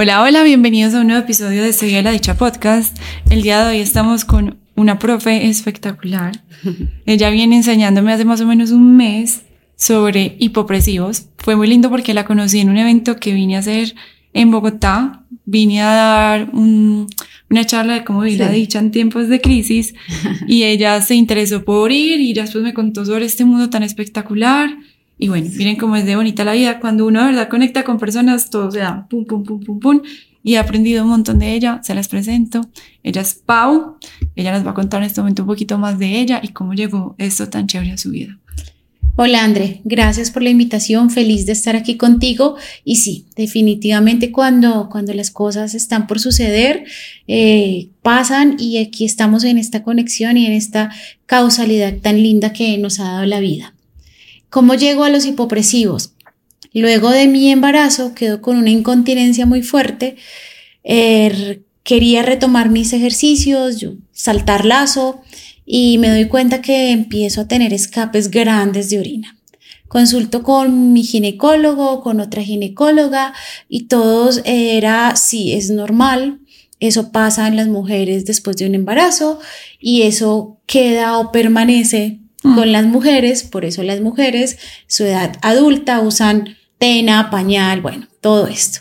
Hola, 0.00 0.22
hola, 0.22 0.44
bienvenidos 0.44 0.94
a 0.94 1.00
un 1.00 1.08
nuevo 1.08 1.24
episodio 1.24 1.60
de 1.60 1.72
Seguir 1.72 2.04
la 2.04 2.12
Dicha 2.12 2.36
Podcast. 2.36 2.96
El 3.30 3.42
día 3.42 3.64
de 3.64 3.72
hoy 3.72 3.80
estamos 3.80 4.24
con 4.24 4.56
una 4.76 5.00
profe 5.00 5.48
espectacular. 5.48 6.40
Ella 7.04 7.30
viene 7.30 7.56
enseñándome 7.56 8.12
hace 8.12 8.24
más 8.24 8.40
o 8.40 8.46
menos 8.46 8.70
un 8.70 8.96
mes 8.96 9.42
sobre 9.74 10.36
hipopresivos. 10.38 11.26
Fue 11.38 11.56
muy 11.56 11.66
lindo 11.66 11.90
porque 11.90 12.14
la 12.14 12.24
conocí 12.26 12.60
en 12.60 12.68
un 12.68 12.78
evento 12.78 13.16
que 13.16 13.32
vine 13.32 13.56
a 13.56 13.58
hacer 13.58 13.96
en 14.34 14.52
Bogotá. 14.52 15.24
Vine 15.46 15.82
a 15.82 15.86
dar 15.88 16.50
una 16.52 17.66
charla 17.66 17.94
de 17.94 18.04
cómo 18.04 18.20
vivir 18.20 18.38
la 18.38 18.52
dicha 18.52 18.78
en 18.78 18.92
tiempos 18.92 19.28
de 19.28 19.40
crisis 19.40 19.94
y 20.46 20.62
ella 20.62 21.00
se 21.00 21.16
interesó 21.16 21.64
por 21.64 21.90
ir 21.90 22.20
y 22.20 22.34
después 22.34 22.62
me 22.62 22.72
contó 22.72 23.04
sobre 23.04 23.24
este 23.24 23.44
mundo 23.44 23.68
tan 23.68 23.82
espectacular 23.82 24.70
y 25.18 25.28
bueno, 25.28 25.48
miren 25.56 25.76
cómo 25.76 25.96
es 25.96 26.06
de 26.06 26.14
bonita 26.14 26.44
la 26.44 26.52
vida. 26.52 26.78
Cuando 26.78 27.04
uno 27.06 27.20
de 27.20 27.26
verdad 27.26 27.48
conecta 27.48 27.82
con 27.82 27.98
personas, 27.98 28.50
todo 28.50 28.70
se 28.70 28.78
da 28.78 29.06
pum, 29.08 29.24
pum, 29.24 29.42
pum, 29.42 29.60
pum, 29.60 29.80
pum. 29.80 30.02
Y 30.44 30.54
he 30.54 30.58
aprendido 30.58 31.02
un 31.02 31.10
montón 31.10 31.40
de 31.40 31.54
ella. 31.54 31.80
Se 31.82 31.94
las 31.94 32.06
presento. 32.06 32.60
Ella 33.02 33.22
es 33.22 33.34
Pau. 33.34 33.96
Ella 34.36 34.52
nos 34.52 34.64
va 34.64 34.70
a 34.70 34.74
contar 34.74 35.02
en 35.02 35.08
este 35.08 35.20
momento 35.20 35.42
un 35.42 35.48
poquito 35.48 35.76
más 35.76 35.98
de 35.98 36.20
ella 36.20 36.40
y 36.42 36.48
cómo 36.48 36.72
llegó 36.72 37.16
esto 37.18 37.48
tan 37.48 37.66
chévere 37.66 37.92
a 37.92 37.98
su 37.98 38.10
vida. 38.10 38.38
Hola 39.20 39.42
André, 39.42 39.80
gracias 39.82 40.30
por 40.30 40.44
la 40.44 40.50
invitación, 40.50 41.10
feliz 41.10 41.44
de 41.44 41.50
estar 41.50 41.74
aquí 41.74 41.96
contigo. 41.96 42.54
Y 42.84 42.96
sí, 42.96 43.26
definitivamente 43.34 44.30
cuando, 44.30 44.88
cuando 44.88 45.12
las 45.12 45.32
cosas 45.32 45.74
están 45.74 46.06
por 46.06 46.20
suceder, 46.20 46.84
eh, 47.26 47.88
pasan 48.02 48.54
y 48.60 48.78
aquí 48.78 49.04
estamos 49.04 49.42
en 49.42 49.58
esta 49.58 49.82
conexión 49.82 50.36
y 50.36 50.46
en 50.46 50.52
esta 50.52 50.92
causalidad 51.26 51.96
tan 51.96 52.22
linda 52.22 52.52
que 52.52 52.78
nos 52.78 53.00
ha 53.00 53.10
dado 53.10 53.26
la 53.26 53.40
vida. 53.40 53.74
¿Cómo 54.50 54.74
llego 54.74 55.04
a 55.04 55.10
los 55.10 55.26
hipopresivos? 55.26 56.14
Luego 56.72 57.10
de 57.10 57.26
mi 57.26 57.50
embarazo 57.50 58.14
quedo 58.14 58.40
con 58.40 58.56
una 58.56 58.70
incontinencia 58.70 59.46
muy 59.46 59.62
fuerte. 59.62 60.16
Er, 60.82 61.62
quería 61.82 62.22
retomar 62.22 62.70
mis 62.70 62.92
ejercicios, 62.92 63.84
saltar 64.12 64.64
lazo 64.64 65.20
y 65.66 65.98
me 65.98 66.08
doy 66.08 66.28
cuenta 66.28 66.62
que 66.62 66.90
empiezo 66.90 67.42
a 67.42 67.48
tener 67.48 67.72
escapes 67.74 68.30
grandes 68.30 68.90
de 68.90 68.98
orina. 68.98 69.38
Consulto 69.86 70.42
con 70.42 70.92
mi 70.92 71.02
ginecólogo, 71.02 72.02
con 72.02 72.20
otra 72.20 72.42
ginecóloga 72.42 73.34
y 73.68 73.84
todos 73.84 74.42
era, 74.44 75.16
sí, 75.16 75.52
es 75.52 75.70
normal, 75.70 76.40
eso 76.80 77.10
pasa 77.10 77.48
en 77.48 77.56
las 77.56 77.68
mujeres 77.68 78.24
después 78.24 78.56
de 78.56 78.66
un 78.66 78.74
embarazo 78.74 79.40
y 79.80 80.02
eso 80.02 80.58
queda 80.66 81.18
o 81.18 81.32
permanece. 81.32 82.20
Con 82.54 82.72
las 82.72 82.84
mujeres, 82.86 83.42
por 83.42 83.64
eso 83.64 83.82
las 83.82 84.00
mujeres, 84.00 84.58
su 84.86 85.04
edad 85.04 85.36
adulta, 85.42 86.00
usan 86.00 86.56
tena, 86.78 87.30
pañal, 87.30 87.80
bueno, 87.80 88.06
todo 88.20 88.46
esto. 88.46 88.80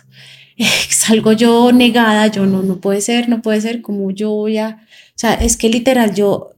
salgo 0.89 1.31
yo 1.33 1.71
negada, 1.71 2.27
yo 2.27 2.45
no, 2.45 2.63
no 2.63 2.77
puede 2.77 3.01
ser, 3.01 3.29
no 3.29 3.41
puede 3.41 3.61
ser, 3.61 3.81
como 3.81 4.11
yo 4.11 4.31
voy 4.31 4.57
a, 4.57 4.81
o 4.81 5.19
sea, 5.19 5.33
es 5.35 5.57
que 5.57 5.69
literal 5.69 6.13
yo 6.13 6.51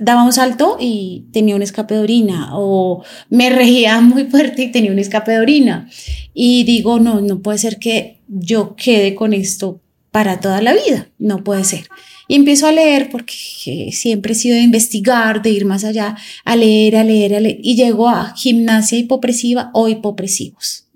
daba 0.00 0.22
un 0.22 0.32
salto 0.32 0.76
y 0.78 1.26
tenía 1.32 1.56
un 1.56 1.62
escape 1.62 1.94
de 1.94 2.00
orina 2.00 2.50
o 2.52 3.02
me 3.30 3.50
regía 3.50 4.00
muy 4.00 4.24
fuerte 4.24 4.62
y 4.62 4.72
tenía 4.72 4.92
un 4.92 4.98
escape 4.98 5.32
de 5.32 5.40
orina 5.40 5.88
y 6.34 6.64
digo, 6.64 6.98
no, 6.98 7.20
no 7.20 7.40
puede 7.40 7.58
ser 7.58 7.78
que 7.78 8.20
yo 8.28 8.76
quede 8.76 9.14
con 9.14 9.32
esto 9.32 9.80
para 10.10 10.40
toda 10.40 10.62
la 10.62 10.72
vida, 10.72 11.08
no 11.18 11.44
puede 11.44 11.64
ser. 11.64 11.86
Y 12.28 12.34
empiezo 12.34 12.66
a 12.66 12.72
leer 12.72 13.08
porque 13.10 13.90
siempre 13.92 14.32
he 14.32 14.36
sido 14.36 14.56
de 14.56 14.62
investigar, 14.62 15.42
de 15.42 15.50
ir 15.50 15.64
más 15.64 15.84
allá, 15.84 16.16
a 16.44 16.56
leer, 16.56 16.96
a 16.96 17.04
leer, 17.04 17.34
a 17.34 17.40
leer. 17.40 17.58
Y 17.62 17.76
llego 17.76 18.08
a 18.08 18.34
gimnasia 18.36 18.98
hipopresiva 18.98 19.70
o 19.72 19.88
hipopresivos. 19.88 20.86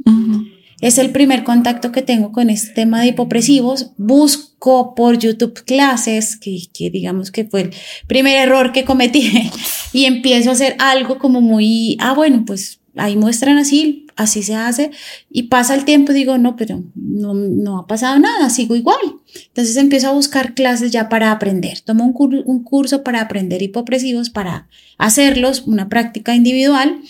Es 0.80 0.96
el 0.96 1.10
primer 1.10 1.44
contacto 1.44 1.92
que 1.92 2.02
tengo 2.02 2.32
con 2.32 2.48
este 2.48 2.72
tema 2.72 3.00
de 3.00 3.08
hipopresivos. 3.08 3.92
Busco 3.98 4.94
por 4.94 5.18
YouTube 5.18 5.62
clases, 5.64 6.36
que, 6.36 6.58
que 6.72 6.90
digamos 6.90 7.30
que 7.30 7.44
fue 7.44 7.62
el 7.62 7.70
primer 8.06 8.36
error 8.36 8.72
que 8.72 8.84
cometí, 8.84 9.50
y 9.92 10.06
empiezo 10.06 10.50
a 10.50 10.54
hacer 10.54 10.76
algo 10.78 11.18
como 11.18 11.40
muy, 11.40 11.96
ah, 12.00 12.14
bueno, 12.14 12.44
pues 12.46 12.79
ahí 13.00 13.16
muestran 13.16 13.58
así, 13.58 14.06
así 14.16 14.42
se 14.42 14.54
hace, 14.54 14.90
y 15.30 15.44
pasa 15.44 15.74
el 15.74 15.84
tiempo 15.84 16.12
digo, 16.12 16.38
no, 16.38 16.56
pero 16.56 16.82
no, 16.94 17.34
no 17.34 17.78
ha 17.78 17.86
pasado 17.86 18.18
nada, 18.18 18.50
sigo 18.50 18.76
igual. 18.76 18.98
Entonces 19.48 19.76
empiezo 19.76 20.08
a 20.08 20.12
buscar 20.12 20.54
clases 20.54 20.90
ya 20.90 21.08
para 21.08 21.32
aprender. 21.32 21.80
Tomo 21.80 22.04
un, 22.04 22.42
un 22.44 22.62
curso 22.62 23.02
para 23.02 23.20
aprender 23.20 23.62
hipopresivos, 23.62 24.30
para 24.30 24.68
hacerlos, 24.98 25.62
una 25.66 25.88
práctica 25.88 26.34
individual, 26.34 27.00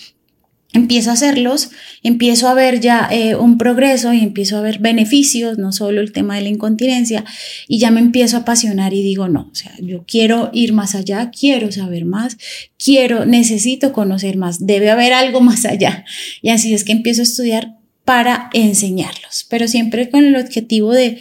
empiezo 0.73 1.11
a 1.11 1.15
hacerlos, 1.15 1.71
empiezo 2.03 2.49
a 2.49 2.55
ver 2.55 2.81
ya 2.81 3.09
eh, 3.11 3.35
un 3.35 3.59
progreso 3.59 4.13
y 4.13 4.21
empiezo 4.21 4.57
a 4.57 4.61
ver 4.61 4.79
beneficios, 4.79 5.59
no 5.59 5.73
solo 5.73 6.01
el 6.01 6.13
tema 6.13 6.37
de 6.37 6.43
la 6.43 6.49
incontinencia, 6.49 7.25
y 7.67 7.79
ya 7.79 7.91
me 7.91 8.01
empiezo 8.01 8.37
a 8.37 8.41
apasionar 8.41 8.95
y 8.95 9.03
digo, 9.03 9.29
no, 9.29 9.49
o 9.51 9.55
sea, 9.55 9.73
yo 9.81 10.05
quiero 10.07 10.51
ir 10.53 10.73
más 10.73 10.95
allá, 10.95 11.31
quiero 11.31 11.73
saber 11.73 12.05
más, 12.05 12.37
quiero, 12.83 13.27
necesito 13.27 13.93
conocer 13.93 14.37
más, 14.37 14.67
debe 14.67 14.91
haber 14.91 15.13
algo 15.13 15.41
más 15.41 15.65
allá. 15.65 16.05
Y 16.43 16.51
así 16.51 16.75
es 16.75 16.85
que 16.85 16.93
empiezo 16.93 17.23
a 17.23 17.25
estudiar 17.25 17.77
para 18.05 18.51
enseñarlos, 18.53 19.47
pero 19.49 19.69
siempre 19.69 20.11
con 20.11 20.25
el 20.25 20.37
objetivo 20.37 20.93
de, 20.93 21.19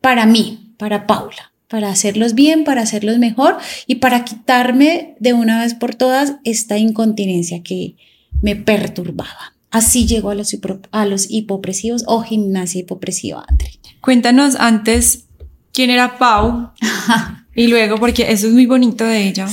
para 0.00 0.26
mí, 0.26 0.72
para 0.78 1.06
Paula, 1.06 1.52
para 1.68 1.90
hacerlos 1.90 2.34
bien, 2.34 2.64
para 2.64 2.82
hacerlos 2.82 3.18
mejor 3.18 3.56
y 3.86 3.96
para 3.96 4.24
quitarme 4.24 5.16
de 5.18 5.32
una 5.32 5.62
vez 5.62 5.74
por 5.74 5.94
todas 5.94 6.34
esta 6.44 6.78
incontinencia 6.78 7.62
que 7.62 7.96
me 8.42 8.56
perturbaba. 8.56 9.54
Así 9.70 10.06
llegó 10.06 10.30
a 10.30 10.34
los, 10.34 10.56
a 10.92 11.06
los 11.06 11.30
hipopresivos 11.30 12.04
o 12.06 12.22
gimnasia 12.22 12.80
hipopresiva, 12.80 13.44
André. 13.48 13.72
Cuéntanos 14.00 14.54
antes 14.54 15.24
quién 15.72 15.90
era 15.90 16.16
Pau 16.18 16.70
y 17.54 17.66
luego, 17.66 17.96
porque 17.98 18.30
eso 18.30 18.46
es 18.46 18.52
muy 18.52 18.66
bonito 18.66 19.04
de 19.04 19.26
ella, 19.26 19.48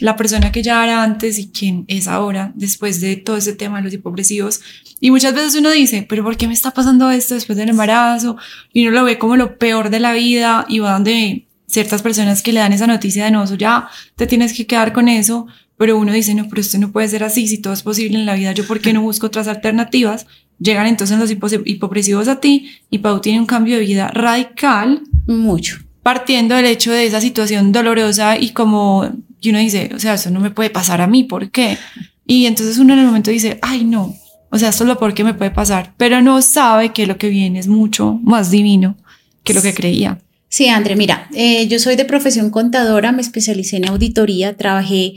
la 0.00 0.16
persona 0.16 0.50
que 0.52 0.62
ya 0.62 0.82
era 0.82 1.02
antes 1.02 1.38
y 1.38 1.50
quién 1.50 1.84
es 1.86 2.08
ahora, 2.08 2.52
después 2.54 3.00
de 3.00 3.16
todo 3.16 3.36
ese 3.36 3.54
tema 3.54 3.78
de 3.78 3.84
los 3.84 3.94
hipopresivos. 3.94 4.60
Y 5.00 5.10
muchas 5.10 5.34
veces 5.34 5.54
uno 5.54 5.70
dice, 5.70 6.04
pero 6.08 6.24
¿por 6.24 6.36
qué 6.36 6.46
me 6.48 6.54
está 6.54 6.72
pasando 6.72 7.10
esto 7.10 7.34
después 7.34 7.56
del 7.56 7.70
embarazo? 7.70 8.36
Y 8.72 8.86
uno 8.86 8.96
lo 8.98 9.04
ve 9.04 9.18
como 9.18 9.36
lo 9.36 9.56
peor 9.56 9.90
de 9.90 10.00
la 10.00 10.12
vida 10.12 10.66
y 10.68 10.80
va 10.80 10.92
donde 10.92 11.46
ciertas 11.66 12.02
personas 12.02 12.42
que 12.42 12.52
le 12.52 12.60
dan 12.60 12.72
esa 12.72 12.86
noticia 12.86 13.24
de 13.24 13.30
no, 13.30 13.44
eso 13.44 13.54
ya 13.54 13.88
te 14.16 14.26
tienes 14.26 14.52
que 14.52 14.66
quedar 14.66 14.92
con 14.92 15.08
eso, 15.08 15.46
pero 15.80 15.96
uno 15.96 16.12
dice, 16.12 16.34
no, 16.34 16.46
pero 16.46 16.60
esto 16.60 16.76
no 16.76 16.92
puede 16.92 17.08
ser 17.08 17.24
así, 17.24 17.48
si 17.48 17.56
todo 17.56 17.72
es 17.72 17.82
posible 17.82 18.18
en 18.18 18.26
la 18.26 18.34
vida, 18.34 18.52
yo 18.52 18.66
por 18.66 18.82
qué 18.82 18.92
no 18.92 19.00
busco 19.00 19.28
otras 19.28 19.48
alternativas, 19.48 20.26
llegan 20.58 20.86
entonces 20.86 21.18
los 21.18 21.30
hipopresivos 21.30 22.28
a 22.28 22.38
ti 22.38 22.68
y 22.90 22.98
Pau 22.98 23.22
tiene 23.22 23.40
un 23.40 23.46
cambio 23.46 23.78
de 23.78 23.86
vida 23.86 24.08
radical. 24.08 25.00
Mucho. 25.26 25.78
Partiendo 26.02 26.54
del 26.54 26.66
hecho 26.66 26.92
de 26.92 27.06
esa 27.06 27.22
situación 27.22 27.72
dolorosa 27.72 28.36
y 28.36 28.50
como, 28.50 29.10
y 29.40 29.48
uno 29.48 29.58
dice, 29.58 29.90
o 29.94 29.98
sea, 29.98 30.12
eso 30.12 30.30
no 30.30 30.40
me 30.40 30.50
puede 30.50 30.68
pasar 30.68 31.00
a 31.00 31.06
mí, 31.06 31.24
¿por 31.24 31.50
qué? 31.50 31.78
Y 32.26 32.44
entonces 32.44 32.76
uno 32.76 32.92
en 32.92 32.98
el 32.98 33.06
momento 33.06 33.30
dice, 33.30 33.58
ay 33.62 33.84
no, 33.84 34.14
o 34.50 34.58
sea, 34.58 34.68
esto 34.68 34.84
es 34.84 34.88
lo 34.88 34.98
por 34.98 35.14
qué 35.14 35.24
me 35.24 35.32
puede 35.32 35.50
pasar, 35.50 35.94
pero 35.96 36.20
no 36.20 36.42
sabe 36.42 36.92
que 36.92 37.06
lo 37.06 37.16
que 37.16 37.30
viene 37.30 37.58
es 37.58 37.68
mucho 37.68 38.20
más 38.22 38.50
divino 38.50 38.98
que 39.44 39.54
lo 39.54 39.62
que 39.62 39.72
creía. 39.72 40.18
Sí, 40.50 40.68
André, 40.68 40.94
mira, 40.94 41.30
eh, 41.32 41.68
yo 41.68 41.78
soy 41.78 41.96
de 41.96 42.04
profesión 42.04 42.50
contadora, 42.50 43.12
me 43.12 43.22
especialicé 43.22 43.78
en 43.78 43.88
auditoría, 43.88 44.58
trabajé 44.58 45.14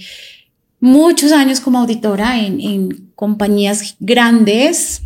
muchos 0.83 1.31
años 1.31 1.61
como 1.61 1.79
auditora 1.79 2.37
en, 2.37 3.09
compañías 3.15 3.95
grandes. 4.01 5.01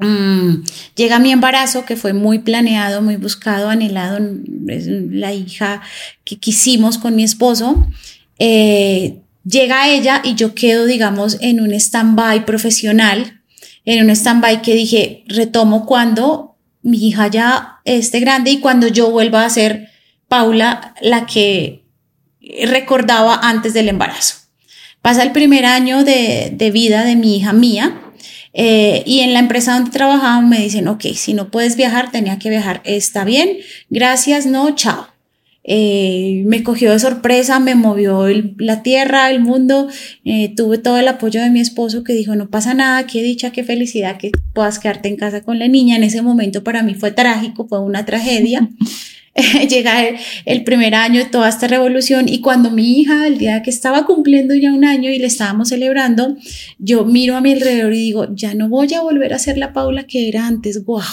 Mm, 0.00 0.64
llega 0.96 1.20
mi 1.20 1.30
embarazo, 1.30 1.84
que 1.84 1.94
fue 1.94 2.12
muy 2.12 2.40
planeado, 2.40 3.00
muy 3.00 3.14
buscado, 3.14 3.70
anhelado, 3.70 4.18
es 4.66 4.88
la 4.88 5.32
hija 5.32 5.80
que 6.24 6.38
quisimos 6.40 6.98
con 6.98 7.14
mi 7.14 7.22
esposo. 7.22 7.86
Eh, 8.40 9.20
llega 9.44 9.88
ella 9.88 10.22
y 10.24 10.34
yo 10.34 10.56
quedo, 10.56 10.86
digamos, 10.86 11.38
en 11.40 11.60
un 11.60 11.72
stand-by 11.72 12.44
profesional, 12.44 13.42
en 13.84 14.04
un 14.04 14.10
stand-by 14.10 14.60
que 14.60 14.74
dije, 14.74 15.22
retomo 15.28 15.86
cuando 15.86 16.56
mi 16.82 17.06
hija 17.06 17.28
ya 17.28 17.80
esté 17.84 18.18
grande 18.18 18.50
y 18.50 18.58
cuando 18.58 18.88
yo 18.88 19.08
vuelva 19.10 19.44
a 19.44 19.50
ser 19.50 19.88
Paula 20.26 20.96
la 21.00 21.26
que 21.26 21.84
recordaba 22.64 23.38
antes 23.40 23.72
del 23.72 23.88
embarazo. 23.88 24.39
Pasa 25.02 25.22
el 25.22 25.32
primer 25.32 25.64
año 25.64 26.04
de, 26.04 26.70
vida 26.72 27.04
de 27.04 27.16
mi 27.16 27.36
hija 27.36 27.52
mía 27.52 28.00
eh, 28.52 29.02
y 29.06 29.20
en 29.20 29.32
la 29.32 29.38
empresa 29.38 29.74
donde 29.74 29.90
trabajaba 29.90 30.40
me 30.42 30.60
dicen, 30.60 30.88
ok, 30.88 31.06
si 31.14 31.32
no 31.32 31.50
puedes 31.50 31.76
viajar, 31.76 32.10
tenía 32.10 32.38
que 32.38 32.50
viajar, 32.50 32.82
está 32.84 33.24
bien, 33.24 33.58
gracias, 33.88 34.46
no, 34.46 34.74
chao. 34.74 35.06
Eh, 35.62 36.42
me 36.46 36.62
cogió 36.62 36.90
de 36.90 36.98
sorpresa, 36.98 37.60
me 37.60 37.74
movió 37.74 38.26
la 38.58 38.82
tierra, 38.82 39.30
el 39.30 39.40
mundo, 39.40 39.88
eh, 40.24 40.52
tuve 40.54 40.78
todo 40.78 40.98
el 40.98 41.06
apoyo 41.06 41.42
de 41.42 41.50
mi 41.50 41.60
esposo 41.60 42.02
que 42.02 42.14
dijo, 42.14 42.34
no 42.34 42.50
pasa 42.50 42.74
nada, 42.74 43.06
qué 43.06 43.22
dicha, 43.22 43.52
qué 43.52 43.62
felicidad 43.62 44.16
que 44.16 44.32
puedas 44.54 44.78
quedarte 44.78 45.08
en 45.08 45.16
casa 45.16 45.42
con 45.42 45.58
la 45.58 45.68
niña. 45.68 45.96
En 45.96 46.02
ese 46.02 46.22
momento 46.22 46.64
para 46.64 46.82
mí 46.82 46.94
fue 46.94 47.12
trágico, 47.12 47.68
fue 47.68 47.80
una 47.80 48.04
tragedia. 48.04 48.68
llega 49.68 50.08
el, 50.44 50.64
primer 50.64 50.94
año 50.94 51.20
de 51.20 51.30
toda 51.30 51.48
esta 51.48 51.68
revolución 51.68 52.28
y 52.28 52.40
cuando 52.40 52.70
mi 52.70 53.00
hija, 53.00 53.26
el 53.26 53.38
día 53.38 53.62
que 53.62 53.70
estaba 53.70 54.04
cumpliendo 54.04 54.54
ya 54.54 54.72
un 54.72 54.84
año 54.84 55.10
y 55.10 55.18
le 55.18 55.26
estábamos 55.26 55.68
celebrando, 55.68 56.36
yo 56.78 57.04
miro 57.04 57.36
a 57.36 57.40
mi 57.40 57.52
alrededor 57.52 57.94
y 57.94 57.98
digo, 57.98 58.26
ya 58.34 58.54
no 58.54 58.68
voy 58.68 58.92
a 58.94 59.02
volver 59.02 59.32
a 59.32 59.38
ser 59.38 59.56
la 59.56 59.72
Paula 59.72 60.04
que 60.04 60.28
era 60.28 60.46
antes, 60.46 60.84
guau. 60.84 61.04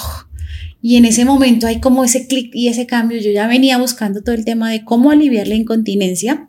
Y 0.81 0.98
en 0.98 1.06
ese 1.06 1.25
momento 1.25 1.68
hay 1.68 1.80
como 1.80 2.04
ese 2.04 2.28
clic 2.28 2.52
y 2.54 2.68
ese 2.68 2.86
cambio. 2.86 3.19
Yo 3.19 3.31
ya 3.31 3.48
venía 3.48 3.78
buscando 3.78 4.22
todo 4.22 4.36
el 4.36 4.46
tema 4.46 4.72
de 4.72 4.84
cómo 4.84 5.12
aliviar 5.12 5.48
la 5.48 5.56
incontinencia. 5.56 6.48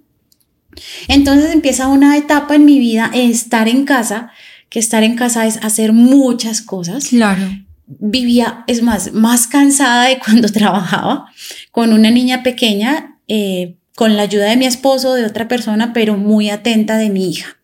Entonces 1.09 1.53
empieza 1.53 1.89
una 1.89 2.17
etapa 2.17 2.55
en 2.55 2.65
mi 2.65 2.79
vida, 2.79 3.11
estar 3.15 3.69
en 3.69 3.85
casa, 3.85 4.31
que 4.69 4.79
estar 4.79 5.03
en 5.03 5.17
casa 5.17 5.47
es 5.47 5.57
hacer 5.59 5.93
muchas 5.93 6.61
cosas. 6.63 7.09
Claro. 7.09 7.49
Vivía, 7.89 8.65
es 8.67 8.83
más, 8.83 9.13
más 9.13 9.47
cansada 9.47 10.05
de 10.05 10.19
cuando 10.19 10.49
trabajaba 10.53 11.27
con 11.73 11.93
una 11.93 12.11
niña 12.11 12.43
pequeña, 12.43 13.19
eh, 13.29 13.77
con 13.97 14.17
la 14.17 14.23
ayuda 14.23 14.51
de 14.51 14.57
mi 14.57 14.67
esposo, 14.67 15.15
de 15.15 15.25
otra 15.25 15.49
persona, 15.49 15.93
pero 15.93 16.17
muy 16.17 16.51
atenta 16.51 16.99
de 16.99 17.11
mi 17.11 17.31
hija. 17.31 17.59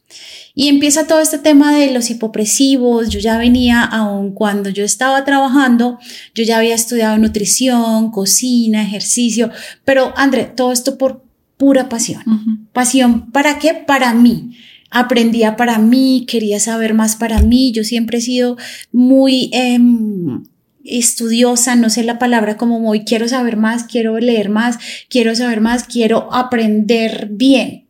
Y 0.56 0.69
empieza 0.69 1.06
todo 1.06 1.21
este 1.21 1.38
tema 1.38 1.75
de 1.75 1.91
los 1.91 2.11
hipopresivos. 2.11 3.09
Yo 3.09 3.19
ya 3.19 3.38
venía, 3.38 3.82
aun 3.82 4.32
cuando 4.32 4.71
yo 4.71 4.85
estaba 4.85 5.25
trabajando, 5.25 5.99
yo 6.35 6.44
ya 6.44 6.59
había 6.59 6.77
estudiado 6.77 7.19
nutrición, 7.19 8.12
cocina, 8.12 8.82
ejercicio, 8.82 9.50
pero 9.85 10.15
André, 10.17 10.44
todo 10.44 10.70
esto 10.70 10.97
por 10.97 11.25
pura 11.56 11.88
pasión. 11.88 12.69
Pasión, 12.73 13.31
¿para 13.32 13.59
qué? 13.59 13.75
Para 13.75 14.15
mí. 14.15 14.56
Aprendía 14.96 15.56
para 15.56 15.79
mí, 15.79 16.25
quería 16.29 16.61
saber 16.61 16.94
más 16.94 17.17
para 17.17 17.43
mí. 17.43 17.73
Yo 17.73 17.82
siempre 17.82 18.19
he 18.19 18.20
sido 18.20 18.56
muy 18.93 19.50
em, 19.52 20.44
estudiosa, 20.85 21.75
no 21.75 21.91
sé 21.91 22.05
la 22.05 22.19
palabra 22.19 22.56
como 22.56 22.79
muy, 22.79 23.05
quiero 23.05 23.26
saber 23.26 23.56
más, 23.56 23.85
quiero 23.85 24.19
leer 24.19 24.50
más, 24.50 24.79
quiero 25.08 25.35
saber 25.35 25.61
más, 25.61 25.85
quiero 25.85 26.32
aprender 26.32 27.29
bien 27.31 27.83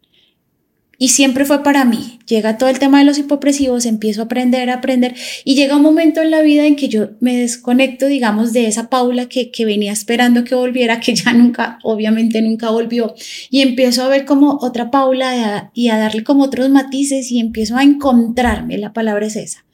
y 0.98 1.08
siempre 1.08 1.44
fue 1.44 1.62
para 1.62 1.84
mí. 1.84 2.18
Llega 2.26 2.58
todo 2.58 2.68
el 2.68 2.78
tema 2.78 2.98
de 2.98 3.04
los 3.04 3.18
hipopresivos, 3.18 3.86
empiezo 3.86 4.22
a 4.22 4.24
aprender, 4.24 4.70
a 4.70 4.74
aprender 4.74 5.14
y 5.44 5.54
llega 5.54 5.76
un 5.76 5.82
momento 5.82 6.22
en 6.22 6.30
la 6.30 6.42
vida 6.42 6.66
en 6.66 6.76
que 6.76 6.88
yo 6.88 7.10
me 7.20 7.36
desconecto, 7.36 8.06
digamos, 8.06 8.52
de 8.52 8.66
esa 8.66 8.88
Paula 8.88 9.26
que, 9.26 9.50
que 9.50 9.64
venía 9.64 9.92
esperando 9.92 10.44
que 10.44 10.54
volviera, 10.54 11.00
que 11.00 11.14
ya 11.14 11.32
nunca, 11.32 11.78
obviamente 11.82 12.40
nunca 12.42 12.70
volvió 12.70 13.14
y 13.50 13.60
empiezo 13.62 14.02
a 14.02 14.08
ver 14.08 14.24
como 14.24 14.58
otra 14.60 14.90
Paula 14.90 15.70
y 15.74 15.88
a 15.88 15.98
darle 15.98 16.24
como 16.24 16.44
otros 16.44 16.70
matices 16.70 17.30
y 17.30 17.40
empiezo 17.40 17.76
a 17.76 17.82
encontrarme, 17.82 18.78
la 18.78 18.92
palabra 18.92 19.26
es 19.26 19.36
esa. 19.36 19.64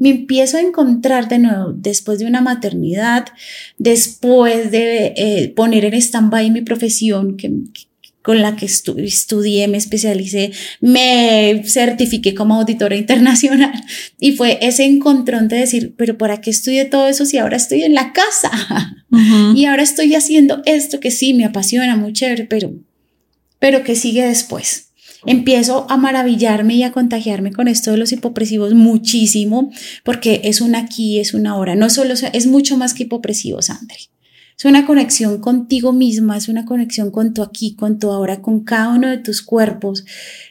Me 0.00 0.08
empiezo 0.08 0.56
a 0.56 0.60
encontrar 0.60 1.28
de 1.28 1.38
nuevo 1.38 1.74
después 1.74 2.18
de 2.18 2.26
una 2.26 2.40
maternidad, 2.40 3.26
después 3.76 4.70
de 4.70 5.12
eh, 5.16 5.52
poner 5.54 5.84
en 5.84 5.94
stand-by 5.94 6.50
mi 6.50 6.62
profesión, 6.62 7.36
que, 7.36 7.52
con 8.28 8.42
la 8.42 8.56
que 8.56 8.66
estudié, 8.66 9.68
me 9.68 9.78
especialicé, 9.78 10.52
me 10.82 11.62
certifiqué 11.64 12.34
como 12.34 12.56
auditora 12.56 12.94
internacional 12.94 13.72
y 14.20 14.32
fue 14.32 14.58
ese 14.60 14.84
encontrón 14.84 15.48
de 15.48 15.56
decir, 15.56 15.94
pero 15.96 16.18
¿para 16.18 16.42
qué 16.42 16.50
estudié 16.50 16.84
todo 16.84 17.08
eso 17.08 17.24
si 17.24 17.38
ahora 17.38 17.56
estoy 17.56 17.84
en 17.84 17.94
la 17.94 18.12
casa? 18.12 18.50
Y 19.54 19.64
ahora 19.64 19.82
estoy 19.82 20.14
haciendo 20.14 20.60
esto 20.66 21.00
que 21.00 21.10
sí 21.10 21.32
me 21.32 21.46
apasiona, 21.46 21.96
muy 21.96 22.12
chévere, 22.12 22.44
pero, 22.44 22.74
pero 23.58 23.82
que 23.82 23.96
sigue 23.96 24.22
después. 24.22 24.90
Empiezo 25.24 25.86
a 25.88 25.96
maravillarme 25.96 26.74
y 26.74 26.82
a 26.82 26.92
contagiarme 26.92 27.50
con 27.50 27.66
esto 27.66 27.90
de 27.90 27.96
los 27.96 28.12
hipopresivos 28.12 28.74
muchísimo, 28.74 29.72
porque 30.04 30.42
es 30.44 30.60
una 30.60 30.80
aquí, 30.80 31.18
es 31.18 31.32
una 31.32 31.56
hora. 31.56 31.74
No 31.76 31.88
solo, 31.88 32.12
es 32.12 32.46
mucho 32.46 32.76
más 32.76 32.92
que 32.92 33.04
hipopresivos, 33.04 33.70
André. 33.70 34.10
Es 34.58 34.64
una 34.64 34.86
conexión 34.86 35.38
contigo 35.38 35.92
misma, 35.92 36.36
es 36.36 36.48
una 36.48 36.64
conexión 36.64 37.12
con 37.12 37.32
tu 37.32 37.42
aquí, 37.42 37.76
con 37.76 38.00
tu 38.00 38.10
ahora, 38.10 38.42
con 38.42 38.64
cada 38.64 38.88
uno 38.88 39.08
de 39.08 39.18
tus 39.18 39.40
cuerpos. 39.40 40.04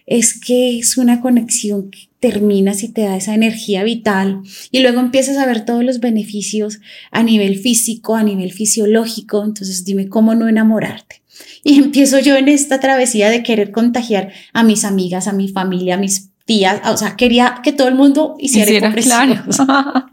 Es 0.06 0.40
que 0.40 0.80
es 0.80 0.96
una 0.96 1.20
conexión 1.20 1.92
que 1.92 2.08
terminas 2.22 2.84
y 2.84 2.88
te 2.88 3.02
da 3.02 3.18
esa 3.18 3.36
energía 3.36 3.84
vital 3.84 4.44
y 4.72 4.80
luego 4.80 5.02
empiezas 5.02 5.36
a 5.36 5.46
ver 5.46 5.66
todos 5.66 5.84
los 5.84 6.00
beneficios 6.00 6.80
a 7.12 7.22
nivel 7.22 7.60
físico, 7.60 8.16
a 8.16 8.24
nivel 8.24 8.54
fisiológico. 8.54 9.44
Entonces 9.44 9.84
dime 9.84 10.08
cómo 10.08 10.36
no 10.36 10.48
enamorarte. 10.48 11.22
Y 11.66 11.78
empiezo 11.78 12.20
yo 12.20 12.38
en 12.38 12.48
esta 12.48 12.80
travesía 12.80 13.30
de 13.30 13.44
querer 13.44 13.72
contagiar 13.72 14.32
a 14.54 14.64
mis 14.64 14.86
amigas, 14.86 15.28
a 15.28 15.34
mi 15.34 15.50
familia, 15.50 15.96
a 15.96 15.98
mis 15.98 16.30
tías, 16.46 16.80
o 16.90 16.96
sea, 16.96 17.18
quería 17.18 17.60
que 17.62 17.74
todo 17.74 17.90
el 17.90 17.96
mundo 17.96 18.38
hiciera, 18.40 18.72
hiciera 18.72 18.94
claro. 18.94 19.44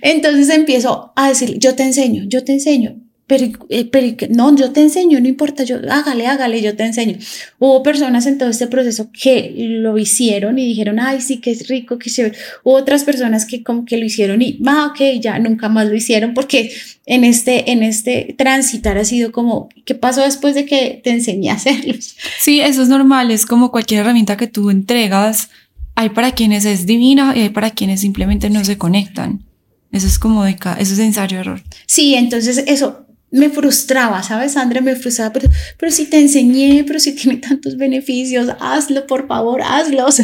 Entonces 0.00 0.48
empiezo 0.48 1.12
a 1.14 1.28
decir, 1.28 1.58
yo 1.58 1.74
te 1.74 1.82
enseño, 1.82 2.24
yo 2.26 2.42
te 2.42 2.54
enseño 2.54 3.02
pero, 3.28 3.44
eh, 3.68 3.84
pero 3.84 4.16
no, 4.30 4.56
yo 4.56 4.72
te 4.72 4.80
enseño, 4.80 5.20
no 5.20 5.28
importa, 5.28 5.62
yo 5.62 5.76
hágale, 5.90 6.26
hágale, 6.26 6.62
yo 6.62 6.74
te 6.74 6.84
enseño. 6.84 7.18
Hubo 7.58 7.82
personas 7.82 8.24
en 8.24 8.38
todo 8.38 8.48
este 8.48 8.68
proceso 8.68 9.10
que 9.12 9.52
lo 9.54 9.98
hicieron 9.98 10.58
y 10.58 10.66
dijeron, 10.66 10.98
ay, 10.98 11.20
sí, 11.20 11.36
que 11.36 11.50
es 11.50 11.68
rico, 11.68 11.98
que 11.98 12.08
chévere. 12.08 12.34
Hubo 12.64 12.74
otras 12.74 13.04
personas 13.04 13.44
que 13.44 13.62
como 13.62 13.84
que 13.84 13.98
lo 13.98 14.06
hicieron 14.06 14.40
y, 14.40 14.58
ah, 14.66 14.90
ok, 14.90 15.20
ya 15.20 15.38
nunca 15.38 15.68
más 15.68 15.88
lo 15.88 15.94
hicieron 15.94 16.32
porque 16.32 16.72
en 17.04 17.22
este, 17.22 17.70
en 17.70 17.82
este 17.82 18.34
transitar 18.38 18.96
ha 18.96 19.04
sido 19.04 19.30
como, 19.30 19.68
¿qué 19.84 19.94
pasó 19.94 20.22
después 20.22 20.54
de 20.54 20.64
que 20.64 20.98
te 21.04 21.10
enseñé 21.10 21.50
a 21.50 21.54
hacerlos? 21.54 22.16
Sí, 22.40 22.60
eso 22.62 22.82
es 22.82 22.88
normal, 22.88 23.30
es 23.30 23.44
como 23.44 23.70
cualquier 23.70 24.00
herramienta 24.00 24.38
que 24.38 24.46
tú 24.46 24.70
entregas, 24.70 25.50
hay 25.94 26.08
para 26.08 26.32
quienes 26.32 26.64
es 26.64 26.86
divina 26.86 27.34
y 27.36 27.40
hay 27.40 27.48
para 27.50 27.72
quienes 27.72 28.00
simplemente 28.00 28.48
no 28.48 28.64
se 28.64 28.78
conectan. 28.78 29.44
Eso 29.92 30.06
es 30.06 30.18
como 30.18 30.44
de 30.44 30.56
eso 30.78 30.94
es 30.94 30.98
ensayo 30.98 31.40
error. 31.40 31.62
Sí, 31.86 32.14
entonces 32.14 32.64
eso 32.66 33.07
me 33.30 33.50
frustraba, 33.50 34.22
¿sabes, 34.22 34.52
Sandra? 34.52 34.80
Me 34.80 34.96
frustraba, 34.96 35.32
pero, 35.32 35.48
pero 35.78 35.92
si 35.92 36.06
te 36.06 36.18
enseñé, 36.20 36.84
pero 36.86 36.98
si 36.98 37.12
tiene 37.16 37.38
tantos 37.38 37.76
beneficios, 37.76 38.48
hazlo, 38.60 39.06
por 39.06 39.26
favor, 39.26 39.62
hazlos. 39.62 40.20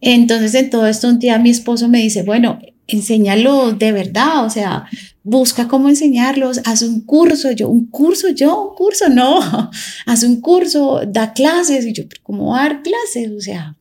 Entonces, 0.00 0.54
en 0.54 0.70
todo 0.70 0.86
esto, 0.86 1.08
un 1.08 1.18
día 1.18 1.38
mi 1.38 1.50
esposo 1.50 1.88
me 1.88 1.98
dice, 1.98 2.22
bueno, 2.22 2.58
enséñalo 2.86 3.72
de 3.72 3.92
verdad, 3.92 4.44
o 4.44 4.50
sea, 4.50 4.86
busca 5.22 5.68
cómo 5.68 5.88
enseñarlos, 5.88 6.60
haz 6.64 6.82
un 6.82 7.00
curso, 7.00 7.50
yo, 7.52 7.68
un 7.68 7.86
curso, 7.86 8.28
yo, 8.28 8.70
un 8.70 8.76
curso, 8.76 9.08
no, 9.10 9.70
haz 10.06 10.22
un 10.22 10.40
curso, 10.40 11.00
da 11.06 11.32
clases, 11.32 11.86
y 11.86 11.92
yo, 11.92 12.04
¿cómo 12.22 12.54
dar 12.54 12.82
clases? 12.82 13.30
O 13.36 13.40
sea, 13.40 13.76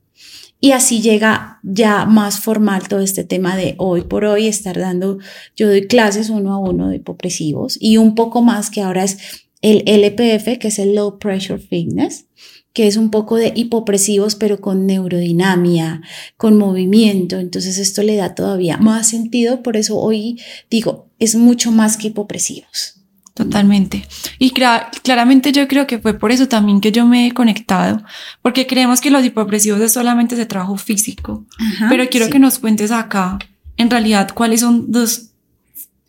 y 0.63 0.71
así 0.71 1.01
llega 1.01 1.59
ya 1.61 2.05
más 2.05 2.39
formal 2.39 2.87
todo 2.87 3.01
este 3.01 3.25
tema 3.25 3.57
de 3.57 3.75
hoy 3.79 4.03
por 4.03 4.23
hoy 4.23 4.47
estar 4.47 4.79
dando, 4.79 5.17
yo 5.57 5.67
doy 5.67 5.87
clases 5.87 6.29
uno 6.29 6.53
a 6.53 6.57
uno 6.57 6.87
de 6.87 6.95
hipopresivos 6.95 7.77
y 7.81 7.97
un 7.97 8.15
poco 8.15 8.41
más 8.41 8.69
que 8.69 8.79
ahora 8.79 9.03
es 9.03 9.17
el 9.61 9.83
LPF, 9.85 10.57
que 10.59 10.69
es 10.69 10.79
el 10.79 10.95
Low 10.95 11.19
Pressure 11.19 11.59
Fitness, 11.59 12.27
que 12.71 12.87
es 12.87 12.95
un 12.95 13.11
poco 13.11 13.35
de 13.35 13.51
hipopresivos, 13.53 14.35
pero 14.35 14.61
con 14.61 14.87
neurodinamia, 14.87 16.01
con 16.37 16.57
movimiento. 16.57 17.39
Entonces 17.39 17.77
esto 17.77 18.01
le 18.01 18.15
da 18.15 18.33
todavía 18.33 18.77
más 18.77 19.09
sentido. 19.09 19.63
Por 19.63 19.75
eso 19.75 19.97
hoy 19.97 20.39
digo, 20.69 21.09
es 21.19 21.35
mucho 21.35 21.73
más 21.73 21.97
que 21.97 22.07
hipopresivos. 22.07 23.02
Totalmente. 23.33 24.07
Y 24.37 24.51
claramente 24.51 25.51
yo 25.51 25.67
creo 25.67 25.87
que 25.87 25.97
fue 25.97 26.13
por 26.13 26.31
eso 26.31 26.47
también 26.47 26.81
que 26.81 26.91
yo 26.91 27.07
me 27.07 27.27
he 27.27 27.31
conectado, 27.31 28.03
porque 28.43 28.67
creemos 28.67 29.01
que 29.01 29.09
los 29.09 29.25
hipopresivos 29.25 29.81
es 29.81 29.93
solamente 29.93 30.35
de 30.35 30.45
trabajo 30.45 30.77
físico. 30.77 31.45
pero 31.89 32.07
quiero 32.09 32.29
que 32.29 32.37
nos 32.37 32.59
cuentes 32.59 32.91
acá, 32.91 33.39
en 33.77 33.89
realidad, 33.89 34.29
cuáles 34.35 34.59
son 34.59 34.85
los 34.89 35.31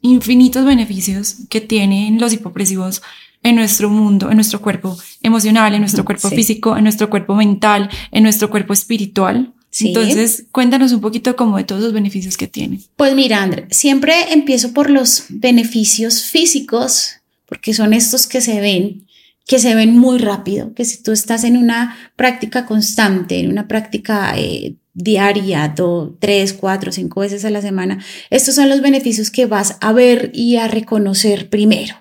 infinitos 0.02 0.66
beneficios 0.66 1.37
que 1.49 1.62
tienen 1.62 2.21
los 2.21 2.35
hipopresivos 2.35 3.00
en 3.43 3.57
nuestro 3.57 3.88
mundo, 3.88 4.31
en 4.31 4.37
nuestro 4.37 4.61
cuerpo 4.61 4.99
emocional, 5.23 5.73
en 5.75 5.81
nuestro 5.81 6.04
cuerpo 6.04 6.28
físico, 6.28 6.76
en 6.76 6.83
nuestro 6.83 7.09
cuerpo 7.09 7.35
mental, 7.35 7.88
en 8.11 8.23
nuestro 8.23 8.50
cuerpo 8.50 8.75
espiritual. 8.75 9.54
Entonces, 9.81 10.47
cuéntanos 10.52 10.93
un 10.93 11.00
poquito 11.00 11.37
como 11.37 11.57
de 11.57 11.64
todos 11.64 11.83
los 11.83 11.93
beneficios 11.93 12.37
que 12.37 12.47
tiene. 12.47 12.81
Pues 12.97 13.14
mira, 13.14 13.43
André, 13.43 13.66
siempre 13.71 14.33
empiezo 14.33 14.73
por 14.73 14.90
los 14.90 15.25
beneficios 15.28 16.23
físicos, 16.23 17.16
porque 17.47 17.75
son 17.75 17.93
estos 17.93 18.26
que 18.26 18.40
se 18.40 18.61
ven, 18.61 19.07
que 19.47 19.59
se 19.59 19.75
ven 19.75 19.99
muy 19.99 20.19
rápido, 20.19 20.75
que 20.75 20.85
si 20.85 21.02
tú 21.02 21.12
estás 21.12 21.45
en 21.45 21.57
una 21.57 21.97
práctica 22.16 22.66
constante, 22.66 23.40
en 23.40 23.50
una 23.50 23.66
práctica 23.66 24.38
eh, 24.38 24.76
diaria, 24.95 25.73
dos, 25.75 26.12
tres, 26.21 26.52
cuatro, 26.52 26.93
cinco 26.93 27.21
veces 27.21 27.45
a 27.45 27.50
la 27.50 27.61
semana, 27.61 28.02
estos 28.31 28.54
son 28.54 28.69
los 28.69 28.81
beneficios 28.81 29.31
que 29.31 29.47
vas 29.47 29.76
a 29.81 29.93
ver 29.93 30.31
y 30.33 30.57
a 30.57 30.69
reconocer 30.69 31.50
primero. 31.50 31.97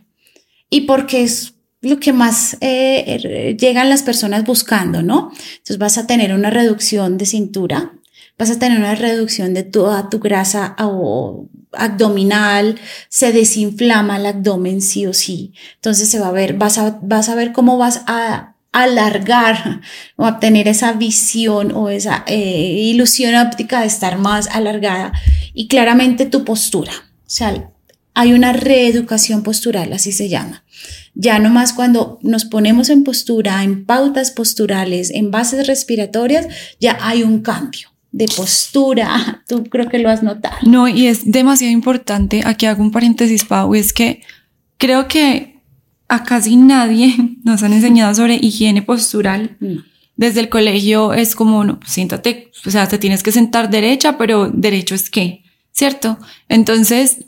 Y 0.70 0.82
porque 0.82 1.24
es 1.24 1.53
lo 1.84 2.00
que 2.00 2.14
más 2.14 2.58
eh, 2.62 3.04
er, 3.08 3.58
llegan 3.58 3.90
las 3.90 4.04
personas 4.04 4.46
buscando, 4.46 5.04
¿no? 5.04 5.32
Entonces 5.52 5.78
vas 5.78 5.98
a 5.98 6.08
tener 6.08 6.34
una 6.34 6.50
reducción 6.50 7.18
de 7.18 7.26
cintura, 7.26 7.92
vas 8.38 8.50
a 8.50 8.58
tener 8.58 8.80
una 8.80 8.96
reducción 8.96 9.54
de 9.54 9.64
toda 9.64 10.10
tu 10.10 10.20
grasa 10.20 10.76
abdominal, 11.74 12.80
se 13.10 13.34
desinflama 13.34 14.18
el 14.18 14.26
abdomen 14.28 14.82
sí 14.82 15.06
o 15.06 15.14
sí. 15.14 15.54
Entonces 15.76 16.10
se 16.10 16.20
va 16.20 16.30
a 16.30 16.32
ver, 16.32 16.54
vas 16.54 16.78
a, 16.78 17.00
vas 17.02 17.28
a 17.28 17.36
ver 17.36 17.52
cómo 17.52 17.78
vas 17.78 18.04
a 18.08 18.56
alargar 18.72 19.82
o 20.16 20.26
obtener 20.26 20.70
esa 20.70 20.94
visión 20.94 21.74
o 21.76 21.90
esa 21.90 22.24
eh, 22.28 22.80
ilusión 22.82 23.36
óptica 23.36 23.82
de 23.82 23.88
estar 23.88 24.18
más 24.18 24.48
alargada 24.48 25.12
y 25.54 25.68
claramente 25.68 26.26
tu 26.26 26.46
postura. 26.46 26.94
O 26.94 27.30
sea, 27.30 27.72
hay 28.14 28.34
una 28.34 28.54
reeducación 28.54 29.44
postural, 29.44 29.92
así 29.92 30.14
se 30.14 30.30
llama. 30.30 30.64
Ya 31.16 31.40
no 31.40 31.50
más 31.50 31.74
cuando 31.74 32.20
nos 32.22 32.46
ponemos 32.46 32.90
en 32.90 33.04
postura, 33.04 33.64
en 33.64 33.86
pautas 33.86 34.32
posturales, 34.32 35.12
en 35.12 35.30
bases 35.30 35.68
respiratorias, 35.68 36.48
ya 36.80 36.98
hay 37.02 37.24
un 37.24 37.42
cambio 37.42 37.90
de 38.12 38.28
postura. 38.28 39.44
Tú 39.48 39.64
creo 39.66 39.90
que 39.90 40.00
lo 40.00 40.10
has 40.10 40.24
notado. 40.24 40.58
No, 40.66 40.88
y 40.88 41.08
es 41.08 41.30
demasiado 41.30 41.74
importante. 41.74 42.42
Aquí 42.46 42.66
hago 42.66 42.82
un 42.82 42.92
paréntesis, 42.92 43.46
Pau, 43.46 43.76
es 43.76 43.94
que 43.94 44.22
creo 44.78 45.08
que 45.08 45.62
a 46.08 46.24
casi 46.24 46.56
nadie 46.56 47.16
nos 47.44 47.64
han 47.64 47.74
enseñado 47.74 48.14
sobre 48.16 48.36
higiene 48.36 48.82
postural. 48.82 49.58
Desde 50.16 50.42
el 50.42 50.50
colegio 50.50 51.14
es 51.14 51.36
como, 51.36 51.64
no, 51.64 51.80
siéntate, 51.86 52.52
o 52.66 52.72
sea, 52.72 52.88
te 52.88 53.00
tienes 53.00 53.24
que 53.24 53.32
sentar 53.32 53.70
derecha, 53.70 54.18
pero 54.18 54.50
derecho 54.50 54.94
es 54.94 55.10
qué, 55.10 55.44
¿cierto? 55.72 56.20
Entonces, 56.50 57.26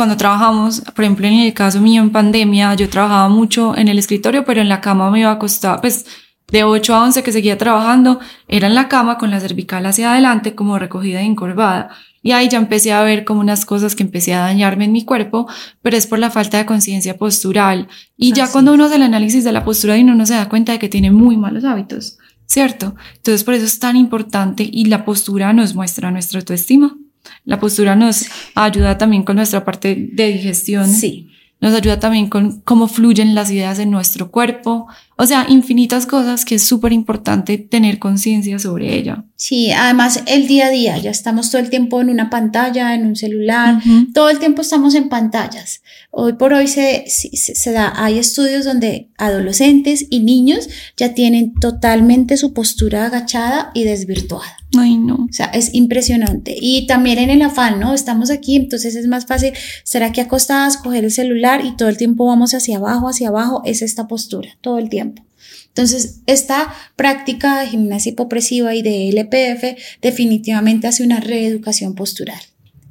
cuando 0.00 0.16
trabajamos, 0.16 0.80
por 0.80 1.04
ejemplo, 1.04 1.26
en 1.26 1.40
el 1.40 1.52
caso 1.52 1.78
mío 1.78 2.00
en 2.00 2.08
pandemia, 2.08 2.72
yo 2.72 2.88
trabajaba 2.88 3.28
mucho 3.28 3.76
en 3.76 3.86
el 3.86 3.98
escritorio, 3.98 4.46
pero 4.46 4.62
en 4.62 4.70
la 4.70 4.80
cama 4.80 5.10
me 5.10 5.20
iba 5.20 5.30
a 5.30 5.38
costar, 5.38 5.82
pues 5.82 6.06
de 6.50 6.64
8 6.64 6.94
a 6.94 7.04
11 7.04 7.22
que 7.22 7.32
seguía 7.32 7.58
trabajando, 7.58 8.18
era 8.48 8.68
en 8.68 8.74
la 8.74 8.88
cama 8.88 9.18
con 9.18 9.30
la 9.30 9.40
cervical 9.40 9.84
hacia 9.84 10.12
adelante, 10.12 10.54
como 10.54 10.78
recogida 10.78 11.22
y 11.22 11.26
encorvada. 11.26 11.90
Y 12.22 12.32
ahí 12.32 12.48
ya 12.48 12.56
empecé 12.56 12.92
a 12.92 13.02
ver 13.02 13.26
como 13.26 13.40
unas 13.40 13.66
cosas 13.66 13.94
que 13.94 14.02
empecé 14.02 14.32
a 14.32 14.40
dañarme 14.40 14.86
en 14.86 14.92
mi 14.92 15.04
cuerpo, 15.04 15.46
pero 15.82 15.98
es 15.98 16.06
por 16.06 16.18
la 16.18 16.30
falta 16.30 16.56
de 16.56 16.64
conciencia 16.64 17.18
postural. 17.18 17.86
Y 18.16 18.32
ya 18.32 18.50
cuando 18.50 18.72
uno 18.72 18.86
hace 18.86 18.94
el 18.94 19.02
análisis 19.02 19.44
de 19.44 19.52
la 19.52 19.66
postura 19.66 19.98
y 19.98 20.02
uno 20.02 20.14
no 20.14 20.24
se 20.24 20.32
da 20.32 20.48
cuenta 20.48 20.72
de 20.72 20.78
que 20.78 20.88
tiene 20.88 21.10
muy 21.10 21.36
malos 21.36 21.64
hábitos, 21.64 22.16
¿cierto? 22.46 22.94
Entonces 23.16 23.44
por 23.44 23.52
eso 23.52 23.66
es 23.66 23.78
tan 23.78 23.96
importante 23.96 24.66
y 24.66 24.86
la 24.86 25.04
postura 25.04 25.52
nos 25.52 25.74
muestra 25.74 26.10
nuestra 26.10 26.38
autoestima. 26.38 26.96
La 27.44 27.60
postura 27.60 27.96
nos 27.96 28.26
ayuda 28.54 28.98
también 28.98 29.22
con 29.22 29.36
nuestra 29.36 29.64
parte 29.64 30.10
de 30.12 30.26
digestión. 30.28 30.88
Sí. 30.88 31.30
Nos 31.60 31.74
ayuda 31.74 32.00
también 32.00 32.30
con 32.30 32.62
cómo 32.62 32.88
fluyen 32.88 33.34
las 33.34 33.50
ideas 33.50 33.78
en 33.78 33.90
nuestro 33.90 34.30
cuerpo. 34.30 34.86
O 35.16 35.26
sea, 35.26 35.44
infinitas 35.50 36.06
cosas 36.06 36.46
que 36.46 36.54
es 36.54 36.62
súper 36.62 36.94
importante 36.94 37.58
tener 37.58 37.98
conciencia 37.98 38.58
sobre 38.58 38.96
ella. 38.96 39.26
Sí, 39.36 39.70
además 39.70 40.22
el 40.26 40.46
día 40.46 40.66
a 40.66 40.70
día, 40.70 40.96
ya 40.96 41.10
estamos 41.10 41.50
todo 41.50 41.60
el 41.60 41.68
tiempo 41.68 42.00
en 42.00 42.08
una 42.08 42.30
pantalla, 42.30 42.94
en 42.94 43.06
un 43.06 43.14
celular, 43.14 43.82
todo 44.14 44.30
el 44.30 44.38
tiempo 44.38 44.62
estamos 44.62 44.94
en 44.94 45.10
pantallas. 45.10 45.82
Hoy 46.10 46.32
por 46.32 46.54
hoy 46.54 46.66
se, 46.66 47.04
se, 47.08 47.36
se, 47.36 47.72
da, 47.72 47.92
hay 47.94 48.18
estudios 48.18 48.64
donde 48.64 49.10
adolescentes 49.18 50.06
y 50.08 50.20
niños 50.20 50.66
ya 50.96 51.12
tienen 51.12 51.52
totalmente 51.52 52.38
su 52.38 52.54
postura 52.54 53.04
agachada 53.04 53.70
y 53.74 53.84
desvirtuada. 53.84 54.59
Ay, 54.78 54.98
no. 54.98 55.26
O 55.28 55.32
sea, 55.32 55.46
es 55.46 55.74
impresionante. 55.74 56.56
Y 56.60 56.86
también 56.86 57.18
en 57.18 57.30
el 57.30 57.42
afán, 57.42 57.80
¿no? 57.80 57.92
Estamos 57.92 58.30
aquí, 58.30 58.56
entonces 58.56 58.94
es 58.94 59.06
más 59.06 59.26
fácil 59.26 59.52
estar 59.82 60.02
aquí 60.02 60.20
acostadas, 60.20 60.76
coger 60.76 61.04
el 61.04 61.10
celular 61.10 61.64
y 61.64 61.76
todo 61.76 61.88
el 61.88 61.96
tiempo 61.96 62.26
vamos 62.26 62.54
hacia 62.54 62.76
abajo, 62.76 63.08
hacia 63.08 63.28
abajo, 63.28 63.62
es 63.64 63.82
esta 63.82 64.06
postura, 64.06 64.50
todo 64.60 64.78
el 64.78 64.88
tiempo. 64.88 65.24
Entonces, 65.68 66.20
esta 66.26 66.72
práctica 66.96 67.60
de 67.60 67.68
gimnasia 67.68 68.12
hipopresiva 68.12 68.74
y 68.74 68.82
de 68.82 69.08
LPF 69.08 69.78
definitivamente 70.02 70.86
hace 70.86 71.04
una 71.04 71.20
reeducación 71.20 71.94
postural. 71.94 72.40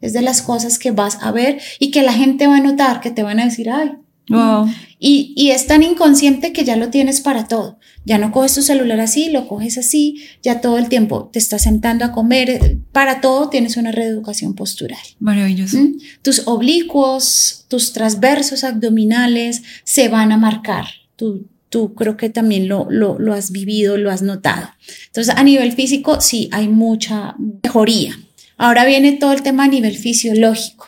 Es 0.01 0.13
de 0.13 0.21
las 0.21 0.41
cosas 0.41 0.79
que 0.79 0.91
vas 0.91 1.17
a 1.21 1.31
ver 1.31 1.59
y 1.77 1.91
que 1.91 2.03
la 2.03 2.13
gente 2.13 2.47
va 2.47 2.57
a 2.57 2.61
notar, 2.61 3.01
que 3.01 3.11
te 3.11 3.23
van 3.23 3.39
a 3.39 3.45
decir, 3.45 3.69
ay. 3.69 3.91
Wow. 4.29 4.69
Y, 4.99 5.33
y 5.35 5.51
es 5.51 5.67
tan 5.67 5.83
inconsciente 5.83 6.53
que 6.53 6.63
ya 6.63 6.75
lo 6.75 6.89
tienes 6.89 7.21
para 7.21 7.47
todo. 7.47 7.79
Ya 8.05 8.17
no 8.17 8.31
coges 8.31 8.55
tu 8.55 8.61
celular 8.61 8.99
así, 8.99 9.29
lo 9.29 9.47
coges 9.47 9.77
así, 9.77 10.23
ya 10.41 10.61
todo 10.61 10.77
el 10.77 10.89
tiempo 10.89 11.29
te 11.31 11.39
estás 11.39 11.63
sentando 11.63 12.05
a 12.05 12.11
comer. 12.11 12.77
Para 12.91 13.21
todo 13.21 13.49
tienes 13.49 13.77
una 13.77 13.91
reeducación 13.91 14.55
postural. 14.55 14.99
Maravilloso. 15.19 15.77
¿Mm? 15.77 15.99
Tus 16.21 16.47
oblicuos, 16.47 17.65
tus 17.67 17.93
transversos 17.93 18.63
abdominales 18.63 19.63
se 19.83 20.07
van 20.07 20.31
a 20.31 20.37
marcar. 20.37 20.85
Tu, 21.15 21.47
tú 21.69 21.93
creo 21.93 22.17
que 22.17 22.29
también 22.29 22.67
lo, 22.67 22.87
lo, 22.89 23.19
lo, 23.19 23.33
has 23.33 23.51
vivido, 23.51 23.97
lo 23.97 24.11
has 24.11 24.21
notado. 24.21 24.69
Entonces, 25.07 25.35
a 25.35 25.43
nivel 25.43 25.71
físico, 25.73 26.21
sí, 26.21 26.49
hay 26.51 26.67
mucha 26.67 27.35
mejoría. 27.63 28.17
Ahora 28.57 28.85
viene 28.85 29.13
todo 29.13 29.33
el 29.33 29.41
tema 29.41 29.65
a 29.65 29.67
nivel 29.67 29.95
fisiológico. 29.97 30.87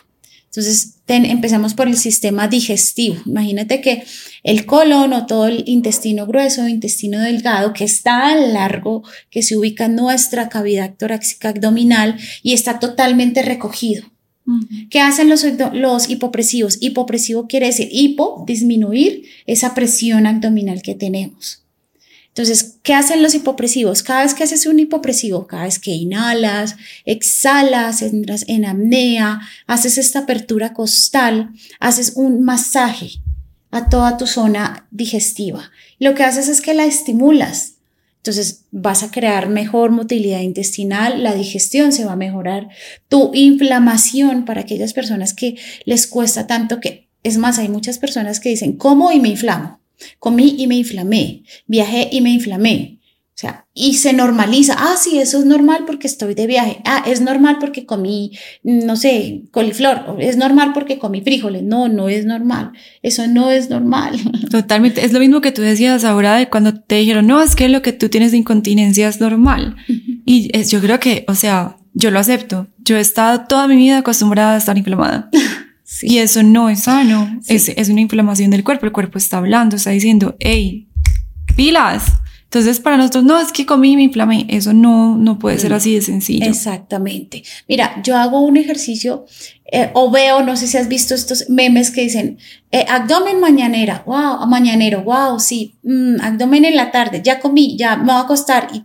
Entonces, 0.51 0.95
ten, 1.05 1.25
empezamos 1.25 1.73
por 1.73 1.87
el 1.87 1.95
sistema 1.95 2.49
digestivo. 2.49 3.15
Imagínate 3.25 3.79
que 3.79 4.03
el 4.43 4.65
colon 4.65 5.13
o 5.13 5.25
todo 5.25 5.47
el 5.47 5.63
intestino 5.65 6.27
grueso, 6.27 6.67
intestino 6.67 7.21
delgado, 7.21 7.71
que 7.71 7.85
es 7.85 8.03
tan 8.03 8.51
largo 8.51 9.01
que 9.29 9.43
se 9.43 9.55
ubica 9.55 9.85
en 9.85 9.95
nuestra 9.95 10.49
cavidad 10.49 10.93
torácica 10.95 11.49
abdominal 11.49 12.17
y 12.43 12.51
está 12.51 12.79
totalmente 12.79 13.43
recogido. 13.43 14.11
¿Qué 14.89 14.99
hacen 14.99 15.29
los, 15.29 15.45
los 15.71 16.09
hipopresivos? 16.09 16.79
Hipopresivo 16.81 17.47
quiere 17.47 17.67
decir 17.67 17.87
hipo, 17.89 18.43
disminuir 18.45 19.23
esa 19.45 19.73
presión 19.73 20.27
abdominal 20.27 20.81
que 20.81 20.95
tenemos. 20.95 21.63
Entonces, 22.33 22.77
¿qué 22.81 22.93
hacen 22.93 23.21
los 23.21 23.35
hipopresivos? 23.35 24.03
Cada 24.03 24.23
vez 24.23 24.33
que 24.33 24.45
haces 24.45 24.65
un 24.65 24.79
hipopresivo, 24.79 25.47
cada 25.47 25.63
vez 25.63 25.79
que 25.79 25.91
inhalas, 25.91 26.77
exhalas, 27.03 28.01
entras 28.01 28.45
en 28.47 28.65
apnea, 28.65 29.41
haces 29.67 29.97
esta 29.97 30.19
apertura 30.19 30.73
costal, 30.73 31.49
haces 31.81 32.13
un 32.15 32.41
masaje 32.43 33.21
a 33.69 33.89
toda 33.89 34.15
tu 34.15 34.27
zona 34.27 34.87
digestiva. 34.91 35.71
Lo 35.99 36.15
que 36.15 36.23
haces 36.23 36.47
es 36.47 36.61
que 36.61 36.73
la 36.73 36.85
estimulas. 36.85 37.73
Entonces 38.17 38.65
vas 38.71 39.03
a 39.03 39.11
crear 39.11 39.49
mejor 39.49 39.91
motilidad 39.91 40.39
intestinal, 40.39 41.23
la 41.23 41.33
digestión 41.33 41.91
se 41.91 42.05
va 42.05 42.13
a 42.13 42.17
mejorar, 42.17 42.69
tu 43.09 43.31
inflamación 43.33 44.45
para 44.45 44.61
aquellas 44.61 44.93
personas 44.93 45.33
que 45.33 45.57
les 45.85 46.07
cuesta 46.07 46.47
tanto 46.47 46.79
que, 46.79 47.09
es 47.23 47.37
más, 47.37 47.57
hay 47.57 47.67
muchas 47.67 47.97
personas 47.97 48.39
que 48.39 48.49
dicen, 48.49 48.77
como 48.77 49.11
y 49.11 49.19
me 49.19 49.29
inflamo, 49.29 49.80
comí 50.19 50.55
y 50.57 50.67
me 50.67 50.75
inflamé, 50.75 51.43
viajé 51.67 52.09
y 52.11 52.21
me 52.21 52.31
inflamé. 52.31 53.01
O 53.33 53.39
sea, 53.41 53.65
y 53.73 53.95
se 53.95 54.13
normaliza. 54.13 54.75
Ah, 54.77 54.95
sí, 54.99 55.17
eso 55.17 55.39
es 55.39 55.45
normal 55.45 55.85
porque 55.87 56.05
estoy 56.05 56.35
de 56.35 56.45
viaje. 56.45 56.79
Ah, 56.85 57.03
es 57.07 57.21
normal 57.21 57.57
porque 57.59 57.87
comí, 57.87 58.37
no 58.61 58.95
sé, 58.95 59.43
coliflor. 59.49 60.17
Es 60.19 60.37
normal 60.37 60.73
porque 60.73 60.99
comí 60.99 61.21
frijoles. 61.21 61.63
No, 61.63 61.87
no 61.87 62.07
es 62.07 62.25
normal. 62.25 62.73
Eso 63.01 63.25
no 63.27 63.49
es 63.49 63.69
normal. 63.69 64.19
Totalmente. 64.51 65.03
Es 65.03 65.11
lo 65.13 65.19
mismo 65.19 65.41
que 65.41 65.51
tú 65.51 65.63
decías 65.63 66.03
ahora 66.03 66.35
de 66.35 66.49
cuando 66.49 66.75
te 66.75 66.95
dijeron, 66.95 67.25
no, 67.25 67.41
es 67.41 67.55
que 67.55 67.67
lo 67.67 67.81
que 67.81 67.93
tú 67.93 68.09
tienes 68.09 68.31
de 68.31 68.37
incontinencia 68.37 69.07
es 69.07 69.19
normal. 69.19 69.75
Y 70.25 70.55
es, 70.55 70.69
yo 70.69 70.79
creo 70.79 70.99
que, 70.99 71.25
o 71.27 71.33
sea, 71.33 71.77
yo 71.93 72.11
lo 72.11 72.19
acepto. 72.19 72.67
Yo 72.79 72.97
he 72.97 73.01
estado 73.01 73.45
toda 73.47 73.67
mi 73.67 73.75
vida 73.75 73.99
acostumbrada 73.99 74.53
a 74.53 74.57
estar 74.57 74.77
inflamada. 74.77 75.29
Sí. 75.91 76.07
Y 76.09 76.17
eso 76.19 76.41
no 76.41 76.69
es 76.69 76.83
sano. 76.83 77.37
Sí. 77.41 77.55
Es, 77.55 77.69
es 77.69 77.89
una 77.89 77.99
inflamación 77.99 78.49
del 78.49 78.63
cuerpo. 78.63 78.85
El 78.85 78.93
cuerpo 78.93 79.17
está 79.17 79.37
hablando, 79.37 79.75
está 79.75 79.89
diciendo, 79.89 80.37
hey, 80.39 80.87
pilas. 81.57 82.13
Entonces, 82.45 82.79
para 82.79 82.95
nosotros, 82.95 83.25
no, 83.25 83.37
es 83.39 83.51
que 83.51 83.65
comí 83.65 83.91
y 83.91 83.95
me 83.97 84.03
inflamé. 84.03 84.45
Eso 84.47 84.71
no, 84.71 85.17
no 85.17 85.37
puede 85.37 85.59
ser 85.59 85.73
así 85.73 85.93
de 85.93 86.01
sencillo. 86.01 86.45
Exactamente. 86.45 87.43
Mira, 87.67 88.01
yo 88.03 88.15
hago 88.15 88.39
un 88.39 88.55
ejercicio 88.55 89.25
eh, 89.65 89.89
o 89.93 90.09
veo, 90.09 90.43
no 90.43 90.55
sé 90.55 90.67
si 90.67 90.77
has 90.77 90.87
visto 90.87 91.13
estos 91.13 91.49
memes 91.49 91.91
que 91.91 92.01
dicen, 92.01 92.37
eh, 92.71 92.85
abdomen 92.87 93.41
mañanera, 93.41 94.03
wow, 94.05 94.45
mañanero, 94.47 95.03
wow, 95.03 95.39
sí, 95.39 95.75
mm, 95.83 96.21
abdomen 96.21 96.65
en 96.65 96.75
la 96.75 96.91
tarde, 96.91 97.21
ya 97.23 97.39
comí, 97.39 97.77
ya 97.77 97.97
me 97.97 98.05
voy 98.05 98.15
a 98.15 98.19
acostar 98.19 98.67
y 98.73 98.83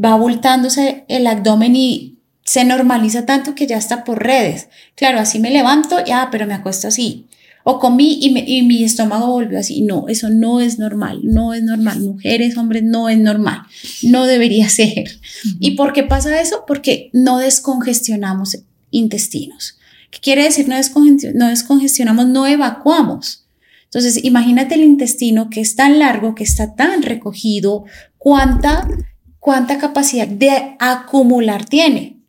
va 0.00 0.12
abultándose 0.12 1.04
el 1.08 1.26
abdomen 1.26 1.74
y 1.74 2.21
se 2.44 2.64
normaliza 2.64 3.26
tanto 3.26 3.54
que 3.54 3.66
ya 3.66 3.76
está 3.76 4.04
por 4.04 4.22
redes. 4.22 4.68
Claro, 4.94 5.20
así 5.20 5.38
me 5.38 5.50
levanto, 5.50 6.04
ya, 6.04 6.28
pero 6.30 6.46
me 6.46 6.54
acuesto 6.54 6.88
así. 6.88 7.26
O 7.64 7.78
comí 7.78 8.18
y, 8.20 8.30
me, 8.30 8.44
y, 8.46 8.62
mi 8.62 8.82
estómago 8.82 9.28
volvió 9.28 9.58
así. 9.58 9.82
No, 9.82 10.08
eso 10.08 10.28
no 10.30 10.60
es 10.60 10.78
normal, 10.78 11.20
no 11.22 11.54
es 11.54 11.62
normal. 11.62 12.00
Mujeres, 12.00 12.56
hombres, 12.56 12.82
no 12.82 13.08
es 13.08 13.18
normal. 13.18 13.62
No 14.02 14.24
debería 14.26 14.68
ser. 14.68 14.98
Uh 14.98 15.48
-huh. 15.48 15.56
¿Y 15.60 15.70
por 15.72 15.92
qué 15.92 16.02
pasa 16.02 16.40
eso? 16.40 16.64
Porque 16.66 17.10
no 17.12 17.38
descongestionamos 17.38 18.58
intestinos. 18.90 19.78
¿Qué 20.10 20.18
quiere 20.20 20.42
decir 20.42 20.68
no, 20.68 20.76
descongestion 20.76 21.36
no 21.36 21.48
descongestionamos? 21.48 22.26
No 22.26 22.46
evacuamos. 22.46 23.46
Entonces, 23.84 24.24
imagínate 24.24 24.74
el 24.74 24.82
intestino 24.82 25.48
que 25.48 25.60
es 25.60 25.76
tan 25.76 25.98
largo, 25.98 26.34
que 26.34 26.44
está 26.44 26.74
tan 26.74 27.02
recogido, 27.02 27.84
cuánta, 28.18 28.88
cuánta 29.38 29.78
capacidad 29.78 30.26
de 30.26 30.76
acumular 30.78 31.66
tiene. 31.66 32.21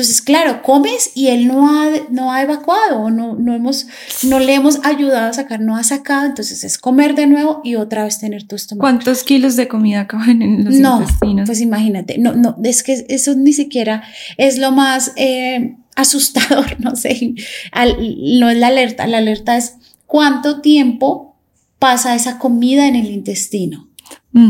Entonces, 0.00 0.22
claro, 0.22 0.62
comes 0.62 1.10
y 1.14 1.26
él 1.26 1.46
no 1.46 1.68
ha, 1.68 1.90
no 2.10 2.32
ha 2.32 2.40
evacuado, 2.40 3.10
no, 3.10 3.34
no, 3.34 3.54
hemos, 3.54 3.86
no 4.22 4.38
le 4.38 4.54
hemos 4.54 4.80
ayudado 4.82 5.28
a 5.28 5.32
sacar, 5.34 5.60
no 5.60 5.76
ha 5.76 5.84
sacado, 5.84 6.24
entonces 6.24 6.64
es 6.64 6.78
comer 6.78 7.14
de 7.14 7.26
nuevo 7.26 7.60
y 7.64 7.74
otra 7.74 8.04
vez 8.04 8.18
tener 8.18 8.44
tu 8.44 8.56
estómago. 8.56 8.80
¿Cuántos 8.80 9.24
kilos 9.24 9.56
de 9.56 9.68
comida 9.68 10.06
caben 10.06 10.40
en 10.40 10.64
los 10.64 10.74
no, 10.76 11.02
intestinos? 11.02 11.46
Pues 11.46 11.60
imagínate, 11.60 12.16
no, 12.16 12.34
no, 12.34 12.56
es 12.64 12.82
que 12.82 13.04
eso 13.10 13.34
ni 13.34 13.52
siquiera 13.52 14.02
es 14.38 14.56
lo 14.56 14.72
más 14.72 15.12
eh, 15.16 15.76
asustador, 15.96 16.76
no 16.80 16.96
sé, 16.96 17.34
al, 17.70 17.98
no 18.40 18.48
es 18.48 18.56
la 18.56 18.68
alerta, 18.68 19.06
la 19.06 19.18
alerta 19.18 19.58
es 19.58 19.74
cuánto 20.06 20.62
tiempo 20.62 21.36
pasa 21.78 22.14
esa 22.14 22.38
comida 22.38 22.88
en 22.88 22.96
el 22.96 23.10
intestino. 23.10 23.90
Mm. 24.32 24.48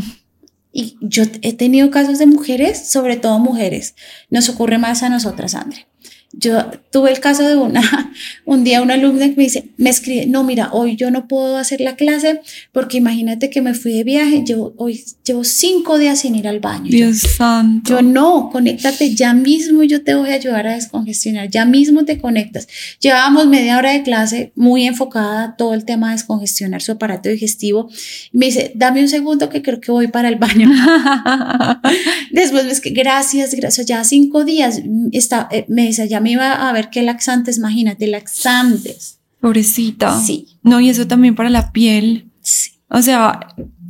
Y 0.73 0.97
yo 1.01 1.25
he 1.43 1.53
tenido 1.53 1.91
casos 1.91 2.19
de 2.19 2.27
mujeres, 2.27 2.91
sobre 2.91 3.17
todo 3.17 3.39
mujeres, 3.39 3.95
nos 4.29 4.49
ocurre 4.49 4.79
más 4.79 5.03
a 5.03 5.09
nosotras, 5.09 5.55
André, 5.55 5.87
Yo 6.33 6.71
tuve 6.93 7.11
el 7.11 7.19
caso 7.19 7.43
de 7.43 7.57
una, 7.57 7.83
un 8.45 8.63
día 8.63 8.83
una 8.83 8.95
alumna 8.95 9.29
que 9.29 9.37
me 9.37 9.43
dice, 9.43 9.71
me 9.77 9.91
escribe, 9.91 10.27
no, 10.27 10.45
mira, 10.45 10.71
hoy 10.73 10.95
yo 10.95 11.11
no 11.11 11.27
puedo 11.27 11.57
hacer 11.57 11.81
la 11.81 11.97
clase 11.97 12.41
porque 12.73 12.99
imagínate 12.99 13.51
que 13.51 13.61
me 13.61 13.75
fui 13.75 13.93
de 13.93 14.05
viaje, 14.05 14.45
yo 14.47 14.73
hoy 14.77 15.05
llevo 15.25 15.43
cinco 15.43 15.99
días 15.99 16.21
sin 16.21 16.37
ir 16.37 16.47
al 16.47 16.61
baño. 16.61 16.89
Dios 16.89 17.19
santo. 17.19 17.91
Yo 17.91 18.03
no, 18.03 18.51
conéctate 18.53 19.13
ya 19.15 19.35
mismo, 19.35 19.83
yo 19.83 20.05
te 20.05 20.15
voy 20.15 20.31
a 20.31 20.35
ayudar 20.35 20.69
a 20.69 20.75
descongestionar, 20.75 21.51
ya 21.51 21.65
mismo 21.65 22.05
te 22.05 22.21
conectas. 22.21 22.69
Llevábamos 23.01 23.49
media 23.49 23.77
hora 23.77 23.91
de 23.91 24.03
clase 24.05 24.53
muy 24.55 24.87
enfocada 24.87 25.45
a 25.45 25.57
todo 25.57 25.75
el 25.75 25.85
tema 25.85 26.09
de 26.09 26.13
descongestionar 26.15 26.81
su 26.81 26.93
aparato 26.93 27.29
digestivo. 27.29 27.91
Me 28.33 28.47
dice, 28.47 28.71
dame 28.77 29.01
un 29.01 29.09
segundo 29.09 29.49
que 29.49 29.63
creo 29.63 29.81
que 29.81 29.91
voy 29.91 30.07
para 30.07 30.29
el 30.29 30.37
baño. 30.37 30.71
Después 32.31 32.67
es 32.67 32.81
que 32.81 32.91
gracias, 32.91 33.53
gracias, 33.55 33.87
ya 33.87 34.05
cinco 34.05 34.45
días 34.45 34.81
está, 35.11 35.49
eh, 35.51 35.65
me 35.67 35.87
dice, 35.87 36.09
ya 36.09 36.20
me 36.21 36.31
iba 36.33 36.53
a 36.69 36.73
ver 36.73 36.91
qué 36.91 37.03
laxantes, 37.03 37.59
imagínate, 37.59 38.07
laxantes. 38.07 39.19
Pobrecita. 39.41 40.21
Sí. 40.21 40.47
No, 40.63 40.81
y 40.81 40.91
eso 40.91 41.07
también 41.07 41.35
para 41.35 41.51
la 41.51 41.73
piel. 41.73 42.31
Sí. 42.43 42.73
O 42.89 43.01
sea, 43.03 43.41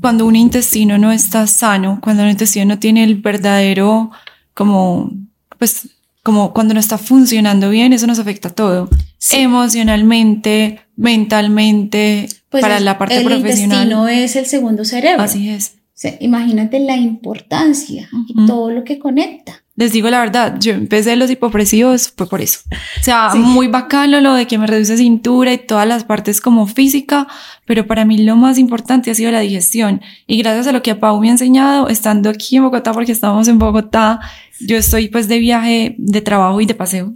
cuando 0.00 0.26
un 0.26 0.36
intestino 0.36 0.96
no 0.98 1.10
está 1.12 1.46
sano, 1.46 1.98
cuando 2.02 2.22
un 2.22 2.30
intestino 2.30 2.64
no 2.66 2.78
tiene 2.78 3.02
el 3.04 3.16
verdadero, 3.16 4.10
como, 4.54 5.10
pues, 5.58 5.88
como 6.22 6.52
cuando 6.52 6.74
no 6.74 6.80
está 6.80 6.98
funcionando 6.98 7.70
bien, 7.70 7.92
eso 7.92 8.06
nos 8.06 8.18
afecta 8.18 8.48
a 8.48 8.52
todo. 8.54 8.88
Sí. 9.18 9.36
Emocionalmente, 9.38 10.80
mentalmente, 10.96 12.28
Pues 12.50 12.60
para 12.62 12.76
es- 12.76 12.82
la 12.82 12.98
parte 12.98 13.16
el 13.16 13.24
profesional. 13.24 13.78
intestino 13.84 14.08
es 14.08 14.36
el 14.36 14.46
segundo 14.46 14.84
cerebro. 14.84 15.22
Así 15.22 15.48
es. 15.48 15.74
O 15.76 16.00
sea, 16.00 16.16
imagínate 16.20 16.78
la 16.80 16.96
importancia 16.96 18.08
Ujú. 18.12 18.24
y 18.42 18.46
todo 18.46 18.70
lo 18.70 18.84
que 18.84 18.98
conecta. 18.98 19.59
Les 19.76 19.92
digo 19.92 20.10
la 20.10 20.20
verdad, 20.20 20.56
yo 20.60 20.72
empecé 20.72 21.16
los 21.16 21.30
hipopresivos 21.30 22.12
fue 22.14 22.28
por 22.28 22.40
eso. 22.42 22.60
O 23.00 23.02
sea, 23.02 23.30
Sí. 23.32 23.38
muy 23.38 23.68
bacano 23.68 24.20
lo 24.20 24.34
de 24.34 24.46
que 24.46 24.58
me 24.58 24.66
reduce 24.66 24.96
cintura 24.98 25.52
y 25.54 25.58
todas 25.58 25.86
las 25.88 26.04
partes 26.04 26.40
como 26.40 26.66
física, 26.66 27.26
pero 27.64 27.86
para 27.86 28.04
mí 28.04 28.18
lo 28.18 28.36
más 28.36 28.58
importante 28.58 29.10
ha 29.10 29.14
sido 29.14 29.30
la 29.30 29.40
digestión. 29.40 30.02
Y 30.26 30.36
gracias 30.38 30.66
a 30.66 30.72
lo 30.72 30.82
que 30.82 30.94
Pau 30.96 31.18
me 31.20 31.28
ha 31.28 31.32
enseñado, 31.32 31.88
estando 31.88 32.28
aquí 32.28 32.56
en 32.56 32.64
Bogotá, 32.64 32.92
porque 32.92 33.12
estamos 33.12 33.48
en 33.48 33.58
Bogotá, 33.58 34.20
yo 34.58 34.76
estoy 34.76 35.08
pues 35.08 35.28
de 35.28 35.38
viaje, 35.38 35.94
de 35.98 36.20
trabajo 36.20 36.60
y 36.60 36.66
de 36.66 36.74
paseo. 36.74 37.14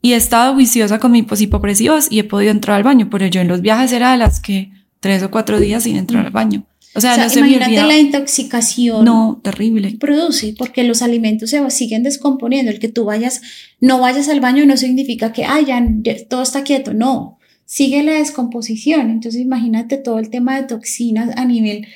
Y 0.00 0.14
he 0.14 0.16
estado 0.16 0.54
juiciosa 0.54 0.98
con 0.98 1.12
mis 1.12 1.24
hipopresivos 1.40 2.10
y 2.10 2.20
he 2.20 2.24
podido 2.24 2.50
entrar 2.52 2.78
al 2.78 2.82
baño, 2.84 3.08
pero 3.10 3.26
yo 3.26 3.42
en 3.42 3.48
los 3.48 3.60
viajes 3.60 3.92
era 3.92 4.12
de 4.12 4.16
las 4.16 4.40
que 4.40 4.72
tres 5.00 5.22
o 5.22 5.30
cuatro 5.30 5.60
días 5.60 5.82
sin 5.82 5.96
entrar 5.96 6.24
al 6.24 6.32
baño. 6.32 6.64
O 6.94 7.00
sea, 7.00 7.12
O 7.12 7.14
sea, 7.14 7.24
no 7.24 7.30
se 7.30 7.40
me 7.40 7.48
imagínate 7.52 7.86
la 7.86 7.98
intoxicación 7.98 9.04
No, 9.04 9.40
terrible. 9.44 9.90
que 9.92 9.98
produce, 9.98 10.54
porque 10.58 10.82
los 10.82 11.02
alimentos 11.02 11.50
se 11.50 11.70
siguen 11.70 12.02
descomponiendo. 12.02 12.72
El 12.72 12.80
que 12.80 12.88
tú 12.88 13.04
vayas, 13.04 13.42
no 13.80 14.00
vayas 14.00 14.28
al 14.28 14.40
baño 14.40 14.66
no 14.66 14.76
significa 14.76 15.32
que, 15.32 15.44
ay, 15.44 15.66
ya, 15.66 15.86
ya 16.02 16.14
todo 16.28 16.42
está 16.42 16.64
quieto. 16.64 16.92
No, 16.92 17.38
sigue 17.64 18.02
la 18.02 18.14
descomposición. 18.14 19.10
Entonces, 19.10 19.40
imagínate 19.40 19.98
todo 19.98 20.18
el 20.18 20.30
tema 20.30 20.56
de 20.60 20.66
toxinas 20.66 21.30
a 21.36 21.44
nivel 21.44 21.86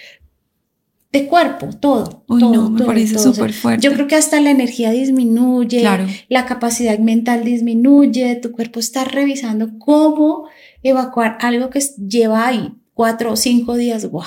de 1.13 1.27
cuerpo, 1.27 1.71
todo. 1.81 2.25
Uy, 2.29 2.41
todo, 2.41 2.55
no, 2.55 2.71
me 2.71 2.79
todo, 2.79 2.87
parece 2.89 3.19
súper 3.19 3.53
fuerte. 3.53 3.85
Yo 3.85 3.93
creo 3.95 4.07
que 4.09 4.17
hasta 4.17 4.41
la 4.41 4.51
energía 4.51 4.91
disminuye, 4.91 5.81
Claro. 5.81 6.07
la 6.29 6.45
capacidad 6.45 6.99
mental 6.99 7.45
disminuye, 7.45 8.35
tu 8.37 8.51
cuerpo 8.53 8.81
está 8.81 9.05
revisando 9.05 9.79
cómo 9.79 10.49
evacuar 10.83 11.39
algo 11.41 11.71
que 11.71 11.81
lleva 12.09 12.47
ahí 12.49 12.75
cuatro 12.95 13.33
o 13.33 13.37
cinco 13.37 13.77
días. 13.77 14.09
¡Wow! 14.11 14.23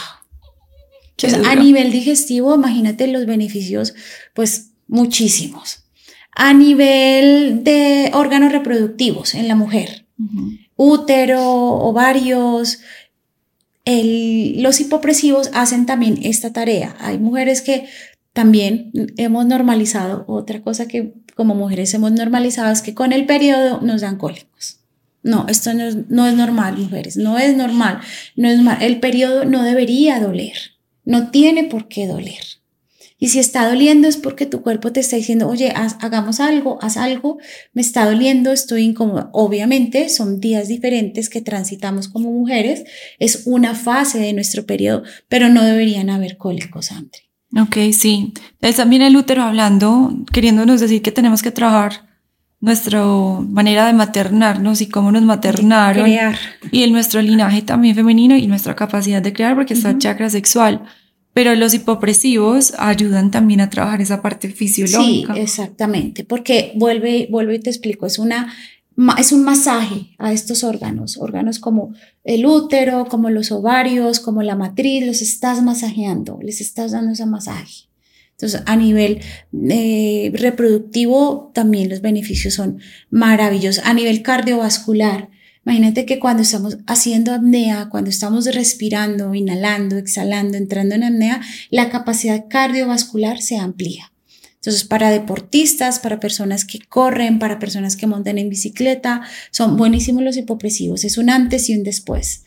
Entonces, 1.20 1.48
a 1.48 1.56
nivel 1.64 1.92
digestivo, 1.92 2.54
imagínate 2.56 3.08
los 3.08 3.26
beneficios, 3.26 3.96
pues 4.34 4.72
muchísimos. 4.88 5.84
A 6.36 6.54
nivel 6.54 7.64
de 7.64 8.12
órganos 8.14 8.52
reproductivos 8.52 9.34
en 9.34 9.48
la 9.48 9.56
mujer, 9.56 10.06
útero, 10.76 11.42
ovarios, 11.44 12.80
el- 13.86 14.62
los 14.62 14.80
hipopresivos 14.80 15.50
hacen 15.54 15.86
también 15.86 16.20
esta 16.24 16.52
tarea. 16.54 16.96
Hay 17.00 17.18
mujeres 17.18 17.62
que 17.62 17.88
también 18.34 18.92
hemos 19.18 19.46
normalizado, 19.46 20.26
otra 20.28 20.62
cosa 20.62 20.88
que 20.88 21.14
como 21.36 21.56
mujeres 21.56 21.94
hemos 21.94 22.12
normalizado 22.12 22.72
es 22.72 22.82
que 22.82 22.94
con 22.94 23.14
el 23.14 23.26
periodo 23.26 23.82
nos 23.82 24.02
dan 24.02 24.18
cólicos. 24.18 24.80
No, 25.24 25.46
esto 25.50 25.74
no 25.74 25.84
es, 25.84 25.98
no 26.10 26.28
es 26.28 26.36
normal, 26.36 26.78
mujeres, 26.78 27.18
no 27.18 27.38
es 27.38 27.56
normal, 27.58 28.00
no 28.36 28.48
es 28.50 28.58
normal. 28.58 28.78
El 28.82 29.00
periodo 29.00 29.46
no 29.46 29.64
debería 29.64 30.20
doler, 30.20 30.54
no 31.08 31.32
tiene 31.32 31.64
por 31.64 31.88
qué 31.88 32.06
doler. 32.06 32.44
Y 33.18 33.30
si 33.30 33.40
está 33.40 33.68
doliendo 33.68 34.08
es 34.08 34.18
porque 34.18 34.46
tu 34.46 34.62
cuerpo 34.62 34.92
te 34.92 35.00
está 35.00 35.16
diciendo, 35.16 35.48
oye, 35.48 35.74
hagamos 35.74 36.40
algo, 36.40 36.78
haz 36.82 36.98
algo, 36.98 37.40
me 37.74 37.82
está 37.82 38.06
doliendo, 38.06 38.52
estoy 38.52 38.84
incómoda. 38.84 39.32
Obviamente 39.34 40.10
son 40.10 40.40
días 40.40 40.68
diferentes 40.68 41.30
que 41.30 41.42
transitamos 41.42 42.10
como 42.10 42.32
mujeres, 42.32 42.84
es 43.18 43.44
una 43.46 43.74
fase 43.74 44.20
de 44.20 44.34
nuestro 44.34 44.68
periodo, 44.68 45.02
pero 45.28 45.50
no 45.50 45.64
deberían 45.64 46.12
haber 46.12 46.38
cólicos, 46.38 46.92
Andre. 46.92 47.22
Ok, 47.60 47.78
sí. 47.94 48.34
Es 48.62 48.76
también 48.76 49.02
el 49.02 49.16
útero 49.16 49.42
hablando, 49.42 50.14
queriéndonos 50.32 50.82
decir 50.82 51.02
que 51.02 51.12
tenemos 51.12 51.42
que 51.42 51.52
trabajar 51.52 52.07
nuestra 52.60 53.04
manera 53.06 53.86
de 53.86 53.94
maternarnos 53.94 54.82
y 54.82 54.88
cómo 54.90 55.12
nos 55.12 55.22
maternaron. 55.24 56.06
Crear. 56.06 56.36
Y 56.72 56.84
el 56.84 56.92
nuestro 56.92 57.22
linaje 57.22 57.62
también 57.62 57.96
femenino 57.96 58.36
y 58.36 58.48
nuestra 58.48 58.76
capacidad 58.76 59.22
de 59.22 59.34
crear, 59.34 59.56
porque 59.56 59.74
está 59.74 59.90
el 59.90 59.96
Ujú. 59.96 60.02
chakra 60.02 60.30
sexual. 60.30 60.84
Pero 61.34 61.54
los 61.54 61.76
hipopresivos 61.76 62.74
ayudan 62.80 63.30
también 63.30 63.62
a 63.62 63.70
trabajar 63.70 64.02
esa 64.02 64.24
parte 64.24 64.48
Sí, 64.50 64.56
fisiológica. 64.56 65.34
exactamente, 65.36 66.24
porque 66.24 66.72
vuelve, 66.76 67.28
vuelve 67.30 67.56
y 67.56 67.60
te 67.60 67.70
explico, 67.70 68.06
es 68.08 68.18
una 68.18 68.52
es 69.20 69.32
un 69.32 69.44
masaje 69.44 70.16
a 70.18 70.34
estos 70.34 70.64
órganos, 70.64 71.18
órganos 71.20 71.60
como 71.60 71.94
el 72.24 72.48
útero, 72.48 73.06
como 73.06 73.30
los 73.30 73.52
ovarios, 73.52 74.20
como 74.20 74.42
la 74.42 74.56
matriz, 74.56 75.06
los 75.06 75.22
estás 75.22 75.62
masajeando, 75.62 76.40
les 76.42 76.62
estás 76.62 76.94
dando 76.94 77.12
ese 77.12 77.28
masaje. 77.28 77.87
Entonces, 78.38 78.62
a 78.68 78.76
nivel 78.76 79.20
eh, 79.68 80.32
reproductivo, 80.36 81.50
también 81.56 81.90
los 81.90 82.02
beneficios 82.02 82.54
son 82.54 82.80
maravillosos. 83.10 83.84
A 83.84 83.96
nivel 83.96 84.22
cardiovascular, 84.22 85.30
imagínate 85.66 86.06
que 86.06 86.20
cuando 86.20 86.44
estamos 86.44 86.78
haciendo 86.86 87.34
apnea, 87.34 87.90
cuando 87.90 88.12
estamos 88.12 88.46
respirando, 88.54 89.34
inhalando, 89.34 89.98
exhalando, 89.98 90.56
entrando 90.56 90.94
en 90.94 91.06
apnea, 91.06 91.42
la 91.72 91.90
capacidad 91.90 92.46
cardiovascular 92.48 93.42
se 93.42 93.58
amplía. 93.58 94.12
Entonces, 94.54 94.84
para 94.84 95.10
deportistas, 95.10 95.98
para 95.98 96.20
personas 96.20 96.64
que 96.64 96.78
corren, 96.78 97.40
para 97.40 97.58
personas 97.58 97.96
que 97.96 98.06
montan 98.06 98.38
en 98.38 98.50
bicicleta, 98.50 99.22
son 99.50 99.78
buenísimos 99.78 100.22
los 100.22 100.38
hipopresivos. 100.38 101.06
Es 101.06 101.18
un 101.18 101.32
antes 101.32 101.70
y 101.70 101.76
un 101.76 101.84
después. 101.84 102.44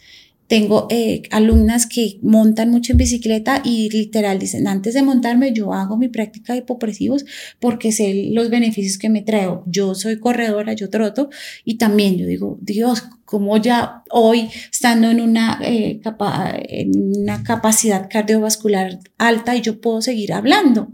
Tengo 0.51 0.89
eh, 0.91 1.23
alumnas 1.31 1.87
que 1.87 2.19
montan 2.23 2.71
mucho 2.73 2.91
en 2.91 2.99
bicicleta 2.99 3.63
y 3.65 3.89
literal 3.91 4.41
dicen, 4.41 4.67
antes 4.67 4.95
de 4.95 5.03
montarme 5.05 5.53
yo 5.53 5.73
hago 5.73 5.97
mi 5.97 6.09
práctica 6.09 6.55
de 6.55 6.59
hipopresivos 6.59 7.25
porque 7.61 7.93
sé 7.93 8.31
los 8.33 8.51
beneficios 8.51 8.99
que 8.99 9.11
me 9.11 9.23
traigo. 9.23 9.63
Yo 9.67 9.95
soy 9.95 10.19
corredora, 10.19 10.73
yo 10.73 10.91
troto 10.91 11.31
y 11.65 11.79
también 11.79 12.19
yo 12.19 12.27
digo, 12.27 12.59
Dios, 12.63 13.05
como 13.25 13.59
ya 13.59 14.03
hoy 14.11 14.49
estando 14.73 15.09
en 15.09 15.21
una, 15.21 15.61
eh, 15.63 16.01
capa 16.03 16.53
en 16.61 17.27
capacidad 17.45 18.09
cardiovascular 18.11 18.99
alta 19.19 19.55
y 19.55 19.61
yo 19.61 19.81
puedo 19.81 20.03
seguir 20.03 20.33
hablando. 20.33 20.89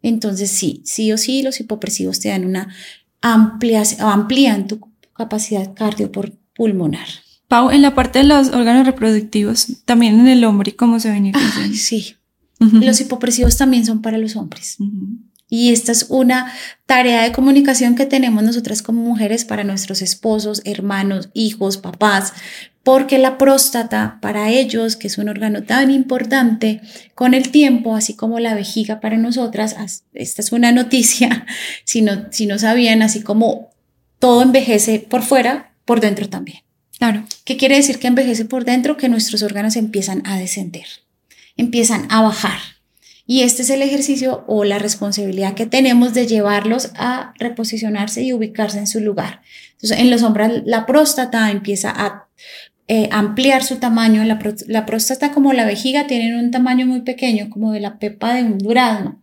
Entonces 0.00 0.50
sí, 0.50 0.80
sí 0.86 1.12
o 1.12 1.18
sí 1.18 1.42
los 1.42 1.60
hipopresivos 1.60 2.18
te 2.18 2.30
dan 2.30 2.46
una 2.46 2.74
amplia, 3.20 3.82
amplían 3.98 4.66
tu 4.66 4.80
capacidad 5.12 5.74
cardiopulmonar. 5.74 7.25
Pau, 7.48 7.70
en 7.70 7.82
la 7.82 7.94
parte 7.94 8.18
de 8.20 8.24
los 8.24 8.48
órganos 8.48 8.86
reproductivos, 8.86 9.68
también 9.84 10.18
en 10.20 10.26
el 10.28 10.44
hombre, 10.44 10.74
¿cómo 10.74 10.98
se? 11.00 11.10
Ay, 11.10 11.74
sí, 11.74 12.16
los 12.58 13.00
hipopresivos 13.00 13.56
también 13.56 13.84
son 13.86 14.02
para 14.02 14.18
los 14.18 14.34
hombres. 14.36 14.76
Y 15.48 15.70
esta 15.70 15.92
es 15.92 16.06
una 16.08 16.52
tarea 16.86 17.22
de 17.22 17.30
comunicación 17.30 17.94
que 17.94 18.04
tenemos 18.06 18.42
nosotras 18.42 18.82
como 18.82 19.00
mujeres 19.02 19.44
para 19.44 19.62
nuestros 19.62 20.02
esposos, 20.02 20.60
hermanos, 20.64 21.28
hijos, 21.34 21.76
papás, 21.76 22.32
porque 22.82 23.18
la 23.18 23.38
próstata 23.38 24.18
para 24.20 24.50
ellos, 24.50 24.96
que 24.96 25.06
es 25.06 25.18
un 25.18 25.28
órgano 25.28 25.62
tan 25.62 25.90
importante, 25.92 26.80
con 27.14 27.32
el 27.34 27.50
tiempo, 27.50 27.94
así 27.94 28.14
como 28.14 28.40
la 28.40 28.54
vejiga 28.54 28.98
para 29.00 29.18
nosotras, 29.18 29.76
as- 29.78 30.02
esta 30.14 30.42
es 30.42 30.50
una 30.50 30.72
noticia, 30.72 31.46
si 31.84 32.02
no, 32.02 32.26
si 32.30 32.46
no 32.46 32.58
sabían, 32.58 33.02
así 33.02 33.22
como 33.22 33.70
todo 34.18 34.42
envejece 34.42 34.98
por 34.98 35.22
fuera, 35.22 35.72
por 35.84 36.00
dentro 36.00 36.28
también. 36.28 36.58
Claro. 36.98 37.24
¿Qué 37.44 37.56
quiere 37.56 37.76
decir 37.76 37.98
que 37.98 38.06
envejece 38.06 38.44
por 38.44 38.64
dentro? 38.64 38.96
Que 38.96 39.08
nuestros 39.08 39.42
órganos 39.42 39.76
empiezan 39.76 40.22
a 40.26 40.38
descender, 40.38 40.86
empiezan 41.56 42.06
a 42.10 42.22
bajar. 42.22 42.58
Y 43.26 43.42
este 43.42 43.62
es 43.62 43.70
el 43.70 43.82
ejercicio 43.82 44.44
o 44.46 44.64
la 44.64 44.78
responsabilidad 44.78 45.54
que 45.54 45.66
tenemos 45.66 46.14
de 46.14 46.26
llevarlos 46.26 46.92
a 46.94 47.34
reposicionarse 47.38 48.22
y 48.22 48.32
ubicarse 48.32 48.78
en 48.78 48.86
su 48.86 49.00
lugar. 49.00 49.42
Entonces, 49.72 49.98
en 49.98 50.10
los 50.10 50.22
hombres 50.22 50.62
la 50.64 50.86
próstata 50.86 51.50
empieza 51.50 51.90
a 51.90 52.28
eh, 52.88 53.08
ampliar 53.10 53.64
su 53.64 53.76
tamaño. 53.76 54.22
La, 54.24 54.38
pró- 54.38 54.64
la 54.68 54.86
próstata 54.86 55.32
como 55.32 55.52
la 55.52 55.64
vejiga 55.66 56.06
tienen 56.06 56.36
un 56.36 56.52
tamaño 56.52 56.86
muy 56.86 57.00
pequeño, 57.00 57.50
como 57.50 57.72
de 57.72 57.80
la 57.80 57.98
pepa 57.98 58.34
de 58.34 58.44
un 58.44 58.58
durazno. 58.58 59.20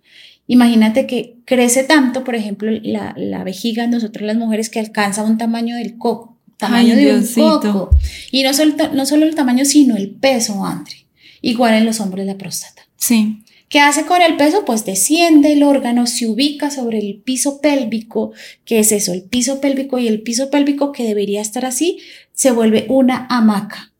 Imagínate 0.47 1.07
que 1.07 1.38
crece 1.45 1.86
tanto, 1.86 2.25
por 2.25 2.36
ejemplo, 2.36 2.69
la, 2.83 3.13
la 3.15 3.45
vejiga 3.45 3.88
nosotros 3.88 4.27
las 4.27 4.36
mujeres 4.36 4.69
que 4.69 4.81
alcanza 4.81 5.23
un 5.23 5.38
tamaño 5.38 5.77
del 5.77 5.97
coco, 5.97 6.33
tamaño 6.58 6.96
de 6.96 7.16
un 7.16 7.26
coco. 7.26 7.89
Y 8.32 8.44
no 8.44 8.54
solo, 8.54 8.76
no 8.94 9.06
solo 9.06 9.26
el 9.26 9.36
tamaño, 9.36 9.66
sino 9.66 9.96
el 9.96 10.12
peso, 10.12 10.66
Andre. 10.66 11.06
Igual 11.42 11.74
en 11.74 11.86
los 11.86 12.00
hombres 12.00 12.26
la 12.26 12.38
próstata. 12.38 12.84
Sí. 12.98 13.44
¿Qué 13.74 13.80
hace 13.80 14.06
con 14.06 14.22
el 14.22 14.38
peso? 14.38 14.66
Pues 14.66 14.86
desciende 14.86 15.54
el 15.54 15.63
órgano, 15.63 16.06
se 16.06 16.28
ubica 16.28 16.70
sobre 16.70 17.00
el 17.00 17.22
piso 17.24 17.60
pélvico. 17.60 18.32
¿Qué 18.66 18.78
es 18.78 18.92
eso? 18.92 19.13
El 19.13 19.24
piso 19.24 19.62
pélvico 19.62 19.98
y 19.98 20.08
el 20.08 20.22
piso 20.22 20.52
pélvico 20.52 20.92
que 20.92 21.04
debería 21.04 21.42
estar 21.42 21.66
así, 21.66 21.98
se 22.34 22.52
vuelve 22.52 22.86
una 22.88 23.26
hamaca. 23.32 23.92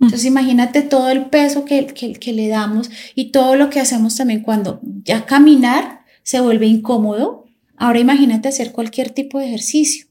Entonces 0.00 0.26
imagínate 0.26 0.82
todo 0.82 1.10
el 1.10 1.26
peso 1.26 1.64
que, 1.64 1.86
que, 1.86 2.32
le 2.32 2.46
damos 2.46 2.88
y 3.16 3.32
todo 3.32 3.56
lo 3.56 3.68
que 3.68 3.80
hacemos 3.80 4.14
también 4.14 4.42
cuando 4.42 4.80
ya 5.04 5.26
caminar 5.26 6.04
se 6.22 6.40
vuelve 6.40 6.66
incómodo. 6.66 7.46
Ahora 7.76 7.98
imagínate 7.98 8.48
hacer 8.48 8.70
cualquier 8.70 9.10
tipo 9.10 9.40
de 9.40 9.46
ejercicio. 9.46 10.06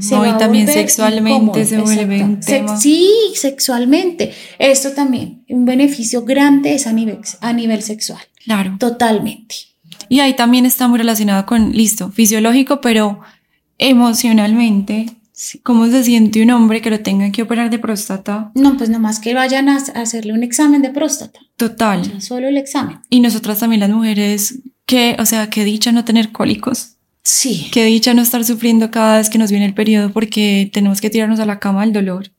Se 0.00 0.14
y 0.14 0.38
también 0.38 0.68
sexualmente 0.68 1.64
se 1.64 1.78
vuelve 1.78 2.22
un 2.22 2.40
tema. 2.40 2.76
sí, 2.76 3.10
sexualmente. 3.34 4.32
Esto 4.58 4.92
también, 4.92 5.44
un 5.48 5.64
beneficio 5.64 6.24
grande 6.24 6.74
es 6.74 6.86
a 6.86 6.92
nivel, 6.92 7.20
a 7.40 7.52
nivel 7.52 7.82
sexual. 7.82 8.20
Claro. 8.44 8.76
Totalmente. 8.78 9.54
Y 10.08 10.20
ahí 10.20 10.34
también 10.34 10.66
está 10.66 10.88
muy 10.88 10.98
relacionado 10.98 11.46
con, 11.46 11.72
listo, 11.72 12.10
fisiológico, 12.10 12.80
pero 12.80 13.20
emocionalmente 13.78 15.06
¿Cómo 15.62 15.86
se 15.86 16.04
siente 16.04 16.42
un 16.42 16.50
hombre 16.50 16.80
que 16.80 16.90
lo 16.90 17.00
tenga 17.00 17.32
que 17.32 17.42
operar 17.42 17.70
de 17.70 17.78
próstata? 17.78 18.52
No, 18.54 18.76
pues 18.76 18.90
nomás 18.90 19.18
que 19.18 19.34
vayan 19.34 19.68
a 19.68 19.76
hacerle 19.76 20.32
un 20.32 20.42
examen 20.42 20.82
de 20.82 20.90
próstata. 20.90 21.40
Total. 21.56 22.20
solo 22.20 22.48
el 22.48 22.56
examen. 22.56 23.00
Y 23.08 23.20
nosotras 23.20 23.58
también 23.58 23.80
las 23.80 23.90
mujeres, 23.90 24.60
que, 24.86 25.16
o 25.18 25.26
sea, 25.26 25.48
qué 25.48 25.64
dicha 25.64 25.90
no 25.90 26.04
tener 26.04 26.32
cólicos. 26.32 26.91
Sí. 27.22 27.70
Qué 27.72 27.84
dicha 27.84 28.14
no 28.14 28.22
estar 28.22 28.44
sufriendo 28.44 28.90
cada 28.90 29.18
vez 29.18 29.30
que 29.30 29.38
nos 29.38 29.50
viene 29.50 29.66
el 29.66 29.74
periodo 29.74 30.10
porque 30.10 30.70
tenemos 30.72 31.00
que 31.00 31.10
tirarnos 31.10 31.40
a 31.40 31.46
la 31.46 31.60
cama 31.60 31.82
del 31.82 31.92
dolor. 31.92 32.32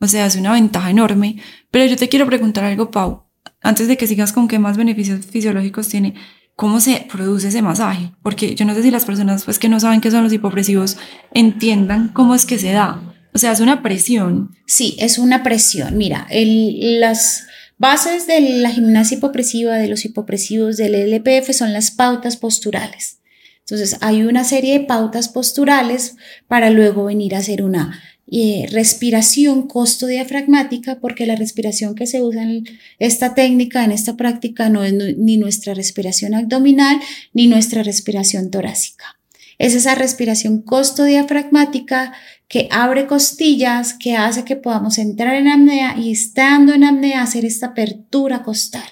O 0.00 0.06
sea, 0.06 0.26
es 0.26 0.36
una 0.36 0.52
ventaja 0.52 0.90
enorme. 0.90 1.36
Pero 1.70 1.86
yo 1.86 1.96
te 1.96 2.08
quiero 2.08 2.26
preguntar 2.26 2.64
algo, 2.64 2.90
Pau. 2.90 3.24
Antes 3.62 3.88
de 3.88 3.96
que 3.96 4.06
sigas 4.06 4.32
con 4.32 4.48
qué 4.48 4.58
más 4.58 4.76
beneficios 4.76 5.24
fisiológicos 5.24 5.88
tiene, 5.88 6.14
cómo 6.56 6.80
se 6.80 7.06
produce 7.10 7.48
ese 7.48 7.62
masaje, 7.62 8.12
porque 8.22 8.54
yo 8.54 8.64
no 8.64 8.74
sé 8.74 8.82
si 8.82 8.90
las 8.90 9.04
personas 9.04 9.44
pues 9.44 9.58
que 9.58 9.68
no 9.68 9.80
saben 9.80 10.00
qué 10.00 10.10
son 10.10 10.22
los 10.22 10.32
hipopresivos 10.32 10.96
entiendan 11.32 12.08
cómo 12.08 12.34
es 12.34 12.46
que 12.46 12.58
se 12.58 12.72
da. 12.72 13.14
O 13.32 13.38
sea, 13.38 13.52
es 13.52 13.60
una 13.60 13.82
presión. 13.82 14.54
Sí, 14.66 14.96
es 14.98 15.18
una 15.18 15.42
presión. 15.42 15.96
Mira, 15.96 16.26
el, 16.30 17.00
las 17.00 17.46
bases 17.78 18.26
de 18.26 18.40
la 18.40 18.70
gimnasia 18.70 19.16
hipopresiva, 19.16 19.76
de 19.76 19.88
los 19.88 20.04
hipopresivos 20.04 20.76
del 20.76 20.94
LPF 20.94 21.52
son 21.52 21.72
las 21.72 21.90
pautas 21.90 22.36
posturales. 22.36 23.18
Entonces, 23.66 23.96
hay 24.02 24.22
una 24.22 24.44
serie 24.44 24.78
de 24.78 24.84
pautas 24.84 25.28
posturales 25.28 26.16
para 26.48 26.70
luego 26.70 27.04
venir 27.04 27.34
a 27.34 27.38
hacer 27.38 27.62
una 27.62 28.00
y 28.26 28.66
respiración 28.66 29.66
costo 29.68 30.06
diafragmática, 30.06 30.98
porque 31.00 31.26
la 31.26 31.36
respiración 31.36 31.94
que 31.94 32.06
se 32.06 32.22
usa 32.22 32.42
en 32.42 32.64
esta 32.98 33.34
técnica, 33.34 33.84
en 33.84 33.92
esta 33.92 34.16
práctica, 34.16 34.68
no 34.68 34.82
es 34.82 34.92
ni 34.92 35.36
nuestra 35.36 35.74
respiración 35.74 36.34
abdominal 36.34 37.00
ni 37.32 37.46
nuestra 37.46 37.82
respiración 37.82 38.50
torácica. 38.50 39.18
Es 39.58 39.74
esa 39.74 39.94
respiración 39.94 40.62
costo 40.62 41.04
diafragmática 41.04 42.12
que 42.48 42.68
abre 42.70 43.06
costillas, 43.06 43.94
que 43.94 44.16
hace 44.16 44.44
que 44.44 44.56
podamos 44.56 44.98
entrar 44.98 45.34
en 45.36 45.48
apnea 45.48 45.96
y 45.98 46.10
estando 46.10 46.72
en 46.72 46.84
apnea 46.84 47.22
hacer 47.22 47.44
esta 47.44 47.66
apertura 47.66 48.42
costal. 48.42 48.82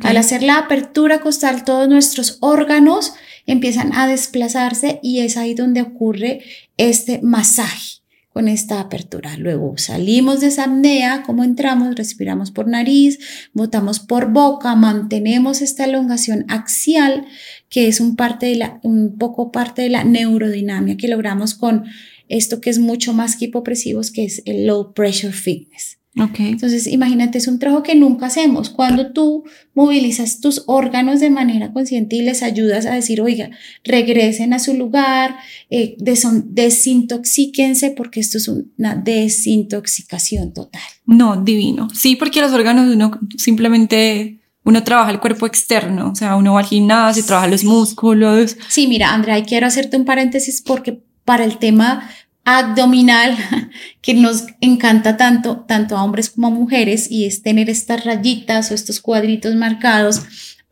Al 0.00 0.16
hacer 0.16 0.42
la 0.42 0.58
apertura 0.58 1.20
costal, 1.20 1.64
todos 1.64 1.88
nuestros 1.88 2.38
órganos 2.40 3.14
empiezan 3.46 3.92
a 3.94 4.06
desplazarse 4.06 5.00
y 5.02 5.20
es 5.20 5.36
ahí 5.36 5.54
donde 5.54 5.82
ocurre 5.82 6.42
este 6.76 7.20
masaje 7.22 8.02
con 8.32 8.48
esta 8.48 8.80
apertura. 8.80 9.36
Luego 9.36 9.76
salimos 9.76 10.40
de 10.40 10.46
esa 10.46 10.64
apnea, 10.64 11.22
como 11.22 11.44
entramos, 11.44 11.94
respiramos 11.94 12.50
por 12.50 12.66
nariz, 12.66 13.18
botamos 13.52 14.00
por 14.00 14.32
boca, 14.32 14.74
mantenemos 14.74 15.60
esta 15.60 15.84
elongación 15.84 16.46
axial, 16.48 17.26
que 17.68 17.88
es 17.88 18.00
un, 18.00 18.16
parte 18.16 18.46
de 18.46 18.56
la, 18.56 18.80
un 18.82 19.18
poco 19.18 19.52
parte 19.52 19.82
de 19.82 19.90
la 19.90 20.04
neurodinamia 20.04 20.96
que 20.96 21.08
logramos 21.08 21.54
con 21.54 21.84
esto 22.28 22.60
que 22.60 22.70
es 22.70 22.78
mucho 22.78 23.12
más 23.12 23.36
que 23.36 23.46
hipopresivos, 23.46 24.10
que 24.10 24.24
es 24.24 24.42
el 24.46 24.66
low 24.66 24.94
pressure 24.94 25.32
fitness. 25.32 25.98
Okay. 26.14 26.50
Entonces, 26.50 26.86
imagínate, 26.86 27.38
es 27.38 27.48
un 27.48 27.58
trabajo 27.58 27.82
que 27.82 27.94
nunca 27.94 28.26
hacemos. 28.26 28.68
Cuando 28.68 29.12
tú 29.12 29.44
movilizas 29.74 30.40
tus 30.40 30.64
órganos 30.66 31.20
de 31.20 31.30
manera 31.30 31.72
consciente 31.72 32.16
y 32.16 32.22
les 32.22 32.42
ayudas 32.42 32.84
a 32.84 32.94
decir, 32.94 33.22
oiga, 33.22 33.48
regresen 33.82 34.52
a 34.52 34.58
su 34.58 34.74
lugar, 34.74 35.36
eh, 35.70 35.96
desintoxíquense, 35.98 37.92
porque 37.92 38.20
esto 38.20 38.36
es 38.36 38.48
una 38.48 38.94
desintoxicación 38.94 40.52
total. 40.52 40.82
No, 41.06 41.42
divino. 41.42 41.88
Sí, 41.94 42.16
porque 42.16 42.42
los 42.42 42.52
órganos 42.52 42.94
uno 42.94 43.18
simplemente 43.38 44.40
uno 44.64 44.84
trabaja 44.84 45.10
el 45.10 45.18
cuerpo 45.18 45.46
externo, 45.46 46.10
o 46.10 46.14
sea, 46.14 46.36
uno 46.36 46.52
va 46.54 46.60
al 46.60 46.66
gimnasio, 46.66 47.24
trabaja 47.24 47.48
los 47.48 47.64
músculos. 47.64 48.56
Sí, 48.68 48.86
mira, 48.86 49.12
Andrea, 49.14 49.42
quiero 49.44 49.66
hacerte 49.66 49.96
un 49.96 50.04
paréntesis 50.04 50.60
porque 50.60 51.02
para 51.24 51.44
el 51.44 51.58
tema 51.58 52.08
abdominal 52.44 53.36
que 54.00 54.14
nos 54.14 54.44
encanta 54.60 55.16
tanto, 55.16 55.64
tanto 55.66 55.96
a 55.96 56.04
hombres 56.04 56.30
como 56.30 56.48
a 56.48 56.50
mujeres, 56.50 57.10
y 57.10 57.26
es 57.26 57.42
tener 57.42 57.70
estas 57.70 58.04
rayitas 58.04 58.70
o 58.70 58.74
estos 58.74 59.00
cuadritos 59.00 59.54
marcados. 59.54 60.22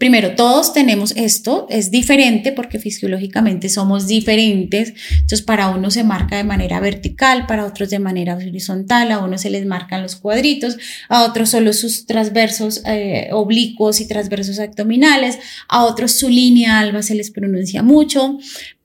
Primero, 0.01 0.35
todos 0.35 0.73
tenemos 0.73 1.13
esto, 1.15 1.67
es 1.69 1.91
diferente 1.91 2.53
porque 2.53 2.79
fisiológicamente 2.79 3.69
somos 3.69 4.07
diferentes. 4.07 4.95
Entonces, 5.11 5.43
para 5.43 5.69
uno 5.69 5.91
se 5.91 6.05
marca 6.05 6.39
de 6.39 6.45
manera 6.45 6.81
vertical, 6.81 7.47
para 7.47 7.67
otros 7.67 7.91
de 7.91 7.99
manera 7.99 8.35
horizontal, 8.35 9.13
a 9.13 9.19
uno 9.19 9.37
se 9.37 9.51
les 9.51 9.67
marcan 9.67 10.03
los 10.03 10.17
cuadritos, 10.17 10.79
a 11.11 11.25
otros 11.25 11.51
solo 11.51 11.75
sus 11.75 12.07
transversos 12.07 12.81
eh, 12.87 13.29
oblicuos 13.33 14.01
y 14.01 14.09
transversos 14.09 14.59
abdominales, 14.59 15.39
a 15.69 15.85
otros 15.85 16.13
su 16.13 16.31
línea 16.31 16.79
alba 16.79 17.03
se 17.03 17.15
les 17.15 17.31
pronuncia 17.31 17.83
mucho, 17.83 18.39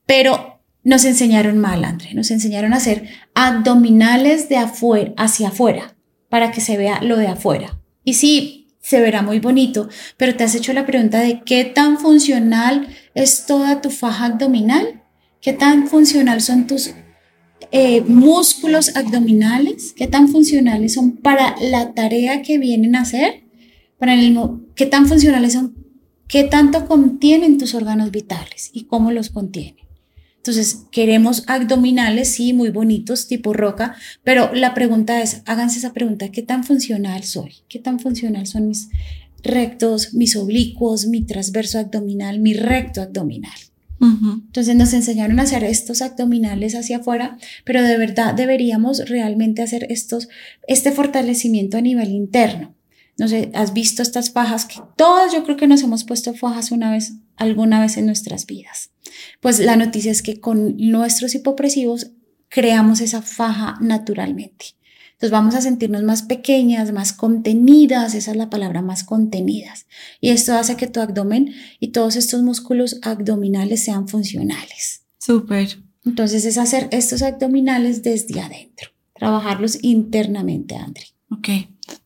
pero 0.04 0.55
nos 0.86 1.04
enseñaron 1.04 1.58
mal, 1.58 1.84
André, 1.84 2.14
nos 2.14 2.30
enseñaron 2.30 2.72
a 2.72 2.76
hacer 2.76 3.08
abdominales 3.34 4.48
de 4.48 4.56
afuera, 4.56 5.12
hacia 5.16 5.48
afuera, 5.48 5.96
para 6.28 6.52
que 6.52 6.60
se 6.60 6.76
vea 6.76 7.02
lo 7.02 7.16
de 7.16 7.26
afuera. 7.26 7.80
Y 8.04 8.14
sí, 8.14 8.68
se 8.80 9.00
verá 9.00 9.20
muy 9.20 9.40
bonito, 9.40 9.88
pero 10.16 10.36
te 10.36 10.44
has 10.44 10.54
hecho 10.54 10.72
la 10.72 10.86
pregunta 10.86 11.18
de 11.18 11.42
qué 11.44 11.64
tan 11.64 11.98
funcional 11.98 12.86
es 13.16 13.46
toda 13.46 13.80
tu 13.80 13.90
faja 13.90 14.26
abdominal, 14.26 15.02
qué 15.40 15.52
tan 15.52 15.88
funcional 15.88 16.40
son 16.40 16.68
tus 16.68 16.92
eh, 17.72 18.02
músculos 18.02 18.94
abdominales, 18.94 19.92
qué 19.92 20.06
tan 20.06 20.28
funcionales 20.28 20.94
son 20.94 21.16
para 21.16 21.56
la 21.60 21.94
tarea 21.94 22.42
que 22.42 22.58
vienen 22.58 22.94
a 22.94 23.00
hacer, 23.00 23.42
para 23.98 24.14
el, 24.14 24.38
qué 24.76 24.86
tan 24.86 25.08
funcionales 25.08 25.54
son, 25.54 25.74
qué 26.28 26.44
tanto 26.44 26.86
contienen 26.86 27.58
tus 27.58 27.74
órganos 27.74 28.12
vitales 28.12 28.70
y 28.72 28.84
cómo 28.84 29.10
los 29.10 29.30
contienen. 29.30 29.85
Entonces, 30.46 30.84
queremos 30.92 31.42
abdominales, 31.48 32.34
sí, 32.34 32.52
muy 32.52 32.70
bonitos, 32.70 33.26
tipo 33.26 33.52
roca, 33.52 33.96
pero 34.22 34.54
la 34.54 34.74
pregunta 34.74 35.20
es, 35.20 35.42
háganse 35.44 35.80
esa 35.80 35.92
pregunta, 35.92 36.28
¿qué 36.28 36.42
tan 36.42 36.62
funcional 36.62 37.24
soy? 37.24 37.56
¿Qué 37.68 37.80
tan 37.80 37.98
funcional 37.98 38.46
son 38.46 38.68
mis 38.68 38.88
rectos, 39.42 40.14
mis 40.14 40.36
oblicuos, 40.36 41.08
mi 41.08 41.22
transverso 41.22 41.80
abdominal, 41.80 42.38
mi 42.38 42.54
recto 42.54 43.02
abdominal? 43.02 43.58
Entonces 43.98 44.76
nos 44.76 44.92
enseñaron 44.92 45.40
a 45.40 45.42
hacer 45.42 45.64
estos 45.64 46.00
abdominales 46.00 46.76
hacia 46.76 46.98
afuera, 46.98 47.38
pero 47.64 47.82
de 47.82 47.98
verdad 47.98 48.32
deberíamos 48.32 49.08
realmente 49.08 49.62
hacer 49.62 49.88
estos, 49.90 50.28
este 50.68 50.92
fortalecimiento 50.92 51.76
a 51.76 51.80
nivel 51.80 52.10
interno. 52.10 52.76
No 53.18 53.26
sé, 53.26 53.50
has 53.52 53.72
visto 53.72 54.00
estas 54.00 54.30
fajas 54.30 54.64
que 54.66 54.76
todas 54.96 55.32
yo 55.32 55.42
creo 55.42 55.56
que 55.56 55.66
nos 55.66 55.82
hemos 55.82 56.04
puesto 56.04 56.34
fajas 56.34 56.70
una 56.70 56.92
vez, 56.92 57.14
alguna 57.34 57.80
vez 57.80 57.96
en 57.96 58.06
nuestras 58.06 58.46
vidas. 58.46 58.90
Pues 59.40 59.58
la 59.58 59.76
noticia 59.76 60.12
es 60.12 60.22
que 60.22 60.40
con 60.40 60.76
nuestros 60.76 61.34
hipopresivos 61.34 62.12
creamos 62.48 63.00
esa 63.00 63.22
faja 63.22 63.76
naturalmente. 63.80 64.76
Entonces 65.12 65.30
vamos 65.30 65.54
a 65.54 65.62
sentirnos 65.62 66.02
más 66.02 66.22
pequeñas, 66.22 66.92
más 66.92 67.14
contenidas, 67.14 68.14
esa 68.14 68.32
es 68.32 68.36
la 68.36 68.50
palabra, 68.50 68.82
más 68.82 69.02
contenidas. 69.02 69.86
Y 70.20 70.28
esto 70.28 70.52
hace 70.54 70.76
que 70.76 70.88
tu 70.88 71.00
abdomen 71.00 71.54
y 71.80 71.88
todos 71.88 72.16
estos 72.16 72.42
músculos 72.42 72.98
abdominales 73.02 73.82
sean 73.82 74.08
funcionales. 74.08 75.04
Súper. 75.18 75.78
Entonces 76.04 76.44
es 76.44 76.58
hacer 76.58 76.88
estos 76.92 77.22
abdominales 77.22 78.02
desde 78.02 78.40
adentro, 78.40 78.90
trabajarlos 79.14 79.82
internamente, 79.82 80.76
André. 80.76 81.06
Ok. 81.30 81.48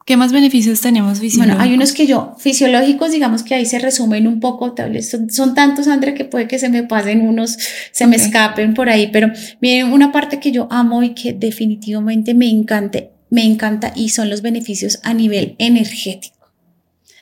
¿Qué 0.05 0.17
más 0.17 0.33
beneficios 0.33 0.81
tenemos 0.81 1.21
fisiológicos? 1.21 1.57
Bueno, 1.57 1.71
hay 1.71 1.75
unos 1.75 1.93
que 1.93 2.07
yo, 2.07 2.35
fisiológicos, 2.39 3.13
digamos 3.13 3.43
que 3.43 3.55
ahí 3.55 3.65
se 3.65 3.79
resumen 3.79 4.27
un 4.27 4.41
poco, 4.41 4.75
son, 5.03 5.31
son 5.31 5.55
tantos, 5.55 5.89
André, 5.89 6.15
que 6.15 6.25
puede 6.25 6.49
que 6.49 6.59
se 6.59 6.69
me 6.69 6.83
pasen 6.83 7.21
unos, 7.23 7.57
se 7.93 8.07
me 8.07 8.17
escapen 8.17 8.75
por 8.75 8.89
ahí, 8.89 9.09
pero 9.13 9.31
miren, 9.61 9.93
una 9.93 10.11
parte 10.11 10.41
que 10.41 10.53
yo 10.53 10.67
amo 10.71 11.03
y 11.03 11.15
que 11.15 11.33
definitivamente 11.33 12.35
me 12.35 12.51
encanta, 12.51 13.05
me 13.31 13.45
encanta 13.45 13.93
y 13.95 14.09
son 14.09 14.29
los 14.29 14.43
beneficios 14.43 14.99
a 15.03 15.15
nivel 15.15 15.55
energético. 15.59 16.51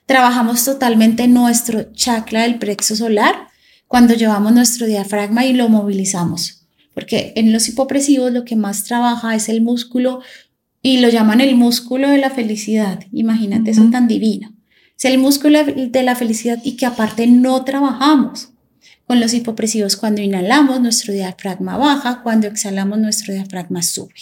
trabajamos 0.07 0.65
totalmente 0.65 1.29
nuestro 1.29 1.93
chakra 1.93 2.43
del 2.43 2.59
plexo 2.59 2.97
solar 2.97 3.49
cuando 3.87 4.15
llevamos 4.15 4.53
nuestro 4.53 4.87
diafragma 4.87 5.45
y 5.45 5.53
lo 5.53 5.69
movilizamos. 5.69 6.67
Porque 6.95 7.33
en 7.37 7.53
los 7.53 7.69
hipopresivos 7.69 8.33
lo 8.33 8.45
que 8.45 8.57
más 8.57 8.85
trabaja 8.85 9.35
es 9.35 9.49
el 9.49 9.61
músculo 9.61 10.21
y 10.83 11.01
lo 11.01 11.09
llaman 11.09 11.41
el 11.41 11.55
músculo 11.55 12.09
de 12.09 12.19
la 12.19 12.31
felicidad. 12.31 13.01
Imagínate 13.13 13.71
eso 13.71 13.89
tan 13.91 14.09
divino. 14.09 14.55
Es 14.97 15.05
el 15.05 15.19
músculo 15.19 15.65
de 15.65 16.03
la 16.03 16.17
felicidad 16.17 16.59
y 16.65 16.77
que 16.77 16.87
aparte 16.87 17.27
no 17.27 17.65
trabajamos. 17.65 18.51
Con 19.07 19.21
los 19.21 19.33
hipopresivos, 19.33 19.97
cuando 19.97 20.21
inhalamos, 20.21 20.81
nuestro 20.81 21.15
diafragma 21.15 21.79
baja, 21.79 22.23
cuando 22.23 22.47
exhalamos, 22.47 22.99
nuestro 22.99 23.33
diafragma 23.33 23.83
sube 23.83 24.15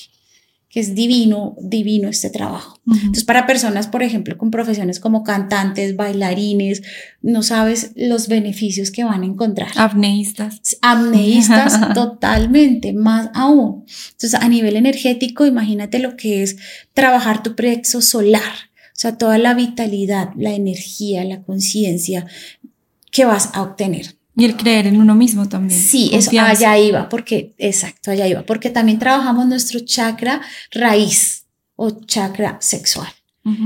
que 0.76 0.80
es 0.80 0.94
divino, 0.94 1.56
divino 1.58 2.10
este 2.10 2.28
trabajo. 2.28 2.78
Entonces, 2.86 3.24
para 3.24 3.46
personas, 3.46 3.86
por 3.86 4.02
ejemplo, 4.02 4.36
con 4.36 4.50
profesiones 4.50 5.00
como 5.00 5.24
cantantes, 5.24 5.96
bailarines, 5.96 6.82
no 7.22 7.42
sabes 7.42 7.92
los 7.96 8.28
beneficios 8.28 8.90
que 8.90 9.02
van 9.02 9.22
a 9.22 9.24
encontrar. 9.24 9.70
Apneístas. 9.76 10.76
Apneístas 10.82 11.80
totalmente, 11.94 12.92
más 12.92 13.30
aún. 13.32 13.86
Entonces, 14.10 14.34
a 14.34 14.46
nivel 14.50 14.76
energético, 14.76 15.46
imagínate 15.46 15.98
lo 15.98 16.14
que 16.14 16.42
es 16.42 16.58
trabajar 16.92 17.42
tu 17.42 17.56
plexo 17.56 18.02
solar, 18.02 18.42
o 18.42 18.98
sea, 18.98 19.16
toda 19.16 19.38
la 19.38 19.54
vitalidad, 19.54 20.28
la 20.36 20.52
energía, 20.52 21.24
la 21.24 21.40
conciencia 21.40 22.26
que 23.10 23.24
vas 23.24 23.48
a 23.54 23.62
obtener. 23.62 24.18
Y 24.36 24.44
el 24.44 24.56
creer 24.56 24.86
en 24.86 25.00
uno 25.00 25.14
mismo 25.14 25.48
también. 25.48 25.80
Sí, 25.80 26.10
eso 26.12 26.30
allá 26.38 26.78
iba, 26.78 27.08
porque, 27.08 27.54
exacto, 27.56 28.10
allá 28.10 28.28
iba, 28.28 28.42
porque 28.42 28.68
también 28.68 28.98
trabajamos 28.98 29.46
nuestro 29.46 29.80
chakra 29.80 30.42
raíz 30.70 31.46
o 31.74 31.90
chakra 32.04 32.58
sexual. 32.60 33.08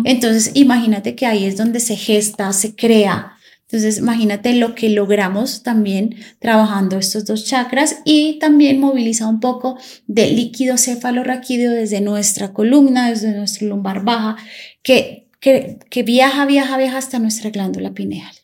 Entonces, 0.04 0.50
imagínate 0.54 1.14
que 1.14 1.24
ahí 1.24 1.46
es 1.46 1.56
donde 1.56 1.80
se 1.80 1.96
gesta, 1.96 2.52
se 2.52 2.76
crea. 2.76 3.32
Entonces, 3.62 3.98
imagínate 3.98 4.52
lo 4.54 4.74
que 4.74 4.90
logramos 4.90 5.62
también 5.62 6.16
trabajando 6.38 6.98
estos 6.98 7.24
dos 7.24 7.46
chakras 7.46 7.96
y 8.04 8.38
también 8.40 8.78
moviliza 8.78 9.26
un 9.26 9.40
poco 9.40 9.78
de 10.06 10.30
líquido 10.32 10.76
cefalorraquídeo 10.76 11.70
desde 11.70 12.02
nuestra 12.02 12.52
columna, 12.52 13.08
desde 13.08 13.34
nuestra 13.34 13.68
lumbar 13.68 14.04
baja, 14.04 14.36
que, 14.82 15.30
que, 15.40 15.78
que 15.88 16.02
viaja, 16.02 16.44
viaja, 16.44 16.76
viaja 16.76 16.98
hasta 16.98 17.18
nuestra 17.18 17.48
glándula 17.48 17.92
pineal. 17.92 18.34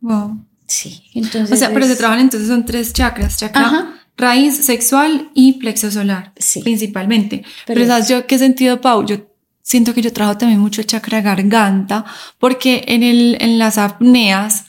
Wow. 0.00 0.44
Sí, 0.70 1.02
entonces. 1.14 1.50
O 1.50 1.56
sea, 1.56 1.72
pero 1.74 1.84
se 1.84 1.96
trabajan 1.96 2.20
entonces 2.20 2.48
son 2.48 2.64
tres 2.64 2.92
chakras: 2.92 3.36
chakra 3.38 3.96
raíz 4.16 4.56
sexual 4.64 5.30
y 5.34 5.54
plexo 5.54 5.90
solar. 5.90 6.32
Sí. 6.36 6.60
Principalmente. 6.60 7.42
Pero, 7.66 7.84
¿sabes 7.86 8.08
yo 8.08 8.24
qué 8.26 8.38
sentido, 8.38 8.80
Pau? 8.80 9.04
Yo 9.04 9.16
siento 9.62 9.94
que 9.94 10.02
yo 10.02 10.12
trabajo 10.12 10.38
también 10.38 10.60
mucho 10.60 10.84
chakra 10.84 11.22
garganta, 11.22 12.04
porque 12.38 12.84
en, 12.86 13.02
el, 13.02 13.36
en 13.40 13.58
las 13.58 13.78
apneas 13.78 14.66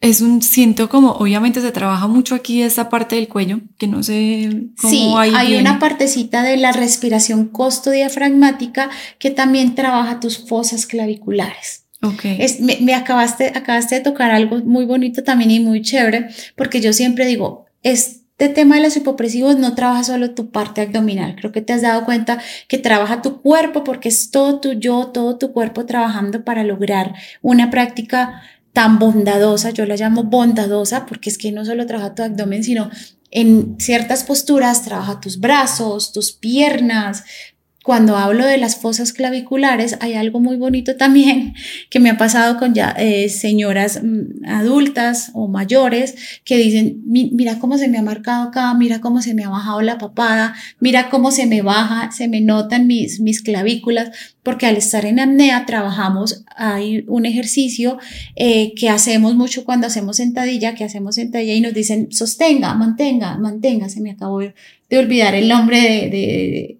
es 0.00 0.20
un, 0.20 0.42
siento 0.42 0.88
como, 0.88 1.12
obviamente 1.12 1.60
se 1.60 1.70
trabaja 1.70 2.08
mucho 2.08 2.34
aquí 2.34 2.62
esa 2.62 2.88
parte 2.88 3.14
del 3.14 3.28
cuello, 3.28 3.60
que 3.78 3.86
no 3.86 4.02
sé 4.02 4.48
cómo 4.80 4.90
Sí, 4.90 5.12
hay 5.16 5.54
una 5.56 5.78
partecita 5.78 6.42
de 6.42 6.56
la 6.56 6.72
respiración 6.72 7.46
costo-diafragmática 7.46 8.90
que 9.20 9.30
también 9.30 9.76
trabaja 9.76 10.18
tus 10.18 10.48
fosas 10.48 10.86
claviculares. 10.86 11.84
Okay. 12.02 12.38
Me, 12.80 12.94
acabaste, 12.94 13.52
acabaste 13.54 13.96
de 13.96 14.00
tocar 14.00 14.30
algo 14.30 14.58
muy 14.60 14.86
bonito 14.86 15.22
también 15.22 15.50
y 15.50 15.60
muy 15.60 15.82
chévere, 15.82 16.28
porque 16.56 16.80
yo 16.80 16.94
siempre 16.94 17.26
digo, 17.26 17.66
este 17.82 18.48
tema 18.48 18.76
de 18.76 18.82
los 18.82 18.96
hipopresivos 18.96 19.58
no 19.58 19.74
trabaja 19.74 20.04
solo 20.04 20.30
tu 20.30 20.50
parte 20.50 20.80
abdominal, 20.80 21.36
creo 21.36 21.52
que 21.52 21.60
te 21.60 21.74
has 21.74 21.82
dado 21.82 22.06
cuenta 22.06 22.40
que 22.68 22.78
trabaja 22.78 23.20
tu 23.20 23.42
cuerpo, 23.42 23.84
porque 23.84 24.08
es 24.08 24.30
todo 24.30 24.60
tu 24.60 24.72
yo, 24.72 25.08
todo 25.08 25.36
tu 25.36 25.52
cuerpo 25.52 25.84
trabajando 25.84 26.42
para 26.42 26.64
lograr 26.64 27.14
una 27.42 27.68
práctica 27.68 28.40
tan 28.72 28.98
bondadosa, 28.98 29.70
yo 29.70 29.84
la 29.84 29.96
llamo 29.96 30.24
bondadosa, 30.24 31.04
porque 31.04 31.28
es 31.28 31.36
que 31.36 31.52
no 31.52 31.66
solo 31.66 31.86
trabaja 31.86 32.14
tu 32.14 32.22
abdomen, 32.22 32.64
sino 32.64 32.88
en 33.30 33.76
ciertas 33.78 34.24
posturas 34.24 34.82
trabaja 34.82 35.20
tus 35.20 35.38
brazos, 35.38 36.12
tus 36.12 36.32
piernas, 36.32 37.24
cuando 37.82 38.16
hablo 38.16 38.44
de 38.44 38.58
las 38.58 38.76
fosas 38.76 39.14
claviculares, 39.14 39.96
hay 40.00 40.12
algo 40.12 40.38
muy 40.38 40.56
bonito 40.56 40.96
también 40.96 41.54
que 41.88 41.98
me 41.98 42.10
ha 42.10 42.18
pasado 42.18 42.58
con 42.58 42.74
ya 42.74 42.94
eh, 42.98 43.30
señoras 43.30 44.02
mm, 44.02 44.44
adultas 44.46 45.30
o 45.32 45.48
mayores 45.48 46.14
que 46.44 46.58
dicen, 46.58 47.02
mira 47.06 47.58
cómo 47.58 47.78
se 47.78 47.88
me 47.88 47.96
ha 47.96 48.02
marcado 48.02 48.48
acá, 48.48 48.74
mira 48.74 49.00
cómo 49.00 49.22
se 49.22 49.32
me 49.32 49.44
ha 49.44 49.48
bajado 49.48 49.80
la 49.80 49.96
papada, 49.96 50.54
mira 50.78 51.08
cómo 51.08 51.30
se 51.30 51.46
me 51.46 51.62
baja, 51.62 52.12
se 52.12 52.28
me 52.28 52.42
notan 52.42 52.86
mis, 52.86 53.18
mis 53.20 53.40
clavículas, 53.40 54.10
porque 54.42 54.66
al 54.66 54.76
estar 54.76 55.06
en 55.06 55.18
apnea 55.18 55.64
trabajamos, 55.64 56.44
hay 56.56 57.04
un 57.08 57.24
ejercicio 57.24 57.98
eh, 58.36 58.74
que 58.74 58.90
hacemos 58.90 59.36
mucho 59.36 59.64
cuando 59.64 59.86
hacemos 59.86 60.16
sentadilla, 60.16 60.74
que 60.74 60.84
hacemos 60.84 61.14
sentadilla 61.14 61.54
y 61.54 61.60
nos 61.62 61.72
dicen, 61.72 62.12
sostenga, 62.12 62.74
mantenga, 62.74 63.38
mantenga, 63.38 63.88
se 63.88 64.02
me 64.02 64.10
acabó 64.10 64.40
de, 64.40 64.54
olvidar 64.98 65.34
el 65.34 65.48
nombre 65.48 65.78
de 65.78 66.79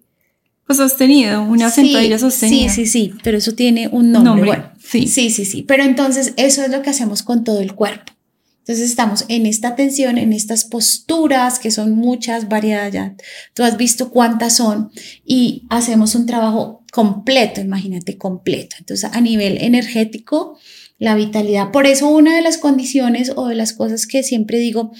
sostenido, 0.73 1.43
una 1.43 1.69
sentadilla 1.69 2.19
sostenida. 2.19 2.69
Sí, 2.71 2.85
sí, 2.85 2.91
sí, 2.91 3.13
pero 3.23 3.37
eso 3.37 3.53
tiene 3.53 3.87
un 3.87 4.11
nombre. 4.11 4.71
sí. 4.83 5.07
sí, 5.07 5.29
sí, 5.29 5.45
sí. 5.45 5.63
Pero 5.63 5.83
entonces 5.83 6.33
eso 6.37 6.63
es 6.63 6.69
lo 6.69 6.81
que 6.81 6.89
hacemos 6.89 7.23
con 7.23 7.43
todo 7.43 7.59
el 7.59 7.75
cuerpo. 7.75 8.13
Entonces 8.59 8.91
estamos 8.91 9.25
en 9.27 9.47
esta 9.47 9.75
tensión, 9.75 10.19
en 10.19 10.33
estas 10.33 10.65
posturas, 10.65 11.57
que 11.57 11.71
son 11.71 11.95
muchas, 11.95 12.47
variadas 12.47 12.93
ya. 12.93 13.15
Tú 13.55 13.63
has 13.63 13.75
visto 13.75 14.11
cuántas 14.11 14.55
son 14.55 14.91
y 15.25 15.65
hacemos 15.69 16.13
un 16.13 16.27
trabajo 16.27 16.83
completo, 16.91 17.59
imagínate, 17.59 18.17
completo. 18.17 18.75
Entonces 18.79 19.09
a 19.11 19.19
nivel 19.19 19.57
energético, 19.61 20.59
la 20.99 21.15
vitalidad. 21.15 21.71
Por 21.71 21.87
eso 21.87 22.07
una 22.09 22.35
de 22.35 22.43
las 22.43 22.59
condiciones 22.59 23.33
o 23.35 23.47
de 23.47 23.55
las 23.55 23.73
cosas 23.73 24.05
que 24.05 24.21
siempre 24.21 24.59
digo, 24.59 24.91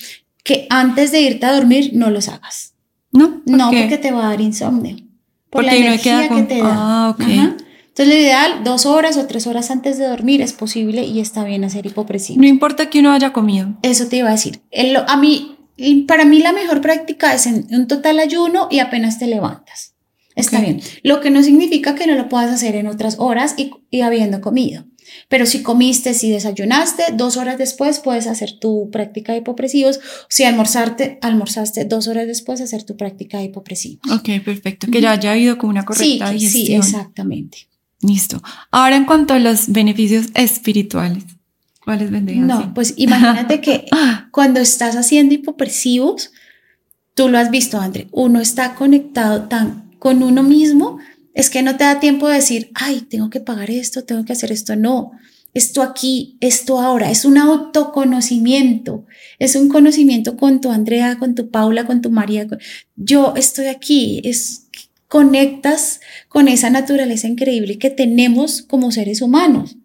que 0.43 0.65
antes 0.71 1.11
de 1.11 1.21
irte 1.21 1.45
a 1.45 1.53
dormir 1.53 1.91
no 1.93 2.09
los 2.09 2.29
hagas. 2.29 2.73
No, 3.11 3.43
no 3.45 3.69
porque 3.69 3.99
te 3.99 4.11
va 4.11 4.25
a 4.25 4.29
dar 4.29 4.41
insomnio 4.41 4.95
por 5.51 5.63
la 5.63 5.75
energía 5.75 6.27
que 6.29 6.43
te 6.43 6.59
da. 6.59 6.71
Ah, 6.73 7.15
Entonces, 7.19 8.07
lo 8.07 8.15
ideal, 8.15 8.63
dos 8.63 8.85
horas 8.85 9.17
o 9.17 9.27
tres 9.27 9.45
horas 9.45 9.69
antes 9.69 9.97
de 9.97 10.07
dormir 10.07 10.41
es 10.41 10.53
posible 10.53 11.03
y 11.03 11.19
está 11.19 11.43
bien 11.43 11.63
hacer 11.65 11.85
hipopresión. 11.85 12.39
No 12.39 12.47
importa 12.47 12.89
que 12.89 12.99
uno 13.01 13.11
haya 13.11 13.33
comido. 13.33 13.73
Eso 13.83 14.07
te 14.07 14.17
iba 14.17 14.29
a 14.29 14.31
decir. 14.31 14.61
a 15.07 15.17
mí, 15.17 15.57
para 16.07 16.25
mí 16.25 16.39
la 16.39 16.53
mejor 16.53 16.81
práctica 16.81 17.33
es 17.33 17.45
en 17.45 17.67
un 17.69 17.87
total 17.87 18.19
ayuno 18.19 18.69
y 18.71 18.79
apenas 18.79 19.19
te 19.19 19.27
levantas. 19.27 19.93
Está 20.35 20.61
bien. 20.61 20.81
Lo 21.03 21.19
que 21.19 21.29
no 21.29 21.43
significa 21.43 21.93
que 21.93 22.07
no 22.07 22.15
lo 22.15 22.29
puedas 22.29 22.49
hacer 22.49 22.75
en 22.75 22.87
otras 22.87 23.17
horas 23.19 23.53
y, 23.57 23.71
y 23.89 24.01
habiendo 24.01 24.39
comido. 24.39 24.85
Pero 25.27 25.45
si 25.45 25.63
comiste, 25.63 26.13
si 26.13 26.31
desayunaste, 26.31 27.03
dos 27.13 27.37
horas 27.37 27.57
después 27.57 27.99
puedes 27.99 28.27
hacer 28.27 28.59
tu 28.59 28.89
práctica 28.91 29.31
de 29.33 29.39
hipopresivos. 29.39 29.99
Si 30.29 30.43
almorzarte, 30.43 31.19
almorzaste 31.21 31.85
dos 31.85 32.07
horas 32.07 32.27
después 32.27 32.61
hacer 32.61 32.83
tu 32.83 32.97
práctica 32.97 33.37
de 33.37 33.45
hipopresivos. 33.45 34.11
Ok, 34.11 34.29
perfecto. 34.43 34.87
Que 34.91 35.01
ya 35.01 35.11
haya 35.11 35.31
habido 35.31 35.57
como 35.57 35.71
una 35.71 35.85
correcta 35.85 36.27
sí, 36.27 36.33
digestión. 36.33 36.83
Sí, 36.83 36.89
exactamente. 36.89 37.67
Listo. 38.01 38.41
Ahora 38.71 38.95
en 38.95 39.05
cuanto 39.05 39.33
a 39.33 39.39
los 39.39 39.71
beneficios 39.71 40.27
espirituales, 40.33 41.23
¿cuáles 41.83 42.09
vendrían? 42.09 42.47
No, 42.47 42.73
pues 42.73 42.95
imagínate 42.97 43.61
que 43.61 43.85
cuando 44.31 44.59
estás 44.59 44.95
haciendo 44.95 45.35
hipopresivos, 45.35 46.31
tú 47.13 47.29
lo 47.29 47.37
has 47.37 47.51
visto, 47.51 47.79
André, 47.79 48.07
uno 48.11 48.41
está 48.41 48.73
conectado 48.75 49.43
tan 49.43 49.91
con 49.99 50.23
uno 50.23 50.41
mismo 50.41 50.97
es 51.33 51.49
que 51.49 51.63
no 51.63 51.77
te 51.77 51.83
da 51.83 51.99
tiempo 51.99 52.27
de 52.27 52.35
decir, 52.35 52.71
ay, 52.73 53.01
tengo 53.01 53.29
que 53.29 53.39
pagar 53.39 53.71
esto, 53.71 54.03
tengo 54.03 54.25
que 54.25 54.33
hacer 54.33 54.51
esto. 54.51 54.75
No, 54.75 55.11
esto 55.53 55.81
aquí, 55.81 56.37
esto 56.39 56.79
ahora, 56.79 57.11
es 57.11 57.25
un 57.25 57.37
autoconocimiento, 57.37 59.05
es 59.39 59.55
un 59.55 59.69
conocimiento 59.69 60.37
con 60.37 60.61
tu 60.61 60.71
Andrea, 60.71 61.17
con 61.19 61.35
tu 61.35 61.49
Paula, 61.49 61.85
con 61.85 62.01
tu 62.01 62.09
María. 62.09 62.47
Yo 62.95 63.33
estoy 63.35 63.67
aquí, 63.67 64.21
es 64.23 64.67
conectas 65.11 65.99
con 66.29 66.47
esa 66.47 66.69
naturaleza 66.69 67.27
increíble 67.27 67.77
que 67.77 67.89
tenemos 67.89 68.61
como 68.61 68.91
seres 68.91 69.21
humanos. 69.21 69.75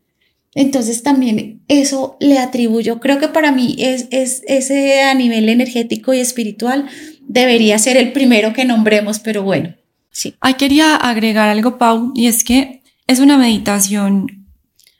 Entonces 0.54 1.02
también 1.02 1.62
eso 1.66 2.16
le 2.20 2.38
atribuyo, 2.38 3.00
creo 3.00 3.18
que 3.18 3.28
para 3.28 3.50
mí 3.50 3.74
es, 3.78 4.06
es 4.10 4.42
ese 4.46 5.02
a 5.02 5.14
nivel 5.14 5.48
energético 5.48 6.14
y 6.14 6.20
espiritual 6.20 6.86
debería 7.26 7.76
ser 7.78 7.96
el 7.96 8.12
primero 8.12 8.52
que 8.52 8.64
nombremos, 8.64 9.18
pero 9.18 9.42
bueno, 9.42 9.74
Sí. 10.16 10.34
Ahí 10.40 10.54
quería 10.54 10.96
agregar 10.96 11.50
algo, 11.50 11.76
Pau, 11.76 12.10
y 12.14 12.26
es 12.26 12.42
que 12.42 12.82
es 13.06 13.20
una 13.20 13.36
meditación 13.36 14.46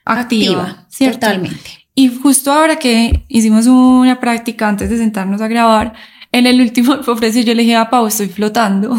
activa, 0.05 0.87
totalmente. 0.98 1.87
Y 1.94 2.09
justo 2.09 2.52
ahora 2.52 2.79
que 2.79 3.24
hicimos 3.29 3.66
una 3.66 4.20
práctica 4.20 4.68
antes 4.68 4.90
de 4.90 4.98
sentarnos 4.98 5.40
a 5.40 5.48
grabar, 5.48 5.94
en 6.33 6.46
el 6.46 6.61
último 6.61 6.92
ofreció 7.07 7.40
yo 7.40 7.55
le 7.55 7.62
dije 7.62 7.76
a 7.76 7.88
Pau, 7.88 8.07
estoy 8.07 8.29
flotando. 8.29 8.94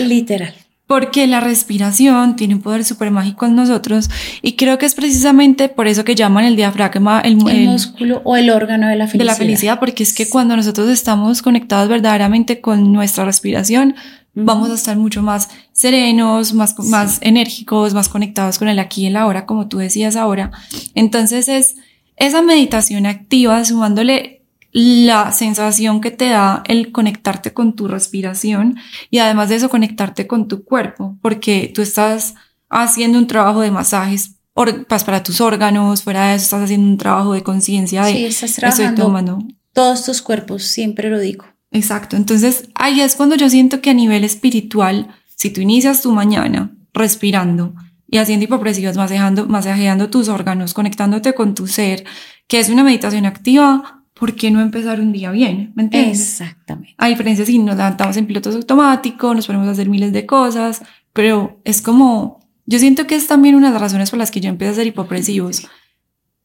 Literal. 0.00 0.56
Porque 0.90 1.28
la 1.28 1.38
respiración 1.38 2.34
tiene 2.34 2.56
un 2.56 2.62
poder 2.62 2.84
súper 2.84 3.12
mágico 3.12 3.46
en 3.46 3.54
nosotros 3.54 4.10
y 4.42 4.56
creo 4.56 4.76
que 4.76 4.86
es 4.86 4.96
precisamente 4.96 5.68
por 5.68 5.86
eso 5.86 6.02
que 6.04 6.16
llaman 6.16 6.44
el 6.44 6.56
diafragma 6.56 7.20
el, 7.20 7.38
el, 7.48 7.66
músculo 7.68 8.20
o 8.24 8.36
el 8.36 8.50
órgano 8.50 8.88
de 8.88 8.96
la 8.96 9.06
felicidad. 9.06 9.20
De 9.20 9.24
la 9.24 9.36
felicidad, 9.36 9.78
porque 9.78 10.02
es 10.02 10.12
que 10.12 10.28
cuando 10.28 10.56
nosotros 10.56 10.88
estamos 10.88 11.42
conectados 11.42 11.88
verdaderamente 11.88 12.60
con 12.60 12.92
nuestra 12.92 13.24
respiración, 13.24 13.94
vamos 14.34 14.68
a 14.68 14.74
estar 14.74 14.96
mucho 14.96 15.22
más 15.22 15.50
serenos, 15.70 16.54
más, 16.54 16.76
más 16.80 17.18
enérgicos, 17.20 17.94
más 17.94 18.08
conectados 18.08 18.58
con 18.58 18.66
el 18.66 18.80
aquí 18.80 19.02
y 19.02 19.06
el 19.06 19.16
ahora, 19.16 19.46
como 19.46 19.68
tú 19.68 19.78
decías 19.78 20.16
ahora. 20.16 20.50
Entonces 20.96 21.46
es 21.48 21.76
esa 22.16 22.42
meditación 22.42 23.06
activa, 23.06 23.64
sumándole 23.64 24.39
la 24.72 25.32
sensación 25.32 26.00
que 26.00 26.10
te 26.10 26.28
da 26.28 26.62
el 26.66 26.92
conectarte 26.92 27.52
con 27.52 27.74
tu 27.74 27.88
respiración 27.88 28.76
y 29.10 29.18
además 29.18 29.48
de 29.48 29.56
eso 29.56 29.68
conectarte 29.68 30.26
con 30.26 30.48
tu 30.48 30.64
cuerpo, 30.64 31.18
porque 31.22 31.70
tú 31.74 31.82
estás 31.82 32.34
haciendo 32.68 33.18
un 33.18 33.26
trabajo 33.26 33.60
de 33.60 33.70
masajes 33.70 34.36
pues, 34.54 35.04
para 35.04 35.22
tus 35.22 35.40
órganos, 35.40 36.02
fuera 36.02 36.28
de 36.28 36.36
eso 36.36 36.44
estás 36.44 36.62
haciendo 36.62 36.86
un 36.86 36.98
trabajo 36.98 37.32
de 37.32 37.42
conciencia 37.42 38.04
de 38.04 38.12
sí, 38.12 38.24
estás 38.26 38.54
trabajando 38.54 39.38
todos 39.72 40.04
tus 40.04 40.22
cuerpos, 40.22 40.64
siempre 40.64 41.10
lo 41.10 41.18
digo. 41.18 41.44
Exacto, 41.72 42.16
entonces 42.16 42.68
ahí 42.74 43.00
es 43.00 43.14
cuando 43.14 43.36
yo 43.36 43.48
siento 43.48 43.80
que 43.80 43.90
a 43.90 43.94
nivel 43.94 44.24
espiritual, 44.24 45.08
si 45.36 45.50
tú 45.50 45.60
inicias 45.60 46.02
tu 46.02 46.12
mañana 46.12 46.72
respirando 46.92 47.74
y 48.08 48.18
haciendo 48.18 48.44
hipopresivas, 48.44 48.96
masajeando, 48.96 49.46
masajeando 49.46 50.10
tus 50.10 50.28
órganos, 50.28 50.74
conectándote 50.74 51.32
con 51.32 51.54
tu 51.54 51.68
ser, 51.68 52.04
que 52.48 52.58
es 52.58 52.68
una 52.68 52.82
meditación 52.82 53.24
activa, 53.24 53.99
¿por 54.20 54.36
qué 54.36 54.52
no 54.52 54.60
empezar 54.60 55.00
un 55.00 55.10
día 55.10 55.32
bien? 55.32 55.72
¿Me 55.74 55.82
entiendes? 55.82 56.20
Exactamente. 56.20 56.94
A 56.98 57.08
diferencia 57.08 57.44
si 57.44 57.58
nos 57.58 57.76
levantamos 57.76 58.16
en 58.16 58.26
pilotos 58.26 58.54
automáticos, 58.54 59.34
nos 59.34 59.46
ponemos 59.46 59.66
a 59.66 59.72
hacer 59.72 59.88
miles 59.88 60.12
de 60.12 60.26
cosas, 60.26 60.82
pero 61.12 61.60
es 61.64 61.82
como, 61.82 62.38
yo 62.66 62.78
siento 62.78 63.08
que 63.08 63.16
es 63.16 63.26
también 63.26 63.56
una 63.56 63.68
de 63.68 63.72
las 63.72 63.82
razones 63.82 64.10
por 64.10 64.20
las 64.20 64.30
que 64.30 64.40
yo 64.40 64.48
empecé 64.48 64.68
a 64.68 64.72
hacer 64.72 64.86
hipopresivos. 64.86 65.66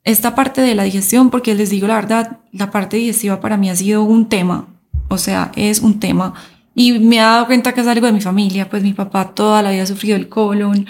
Esta 0.04 0.34
parte 0.34 0.62
de 0.62 0.74
la 0.74 0.84
digestión, 0.84 1.30
porque 1.30 1.54
les 1.54 1.70
digo 1.70 1.88
la 1.88 1.96
verdad, 1.96 2.40
la 2.52 2.72
parte 2.72 2.98
digestiva 2.98 3.40
para 3.40 3.58
mí 3.58 3.70
ha 3.70 3.76
sido 3.76 4.04
un 4.04 4.30
tema 4.30 4.70
o 5.08 5.18
sea, 5.18 5.52
es 5.56 5.80
un 5.80 6.00
tema. 6.00 6.34
Y 6.74 7.00
me 7.00 7.18
he 7.18 7.20
dado 7.20 7.46
cuenta 7.46 7.74
que 7.74 7.82
es 7.82 7.88
algo 7.88 8.06
de 8.06 8.12
mi 8.12 8.22
familia, 8.22 8.70
pues 8.70 8.84
mi 8.84 8.94
papá 8.94 9.34
toda 9.34 9.62
la 9.62 9.72
vida 9.72 9.84
ha 9.84 9.88
sufrido 9.88 10.16
el 10.16 10.28
colon. 10.28 10.86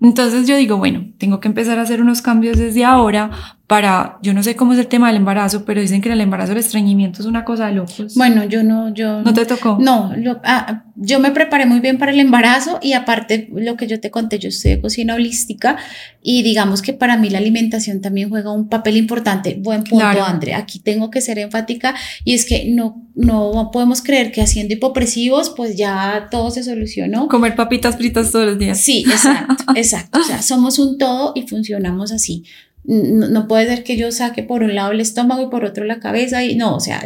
Entonces 0.00 0.46
yo 0.46 0.56
digo, 0.56 0.76
bueno, 0.76 1.06
tengo 1.18 1.40
que 1.40 1.48
empezar 1.48 1.78
a 1.78 1.82
hacer 1.82 2.00
unos 2.00 2.22
cambios 2.22 2.58
desde 2.58 2.84
ahora 2.84 3.30
para, 3.66 4.18
yo 4.22 4.32
no 4.32 4.44
sé 4.44 4.54
cómo 4.54 4.74
es 4.74 4.78
el 4.78 4.86
tema 4.86 5.08
del 5.08 5.16
embarazo, 5.16 5.64
pero 5.64 5.80
dicen 5.80 6.00
que 6.00 6.08
en 6.08 6.12
el 6.12 6.20
embarazo 6.20 6.52
el 6.52 6.58
estreñimiento 6.58 7.20
es 7.20 7.26
una 7.26 7.44
cosa 7.44 7.66
de 7.66 7.72
locos. 7.72 8.14
Bueno, 8.14 8.44
yo 8.44 8.62
no, 8.62 8.94
yo... 8.94 9.22
¿No 9.22 9.34
te 9.34 9.44
tocó? 9.44 9.76
No, 9.80 10.12
ah, 10.44 10.84
yo 10.94 11.18
me 11.18 11.32
preparé 11.32 11.66
muy 11.66 11.80
bien 11.80 11.98
para 11.98 12.12
el 12.12 12.20
embarazo 12.20 12.78
y 12.80 12.92
aparte 12.92 13.48
lo 13.52 13.76
que 13.76 13.88
yo 13.88 14.00
te 14.00 14.12
conté, 14.12 14.38
yo 14.38 14.50
de 14.62 14.80
cocina 14.80 15.14
holística 15.14 15.76
y 16.22 16.44
digamos 16.44 16.80
que 16.80 16.92
para 16.92 17.16
mí 17.16 17.28
la 17.28 17.38
alimentación 17.38 18.00
también 18.00 18.28
juega 18.28 18.52
un 18.52 18.68
papel 18.68 18.96
importante. 18.96 19.58
Buen 19.60 19.82
punto, 19.82 20.24
André. 20.24 20.54
Aquí 20.54 20.78
tengo 20.78 21.10
que 21.10 21.20
ser 21.20 21.40
enfática 21.40 21.96
y 22.24 22.34
es 22.34 22.44
que 22.44 22.66
no, 22.70 23.04
no 23.16 23.70
podemos 23.72 24.00
creer 24.00 24.30
que 24.30 24.42
haciendo 24.42 24.74
hipopresivos 24.74 25.50
pues 25.50 25.76
ya 25.76 26.28
todo 26.30 26.52
se 26.52 26.62
solucionó. 26.62 27.26
Comer 27.26 27.56
papitas 27.56 27.96
fritas 27.96 28.30
todos 28.30 28.46
los 28.46 28.58
días. 28.58 28.78
Sí, 28.78 29.04
exacto, 29.08 29.56
exacto. 29.74 30.20
O 30.20 30.22
sea, 30.22 30.40
somos 30.40 30.78
un 30.78 30.98
todo 30.98 31.32
y 31.34 31.48
funcionamos 31.48 32.12
así 32.12 32.44
no, 32.86 33.48
puede 33.48 33.66
ser 33.66 33.84
que 33.84 33.96
yo 33.96 34.12
saque 34.12 34.44
por 34.44 34.62
un 34.62 34.74
lado 34.74 34.92
el 34.92 35.00
estómago 35.00 35.42
y 35.42 35.50
por 35.50 35.64
otro 35.64 35.84
la 35.84 35.98
cabeza 35.98 36.44
y 36.44 36.54
no, 36.54 36.76
o 36.76 36.80
sea, 36.80 37.02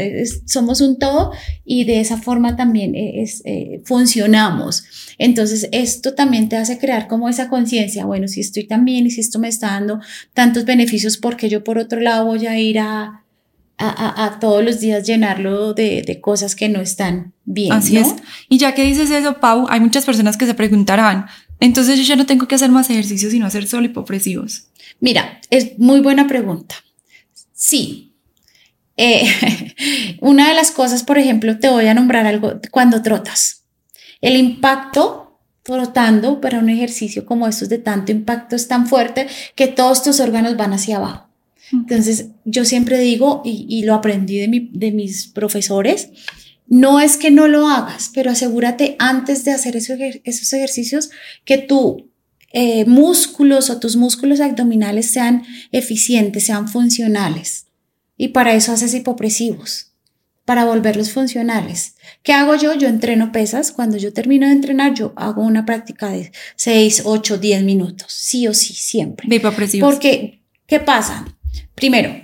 somos 0.46 0.80
un 0.80 0.98
todo 0.98 1.32
y 1.64 1.84
de 1.84 2.00
esa 2.00 2.18
forma 2.18 2.56
también 2.56 2.94
e, 2.94 3.22
es, 3.22 3.42
eh, 3.46 3.80
funcionamos. 3.84 4.84
Entonces, 5.18 5.68
esto 5.72 6.14
también 6.14 6.48
te 6.48 6.56
hace 6.56 6.78
crear 6.78 7.08
como 7.08 7.28
esa 7.28 7.48
conciencia, 7.48 8.04
bueno, 8.04 8.28
si 8.28 8.40
estoy 8.40 8.66
tan 8.66 8.84
bien 8.84 9.06
y 9.06 9.10
si 9.10 9.20
esto 9.20 9.38
me 9.38 9.48
está 9.48 9.68
dando 9.68 10.00
tantos 10.34 10.64
beneficios, 10.66 11.16
porque 11.16 11.48
yo 11.48 11.64
por 11.64 11.78
otro 11.78 12.00
lado 12.00 12.26
voy 12.26 12.46
a 12.46 12.58
ir 12.58 12.78
a, 12.78 13.24
a, 13.78 14.24
a, 14.24 14.38
todos 14.38 14.62
los 14.62 14.80
días 14.80 15.06
llenarlo 15.06 15.72
de, 15.72 16.02
de, 16.06 16.20
cosas 16.20 16.54
que 16.54 16.68
no 16.68 16.82
están 16.82 17.32
bien. 17.44 17.72
Así 17.72 17.96
es. 17.96 18.14
Y 18.50 18.58
ya 18.58 18.74
que 18.74 18.84
dices 18.84 19.10
eso, 19.10 19.40
Pau, 19.40 19.66
hay 19.70 19.80
muchas 19.80 20.04
personas 20.04 20.36
que 20.36 20.44
se 20.44 20.52
preguntarán, 20.52 21.26
entonces 21.58 21.98
yo 21.98 22.04
ya 22.04 22.16
no 22.16 22.26
tengo 22.26 22.46
que 22.46 22.54
hacer 22.54 22.70
más 22.70 22.90
ejercicios 22.90 23.32
sino 23.32 23.46
hacer 23.46 23.66
solo 23.66 23.86
hipopresivos. 23.86 24.69
Mira, 25.00 25.40
es 25.50 25.78
muy 25.78 26.00
buena 26.00 26.26
pregunta. 26.26 26.76
Sí. 27.52 28.14
Eh, 28.96 29.24
una 30.20 30.48
de 30.48 30.54
las 30.54 30.70
cosas, 30.70 31.02
por 31.02 31.18
ejemplo, 31.18 31.58
te 31.58 31.68
voy 31.68 31.86
a 31.86 31.94
nombrar 31.94 32.26
algo 32.26 32.60
cuando 32.70 33.02
trotas. 33.02 33.64
El 34.20 34.36
impacto 34.36 35.38
trotando 35.62 36.40
para 36.40 36.58
un 36.58 36.68
ejercicio 36.68 37.24
como 37.24 37.46
estos 37.46 37.68
de 37.68 37.78
tanto 37.78 38.12
impacto 38.12 38.56
es 38.56 38.68
tan 38.68 38.86
fuerte 38.86 39.26
que 39.54 39.68
todos 39.68 40.02
tus 40.02 40.20
órganos 40.20 40.56
van 40.56 40.72
hacia 40.72 40.96
abajo. 40.96 41.28
Entonces, 41.72 42.26
yo 42.44 42.64
siempre 42.64 42.98
digo, 42.98 43.42
y, 43.44 43.84
lo 43.84 43.94
aprendí 43.94 44.38
de, 44.38 44.68
de 44.72 44.90
mis 44.90 45.28
profesores, 45.28 46.10
no 46.66 47.00
es 47.00 47.16
que 47.16 47.30
no 47.30 47.46
lo 47.46 47.68
hagas, 47.68 48.10
pero 48.12 48.30
asegúrate 48.30 48.96
antes 48.98 49.44
de 49.44 49.52
hacer 49.52 49.76
esos, 49.76 49.98
esos 50.24 50.52
ejercicios 50.52 51.10
que 51.44 51.58
tú 51.58 52.09
eh, 52.52 52.84
músculos 52.84 53.70
o 53.70 53.78
tus 53.78 53.96
músculos 53.96 54.40
abdominales 54.40 55.10
sean 55.10 55.44
eficientes, 55.70 56.46
sean 56.46 56.68
funcionales. 56.68 57.66
Y 58.16 58.28
para 58.28 58.54
eso 58.54 58.72
haces 58.72 58.92
hipopresivos, 58.92 59.92
para 60.44 60.64
volverlos 60.64 61.12
funcionales. 61.12 61.94
¿Qué 62.22 62.32
hago 62.32 62.56
yo? 62.56 62.74
Yo 62.74 62.88
entreno 62.88 63.32
pesas. 63.32 63.72
Cuando 63.72 63.96
yo 63.96 64.12
termino 64.12 64.46
de 64.46 64.52
entrenar, 64.52 64.94
yo 64.94 65.12
hago 65.16 65.42
una 65.42 65.64
práctica 65.64 66.10
de 66.10 66.32
6, 66.56 67.02
8, 67.04 67.38
10 67.38 67.62
minutos. 67.62 68.12
Sí 68.12 68.48
o 68.48 68.52
sí, 68.52 68.74
siempre. 68.74 69.28
De 69.28 69.36
hipopresivos. 69.36 69.90
Porque, 69.90 70.42
¿qué 70.66 70.80
pasa? 70.80 71.24
Primero, 71.74 72.14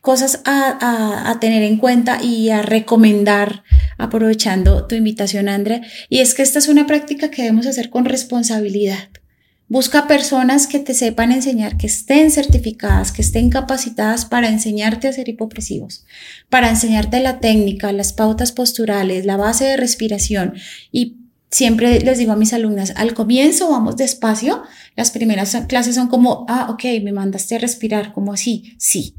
cosas 0.00 0.40
a, 0.44 1.30
a, 1.30 1.40
tener 1.40 1.62
en 1.62 1.76
cuenta 1.76 2.22
y 2.22 2.50
a 2.50 2.62
recomendar, 2.62 3.62
aprovechando 3.98 4.86
tu 4.86 4.94
invitación, 4.94 5.48
Andrea, 5.48 5.82
y 6.08 6.20
es 6.20 6.34
que 6.34 6.42
esta 6.42 6.58
es 6.58 6.68
una 6.68 6.86
práctica 6.86 7.30
que 7.30 7.42
debemos 7.42 7.66
hacer 7.66 7.90
con 7.90 8.04
responsabilidad. 8.04 9.08
Busca 9.72 10.06
personas 10.06 10.66
que 10.66 10.80
te 10.80 10.92
sepan 10.92 11.32
enseñar, 11.32 11.78
que 11.78 11.86
estén 11.86 12.30
certificadas, 12.30 13.10
que 13.10 13.22
estén 13.22 13.48
capacitadas 13.48 14.26
para 14.26 14.50
enseñarte 14.50 15.06
a 15.06 15.10
hacer 15.10 15.30
hipopresivos, 15.30 16.04
para 16.50 16.68
enseñarte 16.68 17.20
la 17.20 17.40
técnica, 17.40 17.90
las 17.90 18.12
pautas 18.12 18.52
posturales, 18.52 19.24
la 19.24 19.38
base 19.38 19.64
de 19.64 19.78
respiración. 19.78 20.52
Y 20.92 21.16
siempre 21.50 22.00
les 22.00 22.18
digo 22.18 22.32
a 22.32 22.36
mis 22.36 22.52
alumnas, 22.52 22.92
al 22.96 23.14
comienzo 23.14 23.70
vamos 23.70 23.96
despacio, 23.96 24.62
las 24.94 25.10
primeras 25.10 25.56
clases 25.68 25.94
son 25.94 26.08
como, 26.08 26.44
ah, 26.50 26.68
ok, 26.68 26.84
me 27.02 27.12
mandaste 27.12 27.54
a 27.54 27.58
respirar, 27.58 28.12
como 28.12 28.34
así, 28.34 28.74
sí. 28.76 29.14